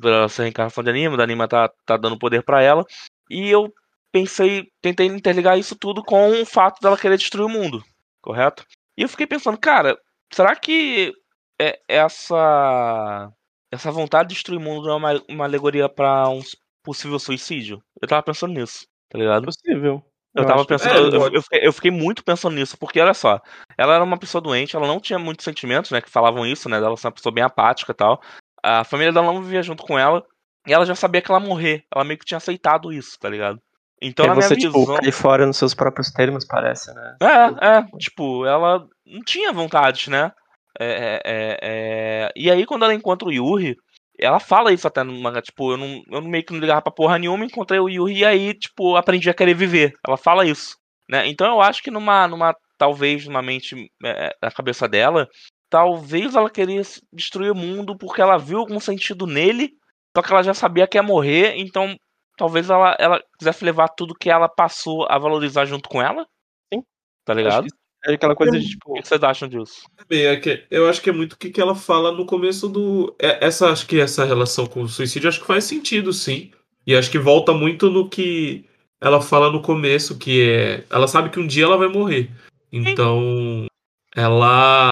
[0.00, 2.82] Pela ser reencarnação de Anima, da Anima tá, tá dando poder pra ela.
[3.30, 3.70] E eu
[4.10, 7.82] pensei, tentei interligar isso tudo com o fato dela querer destruir o mundo,
[8.22, 8.64] correto?
[8.96, 9.98] E eu fiquei pensando, cara,
[10.32, 11.12] será que
[11.60, 13.30] é essa
[13.70, 16.40] essa vontade de destruir o mundo não é uma, uma alegoria pra um
[16.82, 17.82] possível suicídio?
[18.00, 19.44] Eu tava pensando nisso, tá ligado?
[19.44, 20.02] Possível.
[20.34, 23.14] Eu, Eu tava pensando, é, eu, eu- fiquei, eu fiquei muito pensando nisso, porque olha
[23.14, 23.40] só,
[23.78, 26.80] ela era uma pessoa doente, ela não tinha muitos sentimentos, né, que falavam isso, né,
[26.80, 28.20] dela ser uma pessoa bem apática e tal.
[28.62, 30.24] A família dela não vivia junto com ela,
[30.66, 33.28] e ela já sabia que ela ia morrer, ela meio que tinha aceitado isso, tá
[33.28, 33.60] ligado?
[34.02, 34.72] Então, é na minha você, visão...
[34.72, 37.16] tipo, cair fora nos seus próprios termos, parece, né?
[37.22, 40.32] É, é, tipo, ela não tinha vontade, né?
[40.78, 43.76] É, é, é, E aí, quando ela encontra o Yuri,
[44.18, 46.92] ela fala isso até no mangá, tipo, eu, não, eu meio que não ligava pra
[46.92, 49.92] porra nenhuma, encontrei o Yuri e aí, tipo, aprendi a querer viver.
[50.06, 50.76] Ela fala isso,
[51.08, 51.26] né?
[51.26, 55.28] Então eu acho que numa, numa talvez, numa mente, é, na cabeça dela,
[55.68, 56.82] talvez ela queria
[57.12, 59.70] destruir o mundo porque ela viu algum sentido nele,
[60.16, 61.96] só que ela já sabia que ia morrer, então
[62.36, 66.26] talvez ela, ela quisesse levar tudo que ela passou a valorizar junto com ela.
[66.72, 66.82] Sim.
[67.24, 67.66] Tá ligado?
[68.06, 69.82] É aquela coisa de, tipo, O que vocês acham disso?
[70.08, 72.68] Bem, é que- eu acho que é muito o que, que ela fala no começo
[72.68, 73.14] do.
[73.20, 76.50] é- Essa, acho que essa relação com o suicídio acho que faz sentido, sim.
[76.86, 78.64] E acho que volta muito no que
[79.00, 80.84] ela fala no começo, que é.
[80.90, 82.30] Ela sabe que um dia ela vai morrer.
[82.70, 83.66] Então,
[84.14, 84.88] ela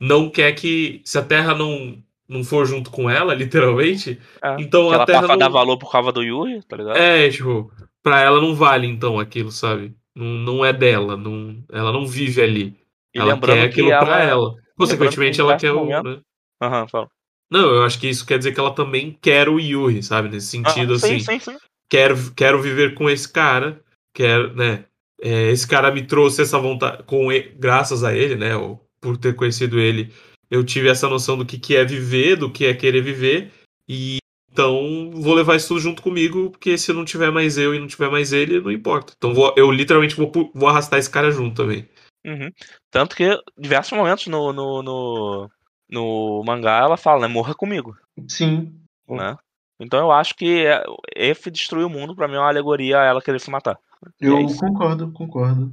[0.00, 1.00] não quer que.
[1.04, 1.96] Se a Terra não,
[2.28, 4.56] não for junto com ela, literalmente, É.
[4.58, 6.96] então a ela Terra passa a dar não, valor por causa do Yuri, tá ligado?
[6.96, 7.70] É, tipo,
[8.02, 9.94] pra ela não vale então aquilo, sabe?
[10.16, 12.74] Não, não é dela, não, ela não vive ali.
[13.14, 14.30] e ela quer aquilo que pra ela.
[14.30, 14.54] ela.
[14.76, 15.84] Consequentemente, que ela quer o.
[16.02, 16.20] né?
[16.62, 17.08] Aham, fala.
[17.50, 20.28] Não, eu acho que isso quer dizer que ela também quer o Yuri, sabe?
[20.28, 21.18] Nesse sentido, Ah, assim.
[21.20, 21.56] Sim, sim, sim.
[21.88, 23.80] Quero, quero viver com esse cara,
[24.14, 24.84] quero, né?
[25.22, 28.56] é, esse cara me trouxe essa vontade, com e- graças a ele, né?
[28.56, 30.12] Ou por ter conhecido ele,
[30.50, 33.52] eu tive essa noção do que, que é viver, do que é querer viver,
[33.88, 34.18] e
[34.56, 37.86] então vou levar isso tudo junto comigo, porque se não tiver mais eu e não
[37.86, 39.12] tiver mais ele, não importa.
[39.16, 41.86] Então vou- eu literalmente vou, vou arrastar esse cara junto também.
[42.24, 42.50] Uhum.
[42.90, 45.50] Tanto que diversos momentos no, no, no,
[45.90, 47.26] no mangá ela fala, né?
[47.32, 47.94] Morra comigo.
[48.28, 48.72] Sim.
[49.08, 49.36] né?
[49.78, 50.82] Então eu acho que é-
[51.14, 53.78] F destruir o mundo pra mim é uma alegoria a ela querer se matar.
[54.20, 55.72] Eu É concordo, concordo.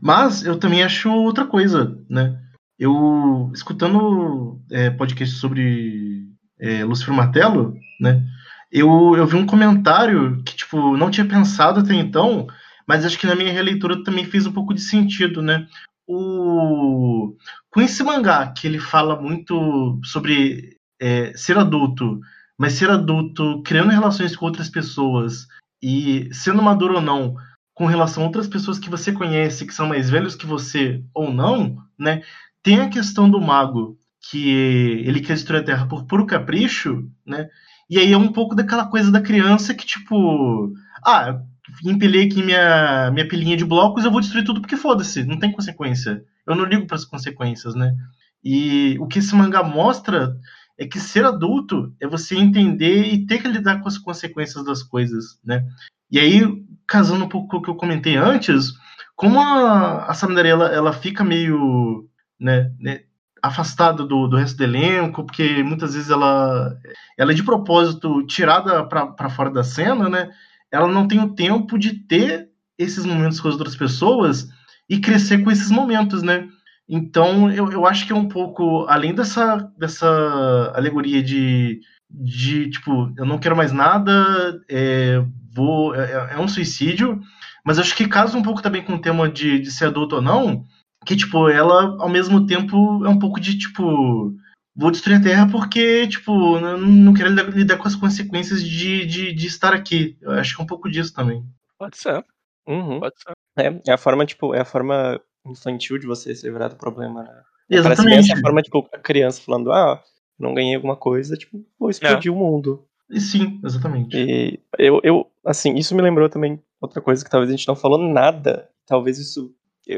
[0.00, 2.40] Mas eu também acho outra coisa, né?
[2.78, 6.21] Eu, escutando é, podcast sobre
[6.62, 8.24] é, Martelo, né?
[8.70, 12.46] Eu, eu vi um comentário que, tipo, não tinha pensado até então,
[12.86, 15.66] mas acho que na minha releitura também fez um pouco de sentido, né?
[16.06, 17.36] O...
[17.70, 22.20] Com esse mangá, que ele fala muito sobre é, ser adulto,
[22.56, 25.46] mas ser adulto criando relações com outras pessoas
[25.82, 27.34] e sendo maduro ou não,
[27.74, 31.32] com relação a outras pessoas que você conhece, que são mais velhos que você ou
[31.32, 32.22] não, né?
[32.62, 33.98] Tem a questão do mago,
[34.30, 37.48] que ele quer destruir a Terra por puro capricho, né?
[37.90, 40.72] E aí é um pouco daquela coisa da criança que, tipo,
[41.04, 41.42] ah,
[41.84, 45.52] empilhei aqui minha, minha pilinha de blocos, eu vou destruir tudo porque foda-se, não tem
[45.52, 46.24] consequência.
[46.46, 47.94] Eu não ligo para as consequências, né?
[48.42, 50.36] E o que esse mangá mostra
[50.78, 54.82] é que ser adulto é você entender e ter que lidar com as consequências das
[54.82, 55.64] coisas, né?
[56.10, 56.42] E aí,
[56.86, 58.72] casando um pouco com o que eu comentei antes,
[59.16, 62.08] como a, a Samidare, ela, ela fica meio
[62.42, 63.02] né, né,
[63.42, 66.78] afastada do, do resto do elenco, porque muitas vezes ela,
[67.18, 70.30] ela é de propósito tirada para fora da cena, né?
[70.70, 72.48] Ela não tem o tempo de ter
[72.78, 74.48] esses momentos com as outras pessoas
[74.88, 76.48] e crescer com esses momentos, né?
[76.88, 83.12] Então, eu, eu acho que é um pouco, além dessa, dessa alegoria de, de, tipo,
[83.16, 85.24] eu não quero mais nada, é,
[85.54, 87.20] vou, é, é um suicídio,
[87.64, 90.22] mas acho que casa um pouco também com o tema de, de ser adulto ou
[90.22, 90.64] não,
[91.04, 94.34] que, tipo, ela, ao mesmo tempo, é um pouco de, tipo,
[94.74, 99.04] vou destruir a Terra porque, tipo, não, não quero lidar, lidar com as consequências de,
[99.06, 100.16] de, de estar aqui.
[100.20, 101.44] Eu acho que é um pouco disso também.
[101.78, 102.24] Pode ser,
[102.66, 103.00] Uhum.
[103.00, 103.32] pode ser.
[103.58, 107.22] É, é a forma, tipo, é a forma infantil de você se livrar do problema,
[107.22, 107.42] né?
[107.82, 108.32] Parece bem Exatamente.
[108.32, 110.02] essa forma, tipo, a criança falando, ah,
[110.38, 112.86] não ganhei alguma coisa, tipo, vou explodir o mundo.
[113.10, 114.16] E sim, exatamente.
[114.16, 117.76] E eu, eu, assim, isso me lembrou também outra coisa que talvez a gente não
[117.76, 118.68] falou nada.
[118.86, 119.54] Talvez isso.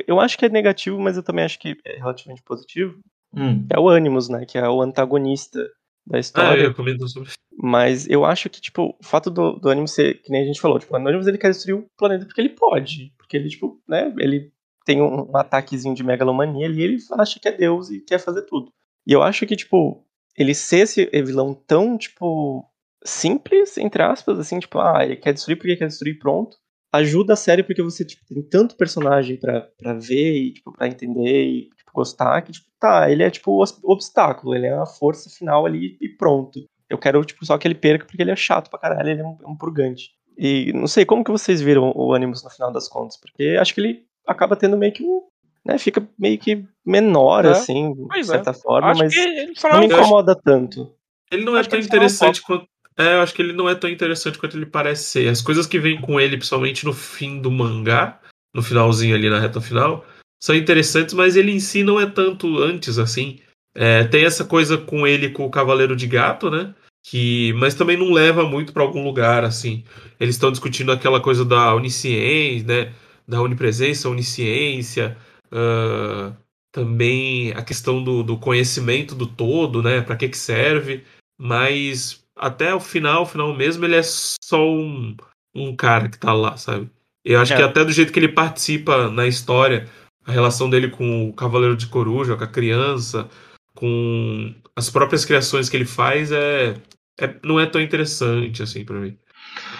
[0.06, 2.98] Eu, acho que é negativo, mas eu também acho que é relativamente positivo.
[3.36, 3.66] Hum.
[3.70, 4.44] É o Animus, né?
[4.46, 5.60] Que é o antagonista
[6.06, 6.62] da Ah, história.
[6.62, 10.30] eu comento sobre Mas eu acho que, tipo, o fato do, do Animus ser, que
[10.30, 13.12] nem a gente falou, tipo, o Animus ele quer destruir o planeta porque ele pode.
[13.16, 14.52] Porque ele, tipo, né, ele
[14.84, 18.18] tem um, um ataquezinho de megalomania ali e ele acha que é Deus e quer
[18.18, 18.70] fazer tudo.
[19.06, 20.04] E eu acho que, tipo,
[20.36, 22.64] ele ser esse vilão tão, tipo,
[23.04, 26.56] simples, entre aspas, assim, tipo, ah, ele quer destruir porque quer destruir pronto,
[26.96, 30.86] ajuda a série porque você, tipo, tem tanto personagem pra, pra ver e, tipo, pra
[30.86, 34.86] entender e, tipo, gostar que, tipo, tá, ele é, tipo, o obstáculo, ele é a
[34.86, 36.60] força final ali e pronto.
[36.88, 39.24] Eu quero, tipo, só que ele perca porque ele é chato pra caralho, ele é
[39.24, 40.10] um, é um purgante.
[40.36, 43.16] E não sei, como que vocês viram o Animus no final das contas?
[43.16, 45.22] Porque acho que ele acaba tendo meio que um,
[45.64, 48.32] né, fica meio que menor, É, assim, de pois é.
[48.32, 50.92] certa forma, Acho mas que ele só não me é incomoda tanto.
[51.32, 52.66] Ele não é Acho tão interessante quanto.
[52.96, 55.28] É, eu acho que ele não é tão interessante quanto ele parece ser.
[55.28, 58.20] As coisas que vêm com ele, principalmente no fim do mangá,
[58.54, 60.06] no finalzinho ali na reta final,
[60.40, 63.40] são interessantes, mas ele em si não é tanto antes assim.
[63.74, 66.74] É, tem essa coisa com ele com o Cavaleiro de Gato, né?
[67.02, 69.84] Que, mas também não leva muito para algum lugar assim.
[70.20, 72.92] Eles estão discutindo aquela coisa da onisciência, né?
[73.26, 75.16] Da onipresença, onisciência,
[75.50, 76.32] ah,
[76.72, 80.00] também a questão do, do conhecimento do todo, né?
[80.00, 81.04] Para que que serve?
[81.38, 85.16] Mas até o final, o final mesmo, ele é só um,
[85.54, 86.90] um cara que tá lá, sabe?
[87.24, 87.56] Eu acho É.
[87.56, 89.88] que até do jeito que ele participa na história,
[90.26, 93.28] a relação dele com o Cavaleiro de Coruja, com a criança,
[93.74, 96.74] com as próprias criações que ele faz, é,
[97.20, 99.16] é não é tão interessante assim pra mim.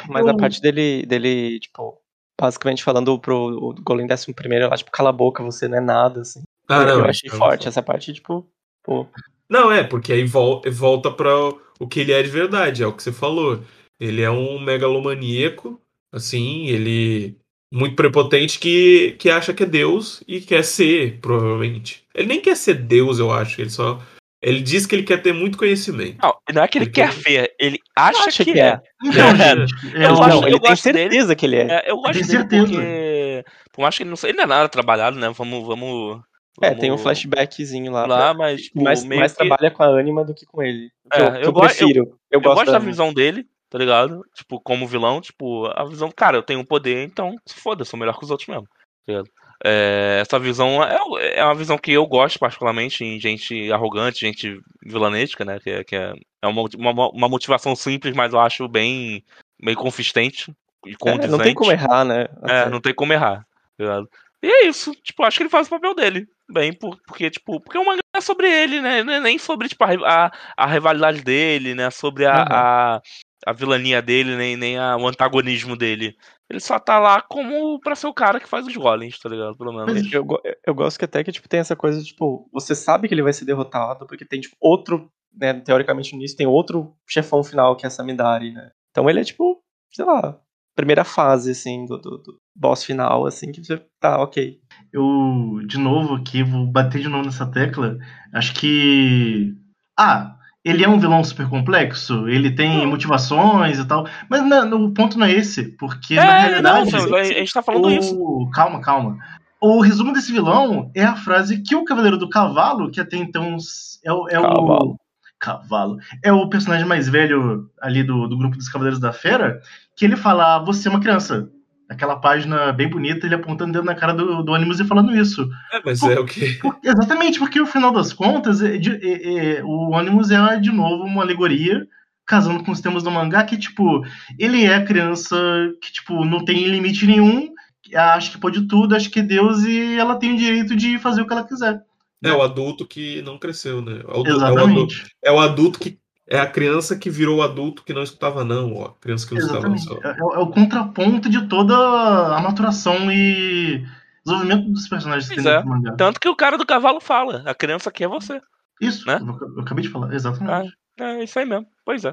[0.09, 2.01] Mas a Eu- parte dele, dele, tipo,
[2.41, 5.81] basicamente falando pro o Golem 11 primeiro, lá, tipo, cala a boca, você não é
[5.81, 6.43] nada, assim.
[6.69, 8.47] Ah, eu, não, eu achei é forte essa parte, tipo,
[8.83, 9.07] pô.
[9.55, 11.33] Não, é, porque aí vol- volta pra
[11.79, 13.61] o que ele é de verdade, é o que você falou.
[14.01, 15.81] Ele é um megalomaníaco,
[16.13, 17.37] assim, ele
[17.73, 22.03] muito prepotente que, que acha que é Deus e quer ser, provavelmente.
[22.15, 24.01] Ele nem quer ser Deus, eu acho, ele só
[24.43, 26.19] ele diz que ele quer ter muito conhecimento.
[26.23, 28.67] Não, não é que ele Ele quer ser, ele acha, Acha que, que é.
[28.67, 28.81] é.
[29.03, 29.55] Então, É.
[29.95, 30.99] Eu eu, gosto- não, ele tem gosto dele.
[30.99, 31.67] certeza que ele é.
[31.87, 32.67] É, eu gosto tenho dele certeza.
[32.67, 33.45] porque.
[33.73, 34.31] Por mais que ele não seja.
[34.31, 35.33] Ele não é nada trabalhado, né?
[35.35, 35.67] Vamos.
[35.67, 36.21] vamos
[36.63, 38.07] É, tem um flashbackzinho lá.
[38.07, 38.63] Lá, mas.
[38.63, 40.91] Tipo, mais meio mais que- trabalha com a Anima do que com ele.
[41.13, 42.05] É, eu, eu prefiro.
[42.05, 42.91] Eu, Eu gosto, gosto da Anima.
[42.91, 44.23] visão dele, tá ligado?
[44.35, 48.17] Tipo, como vilão, tipo, a visão, cara, eu tenho poder, então se foda, sou melhor
[48.19, 48.67] que os outros mesmo.
[49.07, 49.29] Tá ligado?
[49.67, 50.99] É, essa visão é,
[51.37, 55.59] é uma visão que eu gosto particularmente em gente arrogante, gente vilanesca, né?
[55.61, 56.13] Que, é- que é,
[56.43, 59.25] é uma, uma, uma motivação simples, mas eu acho bem,
[59.61, 60.53] bem consistente
[60.87, 62.29] e É, não tem como errar, né?
[62.47, 63.45] É, não tem como errar.
[63.77, 64.09] tá ligado?
[64.45, 64.95] E é isso.
[65.03, 66.27] Tipo, acho que ele faz o papel dele.
[66.51, 69.03] Bem, por- porque, tipo, porque o mangá é sobre ele, né?
[69.03, 69.89] Não é nem sobre, tipo, a,
[70.27, 71.91] a, a rivalidade dele, né?
[71.91, 72.45] Sobre a, Uhum.
[72.51, 73.03] a,
[73.47, 76.15] a vilania dele, nem, nem a- o antagonismo dele.
[76.51, 79.57] Ele só tá lá como pra ser o cara que faz os golems, tá ligado?
[79.57, 79.95] Pelo menos.
[80.03, 80.27] Mas- Eu,
[80.67, 83.33] eu gosto que até que tipo, tem essa coisa, tipo, você sabe que ele vai
[83.33, 87.91] ser derrotado, porque tem, tipo, outro, né, teoricamente nisso, tem outro chefão final que é
[87.91, 88.71] Samidari, né?
[88.91, 90.39] Então ele é, tipo, sei lá,
[90.75, 94.59] primeira fase, assim, do, do, do boss final, assim, que você, tá, ok.
[94.93, 97.97] eu, de novo aqui, vou bater de novo nessa tecla.
[98.33, 99.55] Acho que.
[99.99, 102.91] Ah, ele é um vilão super complexo, ele tem Não.
[102.91, 104.07] motivações e tal.
[104.31, 106.91] Mas não, o ponto não é esse, porque na É, não, realidade.
[106.91, 108.19] Sam, a gente tá falando isso.
[108.19, 108.51] o...
[108.51, 109.19] Calma, calma.
[109.61, 113.57] O resumo desse vilão é a frase que o Cavaleiro do Cavalo, que até então
[114.05, 114.29] é o.
[114.29, 114.97] É o...
[115.45, 115.99] Cavalo.
[116.23, 119.61] É o personagem mais velho ali do, do grupo dos Cavaleiros da Fera,
[119.97, 121.49] que ele fala: Você é uma criança.
[121.87, 125.47] Aquela página bem bonita, ele apontando dentro na cara do, do Animus e falando isso.
[125.71, 126.25] É, mas é o.
[126.63, 130.73] Por- exatamente, porque no final das contas, é de- é- é, o Animus é de
[130.73, 131.87] novo uma alegoria,
[132.25, 134.03] casando com os temas do mangá, que, tipo,
[134.39, 135.37] ele é a criança
[135.83, 137.51] que, tipo, não tem limite nenhum,
[137.95, 141.21] acha que pode tudo, acha que é Deus e ela tem o direito de fazer
[141.21, 141.83] o que ela quiser.
[142.31, 144.01] É o adulto que não cresceu, né?
[144.07, 145.17] É o, adu- é o adulto, Exatamente.
[145.23, 145.99] é o adulto que.
[146.27, 148.75] É a criança que virou o adulto que não escutava, não.
[148.75, 150.03] Ó, a criança que não escutava Exatamente.
[150.03, 150.09] só.
[150.09, 153.85] É, é o contraponto de toda a maturação e
[154.25, 155.57] desenvolvimento dos personagens que tem é.
[155.57, 155.97] dentro do mangá.
[155.97, 158.41] Tanto que o cara do cavalo fala: a criança aqui é você.
[158.81, 159.21] Isso, né?
[159.21, 160.75] eu, acabei de falar, exatamente.
[160.99, 161.67] É isso aí mesmo.
[161.85, 162.13] Pois é.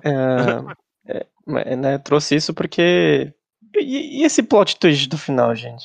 [1.05, 1.25] É,
[1.65, 3.33] é, né, trouxe isso porque...
[3.75, 5.83] E, e esse plot twist do final, gente?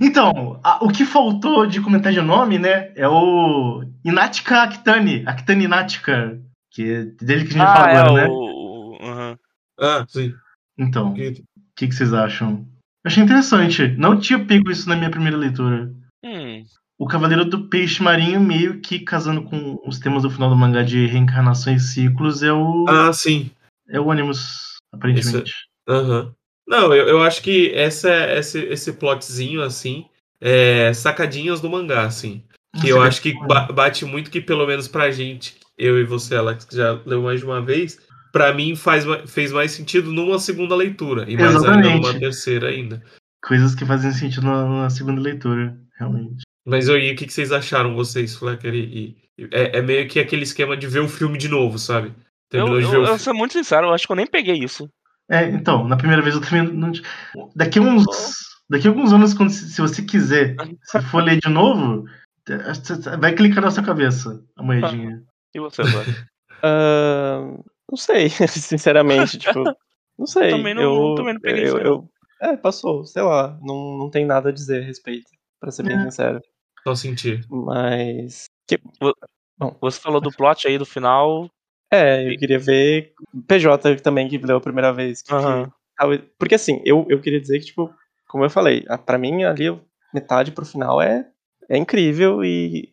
[0.00, 5.64] Então, a- o que faltou de comentar de nome, né, é o Inatica Akitani, Akitani
[5.64, 6.40] Inatica,
[6.70, 8.26] que é dele que a gente Ah, é agora, né?
[8.28, 8.98] o.
[9.00, 9.36] uhum.
[9.80, 10.32] Ah, sim.
[10.76, 11.42] Então, o Que-
[11.76, 12.66] que, que vocês acham?
[13.04, 15.92] Eu achei interessante, não tinha pego isso na minha primeira leitura.
[16.24, 16.64] Hum.
[16.98, 20.82] O Cavaleiro do Peixe Marinho, meio que casando com os temas do final do mangá
[20.82, 23.52] de reencarnação e ciclos, é o, Ah, sim.
[23.88, 25.52] é o Animus, aparentemente.
[25.88, 26.32] Aham.
[26.68, 30.04] Não, eu, eu acho que essa, esse, esse plotzinho, assim,
[30.40, 32.44] é sacadinhas do mangá, assim.
[32.80, 36.36] Que eu acho que ba- bate muito que, pelo menos pra gente, eu e você,
[36.36, 37.98] Alex, que já leu mais de uma vez,
[38.30, 41.24] pra mim faz, fez mais sentido numa segunda leitura.
[41.26, 42.00] E mais ainda Exatamente.
[42.02, 43.02] numa terceira ainda.
[43.42, 46.42] Coisas que fazem sentido na, na segunda leitura, realmente.
[46.66, 48.74] Mas aí, o que, que vocês acharam, vocês, Flecker?
[48.74, 52.08] E, e- é, é meio que aquele esquema de ver o filme de novo, sabe?
[52.08, 54.56] Eu, Terminou de eu, o eu ser muito sincero, eu acho que eu nem peguei
[54.56, 54.88] isso.
[55.30, 56.90] É, então, na primeira vez eu também não.
[57.54, 58.04] Daqui uns.
[58.70, 62.04] Daqui a alguns anos, quando, se você quiser, se for ler de novo,
[63.18, 65.22] vai clicar na sua cabeça a moedinha.
[65.54, 66.06] E você, Vlad?
[66.60, 67.38] Ah,
[67.88, 69.62] não sei, sinceramente, tipo,
[70.18, 70.50] não sei.
[70.50, 72.10] também não- eu, também não peguei eu, isso, eu-
[72.42, 75.26] É, passou, sei lá, não, não tem nada a dizer a respeito,
[75.60, 76.02] pra ser bem É.
[76.02, 76.40] sincero.
[76.82, 77.46] Só sentir.
[77.48, 78.46] Mas.
[79.80, 81.48] Você falou do plot aí do final.
[81.90, 83.12] É, eu queria ver
[83.46, 85.22] PJ também, que leu a primeira vez.
[85.22, 85.64] que- Aham.
[85.66, 87.90] que- porque assim, eu, eu queria dizer que, tipo,
[88.28, 89.64] como eu falei, a- pra mim ali,
[90.12, 91.26] metade pro final é,
[91.68, 92.90] é incrível e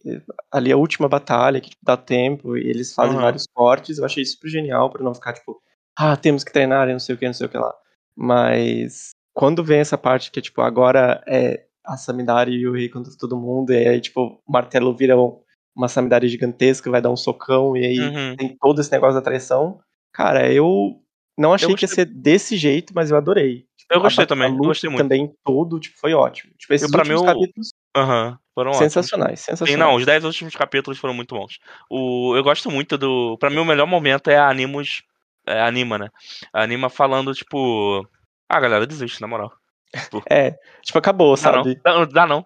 [0.51, 3.21] ali a última batalha, que tipo, dá tempo, e eles fazem Aham.
[3.23, 5.61] vários cortes, eu achei super genial pra não ficar, tipo,
[5.97, 7.73] ah, temos que treinar e não sei o que, não sei o que lá.
[8.15, 13.11] Mas quando vem essa parte que, tipo, agora é a Samidari e o Rei contra
[13.19, 15.39] todo mundo, e aí, tipo, o martelo vira um-
[15.75, 18.35] uma Samidari gigantesca, vai dar um socão, e aí Uhum.
[18.37, 19.79] tem todo esse negócio da traição.
[20.13, 21.01] Cara, eu
[21.37, 23.65] não achei que ia ser desse jeito, mas eu adorei.
[23.77, 25.03] Tipo, Eu a gostei ba- também, a eu gostei muito.
[25.03, 26.53] também todo, tipo, foi ótimo.
[26.57, 28.37] Tipo, esses Eu, pra últimos mim, capítulos Aham.
[28.55, 28.93] Foram ótimos.
[28.93, 29.79] sensacionais, Sim, sensacionais.
[29.91, 31.59] não, os 10 últimos capítulos foram muito bons.
[31.89, 33.37] O, eu gosto muito do.
[33.37, 35.03] Pra mim, o melhor momento é a Animus.
[35.45, 36.09] É, a Anima, né?
[36.53, 38.07] A Anima falando, tipo.
[38.49, 39.51] Ah, galera, desiste, na moral.
[40.31, 41.63] É, tipo, acabou, Dá não.
[41.63, 41.79] sabe?
[41.83, 42.45] Dá, dá não.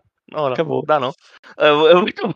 [0.52, 0.84] Acabou.
[0.86, 1.14] Dá não.
[1.58, 2.36] Eu, eu, muito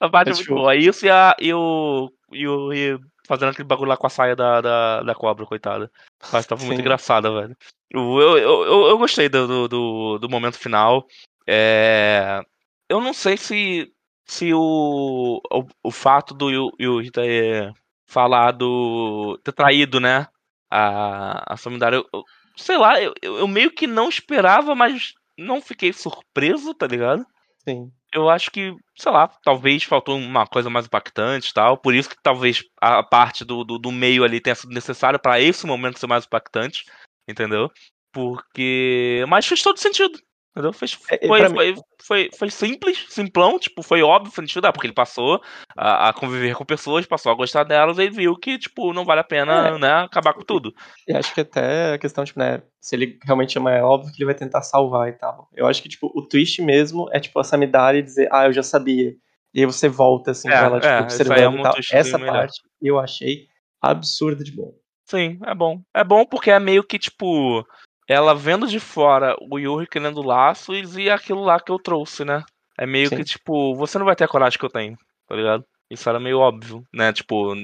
[0.00, 0.74] a parte é muito tipo- boa.
[0.76, 2.10] Isso e, a, e o.
[2.32, 2.72] E o.
[2.72, 5.90] E fazendo aquele bagulho lá com a saia da, da, da cobra, coitada.
[6.32, 6.82] Mas tava muito Sim.
[6.82, 7.56] engraçada, velho.
[7.90, 11.04] Eu, eu, eu, eu- gostei do, do, do, momento final.
[11.46, 12.40] É,
[12.88, 13.92] eu não sei se,
[14.24, 17.72] se o, o, o fato do Yu- Yuji ter
[18.06, 19.38] falado.
[19.42, 20.26] ter traído, né?
[20.70, 21.96] A, a Samidara.
[21.96, 22.22] Eu, eu-
[22.56, 27.24] sei lá, eu eu meio que não esperava, mas não fiquei surpreso, tá ligado?
[27.58, 27.90] Sim.
[28.16, 31.76] Eu acho que, sei lá, talvez faltou uma coisa mais impactante tal.
[31.76, 35.38] Por isso que talvez a parte do, do, do meio ali tenha sido necessária pra
[35.38, 36.82] esse momento ser mais impactante,
[37.28, 37.70] entendeu?
[38.10, 39.22] Porque.
[39.28, 40.18] Mas fez todo sentido.
[40.56, 40.70] Entendeu?
[41.10, 44.86] É, é, foi, mim- foi, foi, foi simples, simplão, tipo, foi óbvio, foi ah, porque
[44.86, 45.38] ele passou
[45.76, 49.20] a, a conviver com pessoas, passou a gostar delas, e viu que, tipo, não vale
[49.20, 49.78] a pena, É.
[49.78, 50.72] né, acabar com tudo.
[51.06, 54.18] E acho que até a questão, tipo, né, se ele realmente ama, é óbvio que
[54.22, 55.50] ele vai tentar salvar e tal.
[55.54, 58.62] Eu acho que, tipo, o twist mesmo é, tipo, a Samidari dizer, ah, eu já
[58.62, 59.12] sabia.
[59.52, 61.74] E aí você volta, assim, É, pra ela, tipo, é, é observando um e tal.
[61.92, 62.32] Essa melhor.
[62.32, 63.46] parte eu achei
[63.82, 64.72] absurda de bom.
[65.04, 65.80] Sim, é bom.
[65.94, 67.64] É bom porque é meio que, tipo,
[68.08, 72.42] ela vendo de fora o Yuri querendo laços e aquilo lá que eu trouxe, né?
[72.78, 73.16] É meio Sim.
[73.16, 74.96] que, tipo, você não vai ter a coragem que eu tenho,
[75.26, 75.64] tá ligado?
[75.88, 77.12] Isso era meio óbvio, né?
[77.12, 77.54] Tipo,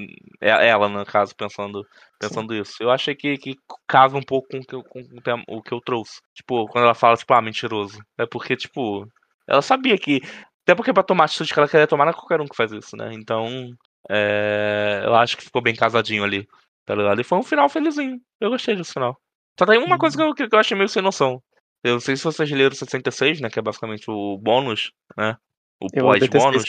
[0.41, 1.85] é- ela, no caso, pensando,
[2.17, 2.81] pensando isso.
[2.81, 3.55] Eu achei que, que
[3.87, 6.21] casa um pouco com o que, eu, com o tema- o que eu trouxe.
[6.33, 7.99] Tipo, quando ela fala, tipo, ah, mentiroso.
[8.17, 9.05] É porque, tipo,
[9.47, 10.21] ela sabia que.
[10.63, 12.55] Até porque pra tomar a atitude que ela queria tomar, não é qualquer um que
[12.55, 13.11] faz isso, né?
[13.13, 13.73] Então,
[14.09, 16.47] é, eu acho que ficou bem casadinho ali,
[16.85, 17.19] tá ligado?
[17.19, 18.17] E foi um final felizinho.
[18.39, 19.17] Eu gostei desse final.
[19.59, 21.41] Só tem uma coisa que eu, que eu achei meio sem noção.
[21.83, 23.49] Eu não sei se vocês leram 66, né?
[23.49, 25.35] Que é basicamente o bônus, né?
[25.81, 26.63] O pós-bônus.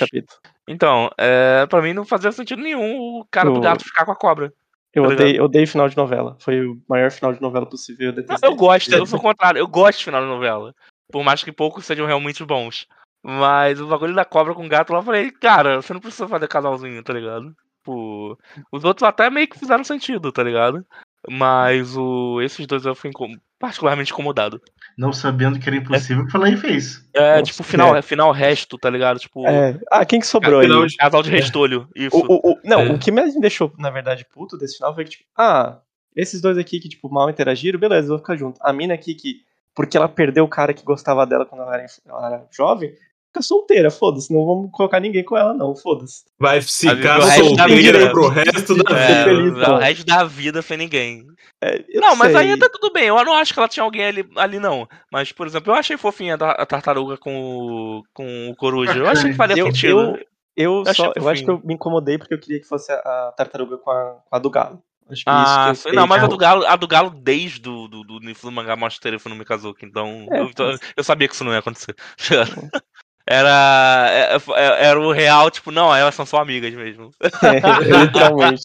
[0.68, 4.12] Então, é, pra mim não fazia sentido nenhum o cara do O- gato ficar com
[4.12, 4.52] a cobra.
[4.92, 6.36] Eu Tá odeio, eu odeio final de novela.
[6.40, 8.10] Foi o maior final de novela possível.
[8.12, 10.74] Eu Não, eu gosto, eu sou o contrário, eu gosto de final de novela.
[11.10, 12.86] Por mais que poucos sejam realmente bons.
[13.22, 16.28] Mas o bagulho da cobra com o gato lá, eu falei, cara, você não precisa
[16.28, 17.54] fazer casalzinho, tá ligado?
[17.78, 18.38] Tipo,
[18.70, 20.84] os outros até meio que fizeram sentido, tá ligado?
[21.30, 24.60] Mas o, esses dois eu fui incom- particularmente incomodado.
[24.96, 27.04] Não sabendo que era impossível, foi lá e fez.
[27.14, 28.02] É, Nossa, tipo, final, é.
[28.02, 29.18] final resto, tá ligado?
[29.18, 29.78] Tipo, É.
[29.90, 30.68] Ah, quem que sobrou aí?
[30.98, 32.16] Casal de restolho, isso.
[32.16, 32.92] O, o- o- não, É.
[32.92, 35.78] o que mais me deixou, na verdade, puto desse final foi que, tipo, ah,
[36.14, 38.58] esses dois aqui que, tipo, mal interagiram, beleza, vou ficar junto.
[38.62, 39.40] A mina aqui que,
[39.74, 42.94] porque ela perdeu o cara que gostava dela quando ela era, ela era jovem,
[43.34, 46.24] fica solteira, foda-se, não vamos colocar ninguém com ela, não, foda-se.
[46.38, 49.20] Vai ficar o solteira pro resto da É, vida.
[49.20, 51.26] É, feliz, o resto da vida sem ninguém.
[51.60, 53.08] É, Não, mas aí tá tudo bem.
[53.08, 54.86] Eu não acho que ela tinha alguém ali, ali não.
[55.10, 58.96] Mas, por exemplo, eu achei fofinha a tartaruga com o, com o coruja.
[58.96, 60.00] Eu achei que faria Eu, sentido.
[60.00, 60.18] eu,
[60.56, 62.96] eu, Eu só, eu acho que eu me incomodei porque eu queria que fosse a,
[62.96, 64.82] a tartaruga com a, com a do galo.
[65.10, 67.60] Acho que Ah, isso que não, mas a tipo, do Galo, a do Galo desde
[67.60, 71.28] do, do, do do mangá mostra Terefu no Mikazuki, então É, eu, então, eu sabia
[71.28, 71.94] que isso não ia acontecer.
[73.26, 77.10] Era, é- é- era o real, tipo, não, elas são só amigas mesmo.
[77.82, 78.62] literalmente.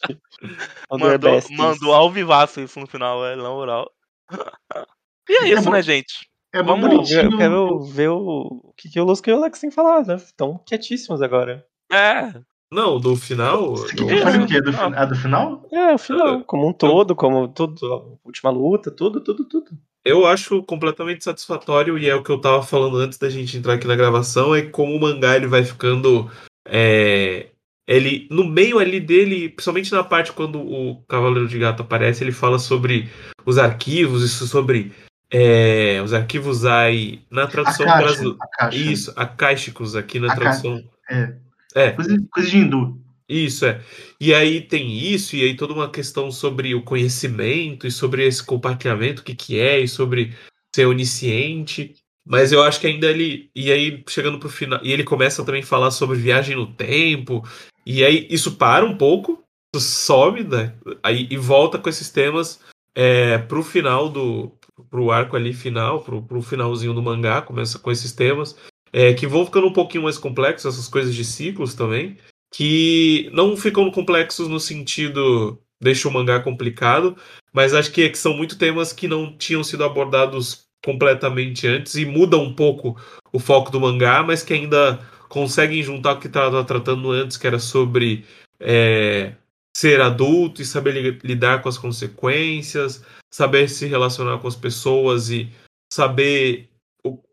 [0.89, 3.89] One of their Mandou, mandou ao vivaço isso no final, é, na moral.
[5.29, 5.71] E é É isso, bom.
[5.71, 6.27] né, gente?
[6.51, 7.37] É bom Vamos- Eu bonitinho.
[7.37, 10.15] quero ver o, o que, que o Lusco e o Alex têm falado, né?
[10.15, 11.63] Estão quietíssimos agora.
[11.91, 12.33] É,
[12.71, 13.75] Não, do final.
[13.75, 14.59] Eu- o quê?
[14.59, 14.89] Do, Não.
[14.89, 15.67] fin- ah, do final?
[15.71, 19.69] É, o final, como um todo, como tudo, última luta, tudo, tudo, tudo.
[20.03, 23.73] Eu acho completamente satisfatório e é o que eu tava falando antes da gente entrar
[23.73, 26.31] aqui na gravação, é como o mangá ele vai ficando
[26.65, 27.47] é,
[27.87, 32.31] ele no meio ali dele, principalmente na parte quando o Cavaleiro de Gato aparece, ele
[32.31, 33.09] fala sobre
[33.45, 34.91] os arquivos, isso sobre
[35.31, 38.37] é, os arquivos aí na tradução brasileira.
[38.71, 40.83] Isso, acaísticos aqui na A tradução.
[41.09, 41.33] É.
[41.75, 42.99] É, Coisa, coisa de hindu.
[43.29, 43.81] Isso é.
[44.19, 48.43] E aí tem isso, e aí toda uma questão sobre o conhecimento e sobre esse
[48.43, 50.33] compartilhamento, o que que é, e sobre
[50.75, 51.95] ser onisciente.
[52.25, 53.49] Mas eu acho que ainda ele.
[53.55, 54.79] E aí, chegando pro final.
[54.83, 57.43] E ele começa também a falar sobre viagem no tempo.
[57.85, 59.43] E aí, isso para um pouco,
[59.73, 60.75] isso sobe, né?
[61.01, 62.59] Aí, e volta com esses temas
[62.93, 64.51] é, pro final do.
[64.89, 68.55] pro arco ali final, pro, pro finalzinho do mangá, começa com esses temas.
[68.91, 72.17] É, que vão ficando um pouquinho mais complexos, essas coisas de ciclos também.
[72.51, 75.61] Que não ficam complexos no sentido.
[75.81, 77.15] deixa o mangá complicado,
[77.53, 81.95] mas acho que, é que são muito temas que não tinham sido abordados completamente antes
[81.95, 82.99] e mudam um pouco
[83.31, 84.99] o foco do mangá, mas que ainda
[85.29, 88.25] conseguem juntar o que estava tratando antes, que era sobre
[88.59, 89.33] é,
[89.75, 95.29] ser adulto e saber li- lidar com as consequências, saber se relacionar com as pessoas
[95.29, 95.49] e
[95.93, 96.69] saber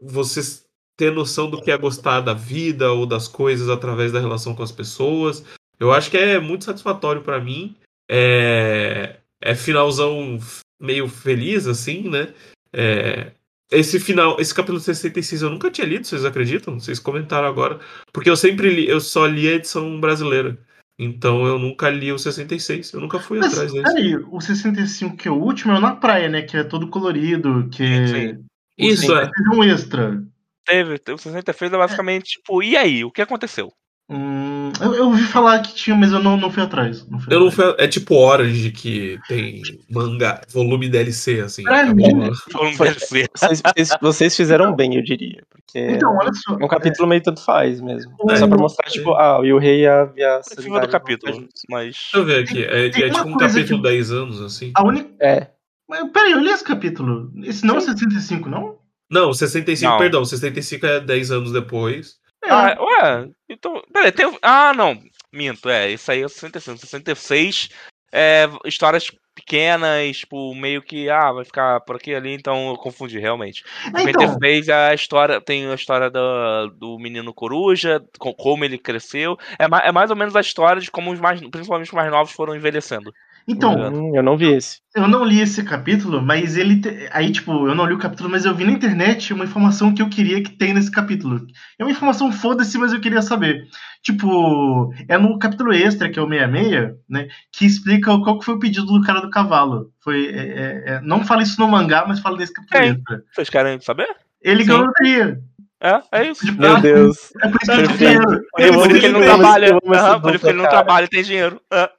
[0.01, 0.66] você
[0.97, 4.63] ter noção do que é gostar da vida ou das coisas através da relação com
[4.63, 5.45] as pessoas.
[5.79, 7.77] Eu acho que é muito satisfatório para mim.
[8.09, 10.39] É, é finalzão
[10.81, 12.33] meio feliz, assim, né?
[12.73, 13.33] É,
[13.71, 16.79] esse final, esse capítulo 66 eu nunca tinha lido, vocês acreditam?
[16.79, 17.81] Vocês comentaram agora.
[18.13, 20.57] Porque eu sempre li, eu só li a edição brasileira.
[20.99, 22.93] Então eu nunca li o 66.
[22.93, 23.85] Eu nunca fui Mas, atrás desse.
[23.85, 26.43] peraí, o 65 que é o último é o na praia, né?
[26.43, 28.39] Que é todo colorido, que é...
[28.79, 29.25] Isso, é.
[29.25, 30.25] 66 é um extra.
[30.67, 33.05] Teve, o 66 é basicamente, tipo, e aí?
[33.05, 33.73] O que aconteceu?
[34.09, 37.05] Hum, eu, eu ouvi falar que tinha, mas eu não, não fui atrás.
[37.09, 37.75] Não fui Eu não atrás.
[37.75, 39.61] fui, é tipo Orange que tem
[39.91, 41.65] manga, volume DLC, assim.
[41.65, 42.33] Pra mim, um
[42.77, 43.27] Foi- DLC.
[43.35, 45.43] Vocês, vocês- fizeram bem, eu diria.
[45.51, 46.57] Porque Então, olha só.
[46.57, 48.13] é um capítulo meio tanto faz mesmo.
[48.31, 48.37] É.
[48.37, 51.49] Só pra mostrar, tipo, ah, e o rei e a, e a cima do capítulo,
[51.69, 51.87] mas.
[51.87, 52.63] Deixa eu ver aqui.
[52.63, 54.71] É, Tem é tipo um capítulo que- 10 anos, assim.
[54.77, 55.11] A única.
[55.21, 55.49] É,
[55.89, 57.33] Mas, peraí, eu li esse capítulo.
[57.45, 58.77] Esse não é o 65, não?
[59.11, 59.99] Não, 65, Não.
[59.99, 60.25] perdão.
[60.25, 62.17] 65 é 10 anos depois.
[62.45, 63.83] É, Ah, ué, então.
[63.93, 64.37] Peraí, tem.
[64.43, 64.99] Ah, não.
[65.33, 65.91] Minto, é.
[65.93, 66.79] Isso aí é o 65.
[66.79, 67.69] 66
[68.13, 71.09] é histórias pequenas, tipo, meio que.
[71.11, 73.63] Ah, vai ficar por aqui ali, então eu confundi realmente.
[73.95, 75.41] É, então, 56 é a história.
[75.41, 79.37] Tem a história do, do menino coruja, co- como ele cresceu.
[79.59, 81.41] É, é mais ou menos a história de como os mais.
[81.41, 83.13] Principalmente os mais novos foram envelhecendo.
[83.49, 84.79] Então hum, eu não vi esse.
[84.95, 86.81] eu não li esse capítulo, mas ele.
[86.81, 89.95] te- Aí, tipo, eu não li o capítulo, mas eu vi na internet uma informação
[89.95, 91.47] que eu queria que tem nesse capítulo.
[91.79, 93.65] É uma informação foda-se, mas eu queria saber.
[94.03, 97.29] Tipo, é no capítulo extra, que é o 66, né?
[97.53, 99.91] Que explica qual que foi o pedido do cara do cavalo.
[100.03, 100.27] Foi.
[100.27, 102.91] é, é, é, não fala isso no mangá, mas fala nesse capítulo Quem?
[102.93, 103.23] extra.
[103.33, 104.09] Vocês querem saber?
[104.43, 104.69] Ele Sim.
[104.71, 105.41] ganhou loteria.
[105.83, 106.45] É, é isso.
[106.57, 107.31] Meu Deus.
[107.43, 108.43] É por isso que ele tem dinheiro.
[108.59, 109.65] Eu por isso que ele não trabalha.
[109.67, 111.61] esse- eu amo essa Aham, por isso que ele não trabalha e tem dinheiro.
[111.71, 111.91] Ah,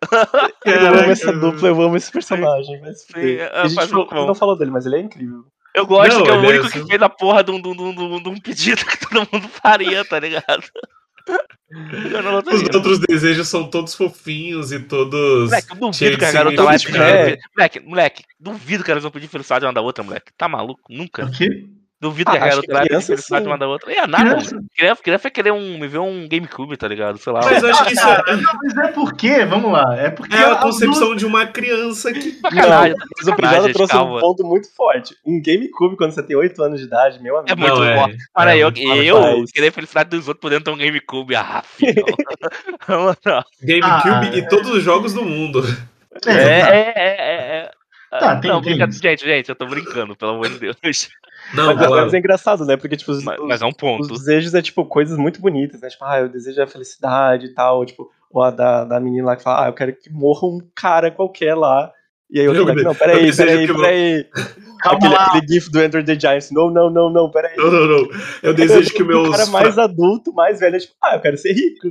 [0.66, 2.82] Eu amo essa dupla, eu amo esse personagem.
[2.95, 5.44] Se Sim, é, a gente faz falou- não falou dele, mas ele é incrível.
[5.76, 6.82] Eu gosto Não, que é o ele é único assim.
[6.82, 10.04] que fez a porra de um, de um- de um- pedido que todo mundo faria,
[10.04, 10.64] tá ligado?
[12.52, 15.49] Os outros desejos são todos fofinhos e todos.
[15.49, 16.86] Moleque, duvido que a garota lá vai pedir.
[16.94, 17.30] significado.
[17.30, 17.38] É.
[17.56, 20.32] Moleque, moleque, duvido que elas vão pedir felicidade uma da outra, moleque.
[20.38, 20.82] Tá maluco?
[20.90, 21.26] Nunca.
[21.26, 21.66] O quê?
[21.99, 23.91] Duvido Ah, que a garota que lá uma da outra.
[23.91, 24.60] É nada, Criança-.
[24.76, 27.18] Criança, criança vai querer um, me ver um GameCube, tá ligado?
[27.18, 27.40] Sei lá.
[27.44, 30.44] Mas eu acho que isso é, Não, mas é porque, vamos lá, é porque é
[30.45, 32.40] a concepção de uma criança que.
[32.44, 34.18] Não, tá mas o Privado trouxe calma.
[34.18, 35.15] um ponto muito forte.
[35.26, 37.52] Um GameCube quando você tem 8 anos de idade, meu amigo.
[37.52, 37.95] É muito Não, é.
[37.98, 38.18] forte.
[38.32, 38.72] Para é eu,
[39.03, 39.52] eu rapaz.
[39.52, 41.36] querer a felicidade dos outros podendo ter um GameCube.
[41.36, 42.06] Ah, filho.
[43.61, 44.32] GameCube Ah.
[44.38, 45.64] e todos os jogos do mundo.
[46.28, 48.19] É, É, é, é, é, é.
[48.19, 50.78] Tá, tem- não, tem gente, gente, eu tô brincando, pelo amor de Deus.
[51.53, 52.03] Não, Mas, claro.
[52.03, 52.76] mas é engraçado, né?
[52.76, 54.02] Porque, tipo, os, Mas, mas é um ponto.
[54.02, 55.90] os desejos é, tipo, coisas muito bonitas, né?
[55.90, 57.86] Tipo, ah, eu desejo a felicidade e tal.
[57.86, 60.60] Tipo, ou a da, da menina lá que fala, ah, eu quero que morra um
[60.76, 61.91] cara qualquer lá.
[62.30, 64.26] E aí eu de- não, peraí, peraí, peraí.
[64.82, 65.26] Calma Aquele, lá.
[65.28, 66.52] aquele gif do Enter the Giants.
[66.52, 67.56] Não, não, não, não, peraí.
[67.58, 68.10] Não, não, não.
[68.44, 69.30] Eu desejo que O meus.
[69.30, 71.88] cara mais adulto, mais velho, é tipo, ah, eu quero ser rico.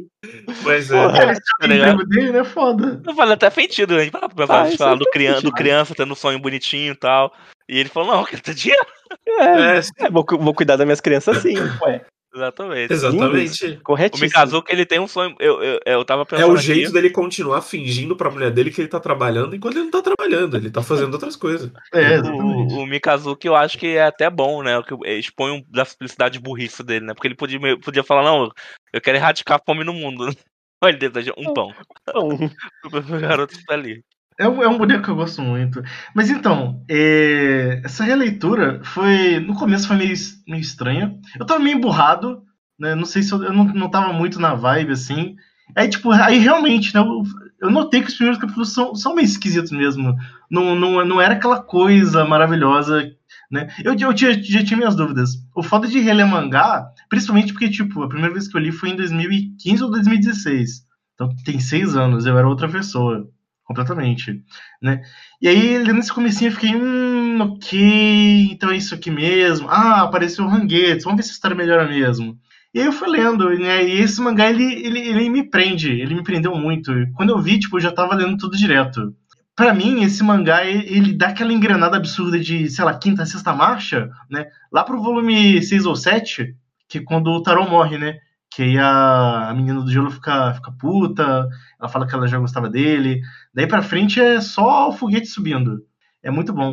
[0.63, 1.19] Mas Porra.
[1.19, 1.23] é.
[1.31, 1.89] É, Tá o ligado?
[2.03, 2.45] emprego dele, né?
[2.45, 3.03] Foda.
[3.05, 4.09] Não faz até sentido, né?
[4.11, 7.33] Pra Ah, falar aí do, criança, do criança tendo um sonho bonitinho e tal.
[7.69, 8.87] E ele falou, não, eu quero ter dinheiro.
[9.27, 12.03] É, É, é, vou, vou cuidar das minhas crianças assim, ué.
[12.37, 12.93] Exatamente.
[12.93, 13.67] exatamente.
[13.67, 14.27] O Corretíssimo.
[14.27, 15.35] Mikazuki, ele tem um sonho.
[15.41, 16.53] Eu, eu, eu tava É pensando.
[16.53, 19.85] o jeito aqui, dele continuar fingindo pra mulher dele que ele tá trabalhando enquanto ele
[19.85, 20.57] não tá trabalhando.
[20.57, 21.71] Ele tá fazendo outras coisas.
[21.93, 22.75] É, exatamente.
[22.75, 24.83] O, o Mikazuki, eu acho que é até bom, né?
[24.83, 27.15] Que expõe um, da simplicidade burrice dele, né?
[27.15, 28.51] Porque ele podia, podia falar, não,
[28.93, 30.27] eu quero erradicar a fome no mundo.
[30.85, 31.73] Olha, ele deseja um pão.
[32.13, 32.29] Bom,
[32.85, 34.05] O garoto tá ali.
[34.39, 35.83] É um, é um boneco que eu gosto muito.
[36.15, 39.41] Mas então, é, essa releitura foi.
[39.41, 40.15] No começo foi meio,
[40.47, 41.19] meio estranha.
[41.39, 42.43] Eu tava meio burrado,
[42.79, 42.95] né?
[42.95, 45.37] Não sei se eu, eu não, não tava muito na vibe assim.
[45.75, 47.01] Aí, tipo, aí realmente, né?
[47.01, 47.23] Eu,
[47.63, 50.15] eu notei que os primeiros capítulos são, são meio esquisitos mesmo.
[50.51, 53.11] Não, não, não era aquela coisa maravilhosa,
[53.51, 53.69] né?
[53.83, 55.31] Eu, eu tinha, já tinha minhas dúvidas.
[55.55, 58.91] O foda de reler mangá, principalmente porque, tipo, a primeira vez que eu li foi
[58.91, 60.85] em 2015 ou 2016.
[61.15, 63.27] Então tem seis anos, eu era outra pessoa
[63.67, 64.43] completamente,
[64.81, 65.03] né?
[65.43, 69.69] E aí, nesse comecinho, eu fiquei, hum, ok, então é isso aqui mesmo.
[69.69, 72.39] Ah, apareceu o Ranguetes, vamos ver se a história melhora mesmo.
[72.73, 73.85] E aí eu fui lendo, né?
[73.85, 76.93] E esse mangá, ele, ele, ele me prende, ele me prendeu muito.
[77.15, 79.15] Quando eu vi, tipo, eu já tava lendo tudo direto.
[79.57, 83.53] Pra mim, esse mangá, ele, ele dá aquela engrenada absurda de, sei lá, quinta, sexta
[83.53, 84.47] marcha, né?
[84.71, 86.55] Lá pro volume 6 ou 7,
[86.89, 88.19] que é quando o Tarô morre, né?
[88.57, 91.47] Que aí a, a menina do gelo fica, fica puta,
[91.79, 93.21] ela fala que ela já gostava dele.
[93.53, 95.85] Daí pra frente é só o foguete subindo.
[96.23, 96.73] É muito bom.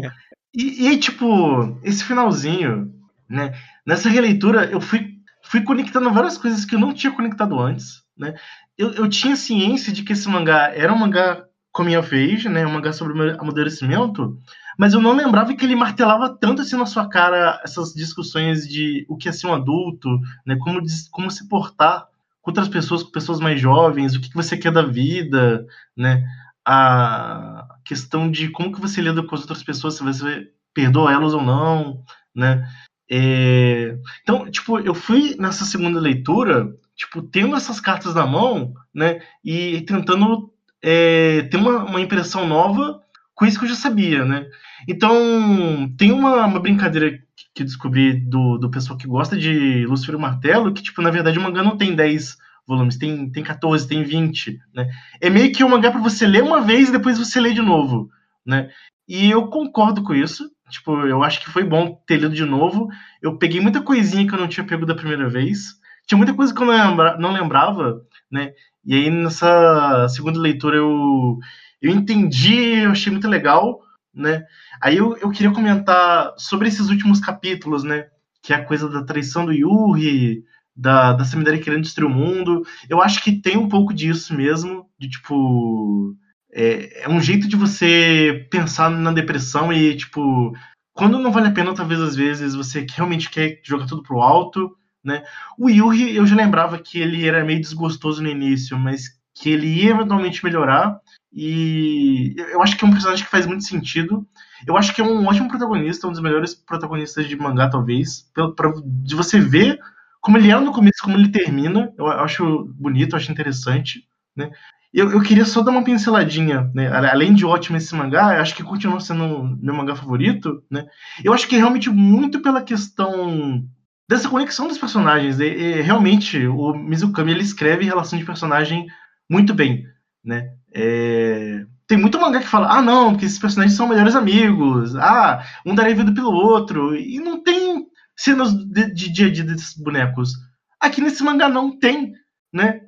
[0.55, 2.89] E, e aí, tipo, esse finalzinho,
[3.29, 3.51] né?
[3.85, 8.33] Nessa releitura, eu fui, fui conectando várias coisas que eu não tinha conectado antes, né?
[8.77, 11.43] Eu, eu tinha ciência de que esse mangá era um mangá
[11.73, 12.65] coming of age, né?
[12.65, 14.39] Um mangá sobre amadurecimento,
[14.77, 19.05] mas eu não lembrava que ele martelava tanto assim na sua cara essas discussões de
[19.09, 20.09] o que é ser um adulto,
[20.45, 20.57] né?
[20.57, 20.81] Como,
[21.11, 22.07] como se portar
[22.41, 26.25] com outras pessoas, com pessoas mais jovens, o que que você quer da vida, né?
[26.65, 31.33] A questão de como que você lida com as outras pessoas, se você perdoa elas
[31.33, 32.03] ou não,
[32.35, 32.67] né?
[33.09, 39.21] É, Então, tipo, eu fui nessa segunda leitura, tipo, tendo essas cartas na mão, né?
[39.43, 40.51] E tentando
[40.81, 43.02] é, ter uma, uma impressão nova
[43.45, 44.45] isso que eu já sabia, né?
[44.87, 47.11] Então, tem uma, uma brincadeira
[47.53, 51.37] que- descobri do, do pessoal que gosta de Lúcifer e Martelo, que, tipo, na verdade
[51.39, 52.35] o mangá não tem 10
[52.67, 54.89] volumes, tem, tem 14, tem 20, né?
[55.21, 57.61] É meio que um mangá pra você ler uma vez e depois você lê de
[57.61, 58.09] novo,
[58.45, 58.69] né?
[59.07, 60.49] E eu concordo com isso.
[60.69, 62.87] Tipo, eu acho que foi bom ter lido de novo.
[63.21, 65.75] Eu peguei muita coisinha que eu não tinha pego da primeira vez.
[66.07, 68.01] Tinha muita coisa que eu não, lembra, não lembrava,
[68.31, 68.53] né?
[68.85, 71.37] E aí nessa segunda leitura eu,
[71.83, 73.81] eu entendi, eu achei muito legal,
[74.13, 74.45] né?
[74.81, 78.07] Aí eu, eu queria comentar sobre esses últimos capítulos, né?
[78.41, 80.43] Que é a coisa da traição do Yuri,
[80.75, 82.65] da, da Samidari querendo destruir o mundo.
[82.89, 86.15] Eu acho que tem um pouco disso mesmo, de tipo.
[86.53, 90.53] É, é um jeito de você pensar na depressão e, tipo,
[90.93, 94.73] quando não vale a pena, talvez às vezes você realmente quer jogar tudo pro alto,
[95.03, 95.23] né?
[95.57, 99.67] O Yuri, eu já lembrava que ele era meio desgostoso no início, mas que ele
[99.67, 100.99] ia eventualmente melhorar.
[101.35, 104.25] E eu acho que é um personagem que faz muito sentido.
[104.67, 108.29] Eu acho que é um ótimo protagonista, um dos melhores protagonistas de mangá, talvez.
[108.55, 109.79] Pra- de você ver
[110.21, 111.91] como ele era no começo, como ele termina.
[111.97, 114.03] Eu acho bonito, eu acho interessante,
[114.35, 114.51] né?
[114.93, 116.87] Eu, eu queria só dar uma pinceladinha, né?
[116.87, 120.85] Além de ótimo esse mangá, acho que continua sendo meu mangá favorito, né?
[121.23, 123.65] Eu acho que é realmente muito pela questão
[124.07, 125.39] dessa conexão dos personagens.
[125.39, 128.85] E, e, realmente, o Mizukami ele escreve relação de personagem
[129.29, 129.83] muito bem,
[130.23, 130.51] né?
[130.73, 135.43] É, Tem muito mangá que fala, ah, não, porque esses personagens são melhores amigos, ah,
[135.65, 137.85] um daria vida pelo outro, e não tem
[138.15, 140.33] cenas de, de dia a dia desses bonecos.
[140.79, 142.13] Aqui nesse mangá não tem,
[142.51, 142.81] né?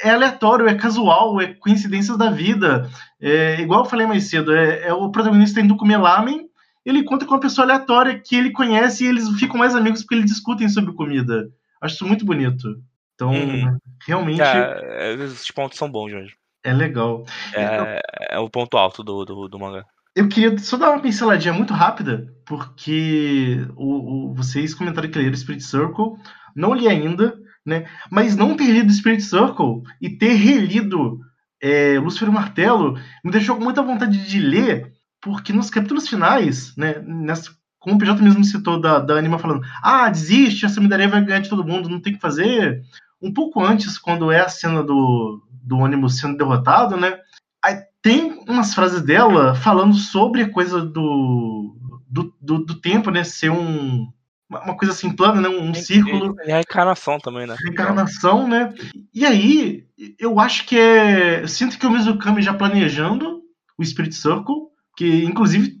[0.00, 2.88] É, é aleatório, é casual, é coincidências da vida.
[3.20, 6.46] É, igual eu falei mais cedo, é, é o protagonista indo comer lamen,
[6.84, 10.16] ele encontra com uma pessoa aleatória que ele conhece e eles ficam mais amigos porque
[10.16, 11.48] eles discutem sobre comida.
[11.80, 12.68] Acho isso muito bonito.
[13.14, 13.78] Então, Uhum.
[14.04, 16.41] realmente É, esses pontos são bons mesmo.
[16.64, 17.24] É legal.
[17.54, 19.84] É, é o ponto alto do, do, do mangá.
[20.14, 25.34] Eu queria só dar uma pinceladinha muito rápida, porque o, o- vocês comentaram que leram
[25.34, 26.16] Spirit Circle,
[26.54, 27.34] não li ainda,
[27.64, 27.86] né?
[28.10, 31.18] Mas não ter lido Spirit Circle e ter relido
[31.62, 36.96] é, Lúcifer Martelo me deixou com muita vontade de ler, porque nos capítulos finais, né?
[37.06, 41.24] Nessa, como o PJ mesmo citou da, da Anima falando, ah, desiste, essa Midaria vai
[41.24, 42.82] ganhar de todo mundo, não tem o que fazer.
[43.20, 47.18] Um pouco antes, quando é a cena do, do ônibus sendo derrotado, né?
[47.64, 51.76] Aí tem umas frases dela falando sobre a coisa do,
[52.08, 53.22] do, do, do tempo, né?
[53.22, 54.08] Ser um,
[54.50, 55.48] uma coisa assim plana, né?
[55.48, 57.56] Um círculo E a reencarnação também, né?
[57.58, 58.74] reencarnação, né?
[59.14, 59.86] E aí,
[60.18, 61.42] eu acho que é.
[61.42, 63.40] Eu sinto que o Mizukami já planejando
[63.78, 65.80] o Spirit Circle, que inclusive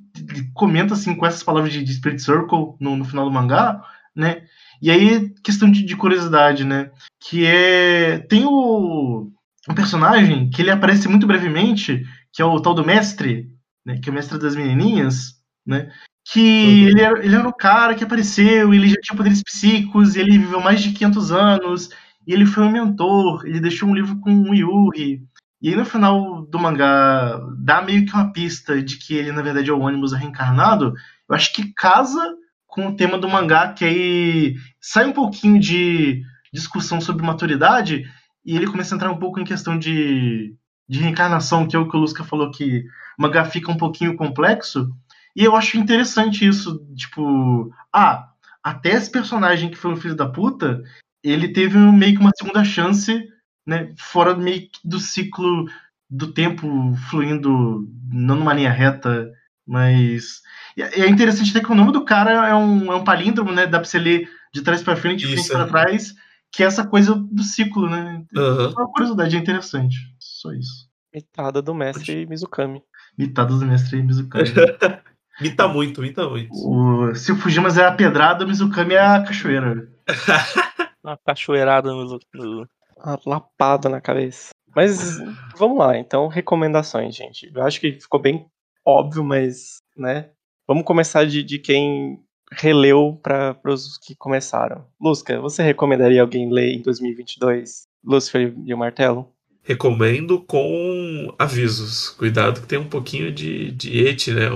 [0.54, 3.82] comenta assim com essas palavras de, de Spirit Circle no, no final do mangá,
[4.14, 4.44] né?
[4.80, 6.90] E aí, questão de, de curiosidade, né?
[7.20, 8.18] Que é.
[8.18, 9.30] Tem o.
[9.68, 13.48] Um personagem que ele aparece muito brevemente, que é o tal do mestre,
[13.84, 13.98] né?
[13.98, 15.92] Que é o mestre das menininhas, né?
[16.24, 20.38] Que ele, era, ele era o cara que apareceu, ele já tinha poderes psíquicos, ele
[20.38, 21.90] viveu mais de 500 anos,
[22.26, 25.22] e ele foi um mentor, ele deixou um livro com o Yuri.
[25.60, 29.42] E aí no final do mangá dá meio que uma pista de que ele na
[29.42, 30.92] verdade é o ônibus reencarnado.
[31.28, 32.20] Eu acho que casa
[32.66, 36.22] com o tema do mangá, que aí sai um pouquinho de
[36.52, 38.04] discussão sobre maturidade
[38.44, 40.54] e ele começa a entrar um pouco em questão de,
[40.88, 42.84] de reencarnação, que é o que o Lusca falou que
[43.18, 44.90] o mangá fica um pouquinho complexo.
[45.34, 48.28] E eu acho interessante isso, tipo, ah,
[48.62, 50.82] até esse personagem que foi um filho da puta,
[51.22, 53.28] ele teve meio que uma segunda chance,
[53.66, 55.66] né, fora meio que do ciclo
[56.10, 59.32] do tempo fluindo não numa linha reta
[59.66, 60.42] Mas.
[60.76, 63.66] E é interessante até que o nome do cara é um, é um palíndromo, né?
[63.66, 65.66] Dá pra você ler de trás pra frente, de frente pra é.
[65.66, 66.14] trás,
[66.52, 68.24] que é essa coisa do ciclo, né?
[68.36, 68.70] Aham.
[68.76, 69.96] Uma curiosidade é interessante.
[70.18, 70.88] Só isso.
[71.14, 72.82] Mitada do mestre Mizukami.
[73.18, 74.44] Mitadas do mestre Mizukami.
[75.40, 76.50] Mita muito, mita muito.
[76.52, 79.88] o, se o Fujimas é a pedrada, o Mizukami é a cachoeira.
[81.02, 82.18] Uma cachoeirada no.
[82.34, 82.68] no-
[82.98, 84.50] Uma lapada na cabeça.
[84.76, 85.18] Mas
[85.56, 87.50] vamos lá, então, recomendações, gente.
[87.54, 88.46] Eu acho que ficou bem
[88.86, 90.30] óbvio, mas, né?
[90.68, 92.20] Vamos começar de, de quem
[92.58, 94.84] releu para os que começaram.
[95.00, 99.28] Lusca, você recomendaria alguém ler em 2022 Lucifer e o Martelo?
[99.62, 102.10] Recomendo com avisos.
[102.10, 104.48] Cuidado que tem um pouquinho de, de et, né?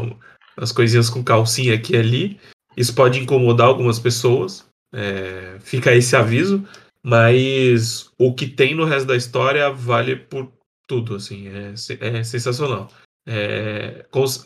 [0.57, 2.41] As coisinhas com calcinha aqui e ali.
[2.77, 4.67] Isso pode incomodar algumas pessoas.
[4.93, 6.67] É, fica esse aviso.
[7.03, 10.51] Mas o que tem no resto da história vale por
[10.89, 11.47] tudo, assim.
[11.49, 12.89] É, é sensacional.
[13.27, 14.05] É,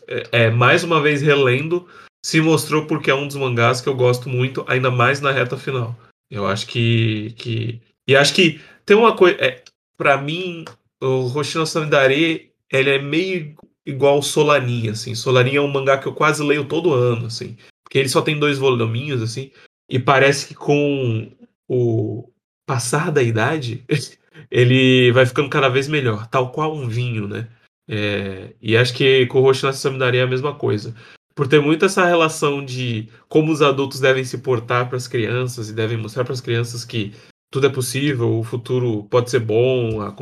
[0.09, 1.86] é- é, mais uma vez relendo,
[2.24, 5.56] se mostrou porque é um dos mangás que eu gosto muito, ainda mais na reta
[5.56, 5.97] final.
[6.30, 7.32] Eu acho que.
[7.36, 9.36] que e acho que tem uma coisa.
[9.40, 9.62] É,
[9.97, 10.64] para mim,
[11.02, 15.14] o Hoshino Samidare, ele é meio igual Solanin, assim.
[15.14, 17.56] Solanin é um mangá que eu quase leio todo ano, assim.
[17.82, 19.51] Porque ele só tem dois voluminhos, assim.
[19.88, 21.30] E parece que com
[21.68, 22.30] o
[22.66, 23.84] passar da idade,
[24.51, 26.26] ele vai ficando cada vez melhor.
[26.28, 27.48] Tal qual um vinho, né?
[27.88, 30.94] É, e acho que com o Hoshino Samidare é a mesma coisa.
[31.35, 35.70] Por ter muito essa relação de como os adultos devem se portar para as crianças
[35.70, 37.12] e devem mostrar para as crianças que
[37.51, 40.15] tudo é possível, o futuro pode ser bom, a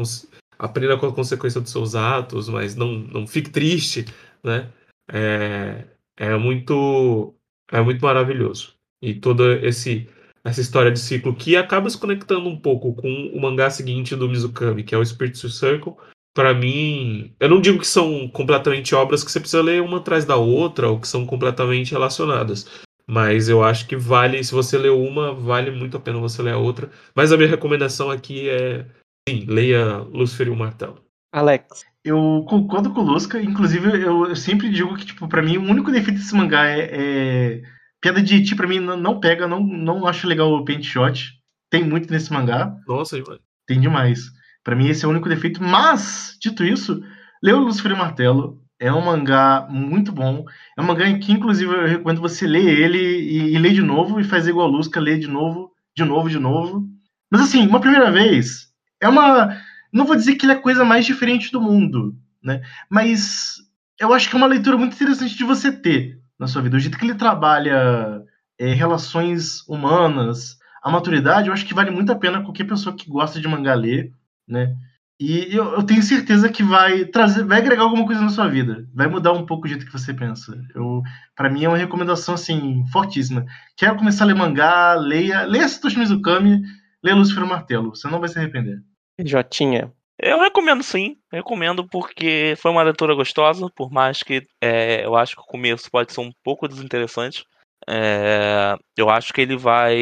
[0.58, 4.06] aprenda com a consequência dos seus atos, mas não, não fique triste,
[4.42, 4.70] né?
[5.10, 5.84] É,
[6.16, 7.34] é muito
[7.70, 8.74] é muito maravilhoso.
[9.00, 10.08] E toda esse
[10.44, 14.28] essa história de ciclo que acaba se conectando um pouco com o mangá seguinte do
[14.28, 15.94] Mizukami, que é o Spirit Circle.
[16.38, 20.24] Para mim, eu não digo que são completamente obras que você precisa ler uma atrás
[20.24, 22.64] da outra ou que são completamente relacionadas.
[23.10, 26.52] Mas eu acho que vale, se você ler uma, vale muito a pena você ler
[26.52, 26.92] a outra.
[27.12, 28.86] Mas a minha recomendação aqui é,
[29.28, 31.02] sim, leia Lucifer e o Martelo.
[31.32, 35.56] Alex, Eu concordo com o Lusca, inclusive eu, eu sempre digo que, tipo, pra mim,
[35.56, 36.88] o único defeito desse mangá é.
[36.92, 37.62] é...
[38.00, 41.32] Piada de Eti, pra mim, não, não pega, não, não acho legal o paint shot.
[41.68, 43.40] Tem muito nesse mangá, Nossa, demais.
[43.66, 44.37] tem demais.
[44.64, 47.02] Pra mim, esse é o único defeito, mas, dito isso,
[47.42, 48.60] leu o Lucifer e Martelo.
[48.80, 50.44] É um mangá muito bom.
[50.76, 53.82] É um mangá em que, inclusive, eu recomendo você ler ele e, e ler de
[53.82, 56.86] novo e fazer igual a Lusca, ler de novo, de novo, de novo.
[57.30, 58.68] Mas, assim, uma primeira vez,
[59.00, 59.56] é uma.
[59.92, 62.60] Não vou dizer que ele é a coisa mais diferente do mundo, né?
[62.90, 63.56] Mas
[63.98, 66.76] eu acho que é uma leitura muito interessante de você ter na sua vida.
[66.76, 68.22] O jeito que ele trabalha
[68.58, 73.10] é, relações humanas, a maturidade, eu acho que vale muito a pena qualquer pessoa que
[73.10, 74.12] gosta de mangá ler,
[74.48, 74.74] né?
[75.20, 78.88] E eu, eu tenho certeza que vai trazer, vai agregar alguma coisa na sua vida,
[78.94, 80.56] vai mudar um pouco o jeito que você pensa.
[80.74, 81.02] Eu,
[81.34, 83.44] para mim é uma recomendação assim fortíssima.
[83.76, 86.62] Quero começar a ler mangá, leia, leia Satoshi Mizukami,
[87.02, 88.80] leia Lucifer o Martelo, você não vai se arrepender.
[89.24, 89.92] Jotinha.
[90.20, 95.34] Eu recomendo sim, recomendo porque foi uma leitura gostosa, por mais que é, eu acho
[95.34, 97.44] que o começo pode ser um pouco desinteressante.
[97.88, 99.96] É, eu acho que ele vai.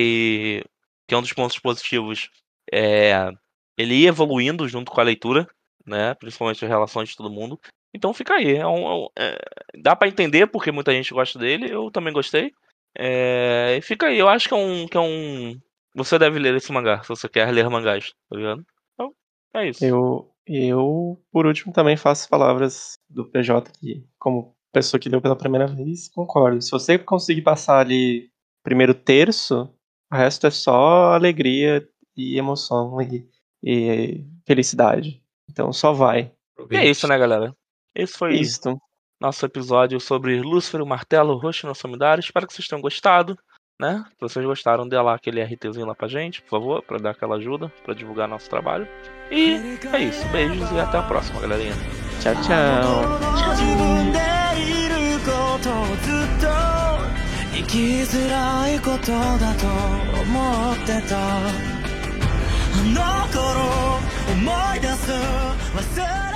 [1.07, 2.31] Que é um dos pontos positivos.
[2.73, 3.31] É,
[3.77, 5.47] ele ir evoluindo junto com a leitura,
[5.87, 6.15] né?
[6.15, 7.59] Principalmente as relações de todo mundo.
[7.95, 8.57] Então fica aí.
[8.57, 9.39] É um- é é,
[9.81, 12.53] dá pra entender porque muita gente gosta dele, eu também gostei.
[12.99, 14.87] É, e fica aí, eu acho que é um.
[14.87, 15.59] Que é um
[15.95, 18.65] você deve ler esse mangá, se você quer ler mangás, tá ligado?
[18.95, 19.13] Então,
[19.55, 19.83] é isso.
[19.83, 25.35] Eu, eu, por último, também faço palavras do PJ que, como pessoa que leu pela
[25.37, 26.61] primeira vez, concordo.
[26.61, 28.29] Se você conseguir passar ali
[28.63, 29.73] primeiro terço,
[30.13, 33.27] o resto é só alegria e emoção e,
[33.63, 35.23] e felicidade.
[35.51, 36.33] Então só vai.
[36.71, 37.55] E é isso, né, galera?
[37.95, 38.79] Esse foi Isto.
[39.21, 42.21] nosso episódio sobre Lúcifer, o Martelo, Roxo no Samidara.
[42.21, 43.37] Espero que vocês tenham gostado,
[43.81, 44.05] né?
[44.11, 47.37] Se vocês gostaram, dê lá aquele RTzinho lá pra gente, por favor, pra dar aquela
[47.37, 48.87] ajuda, pra divulgar nosso trabalho.
[49.31, 50.27] E é isso.
[50.29, 51.75] Beijos e até a próxima, galerinha.
[52.21, 53.27] Tchau, tchau.
[62.79, 63.47] あの頃
[64.33, 65.11] 思い出す
[65.75, 66.36] 忘れ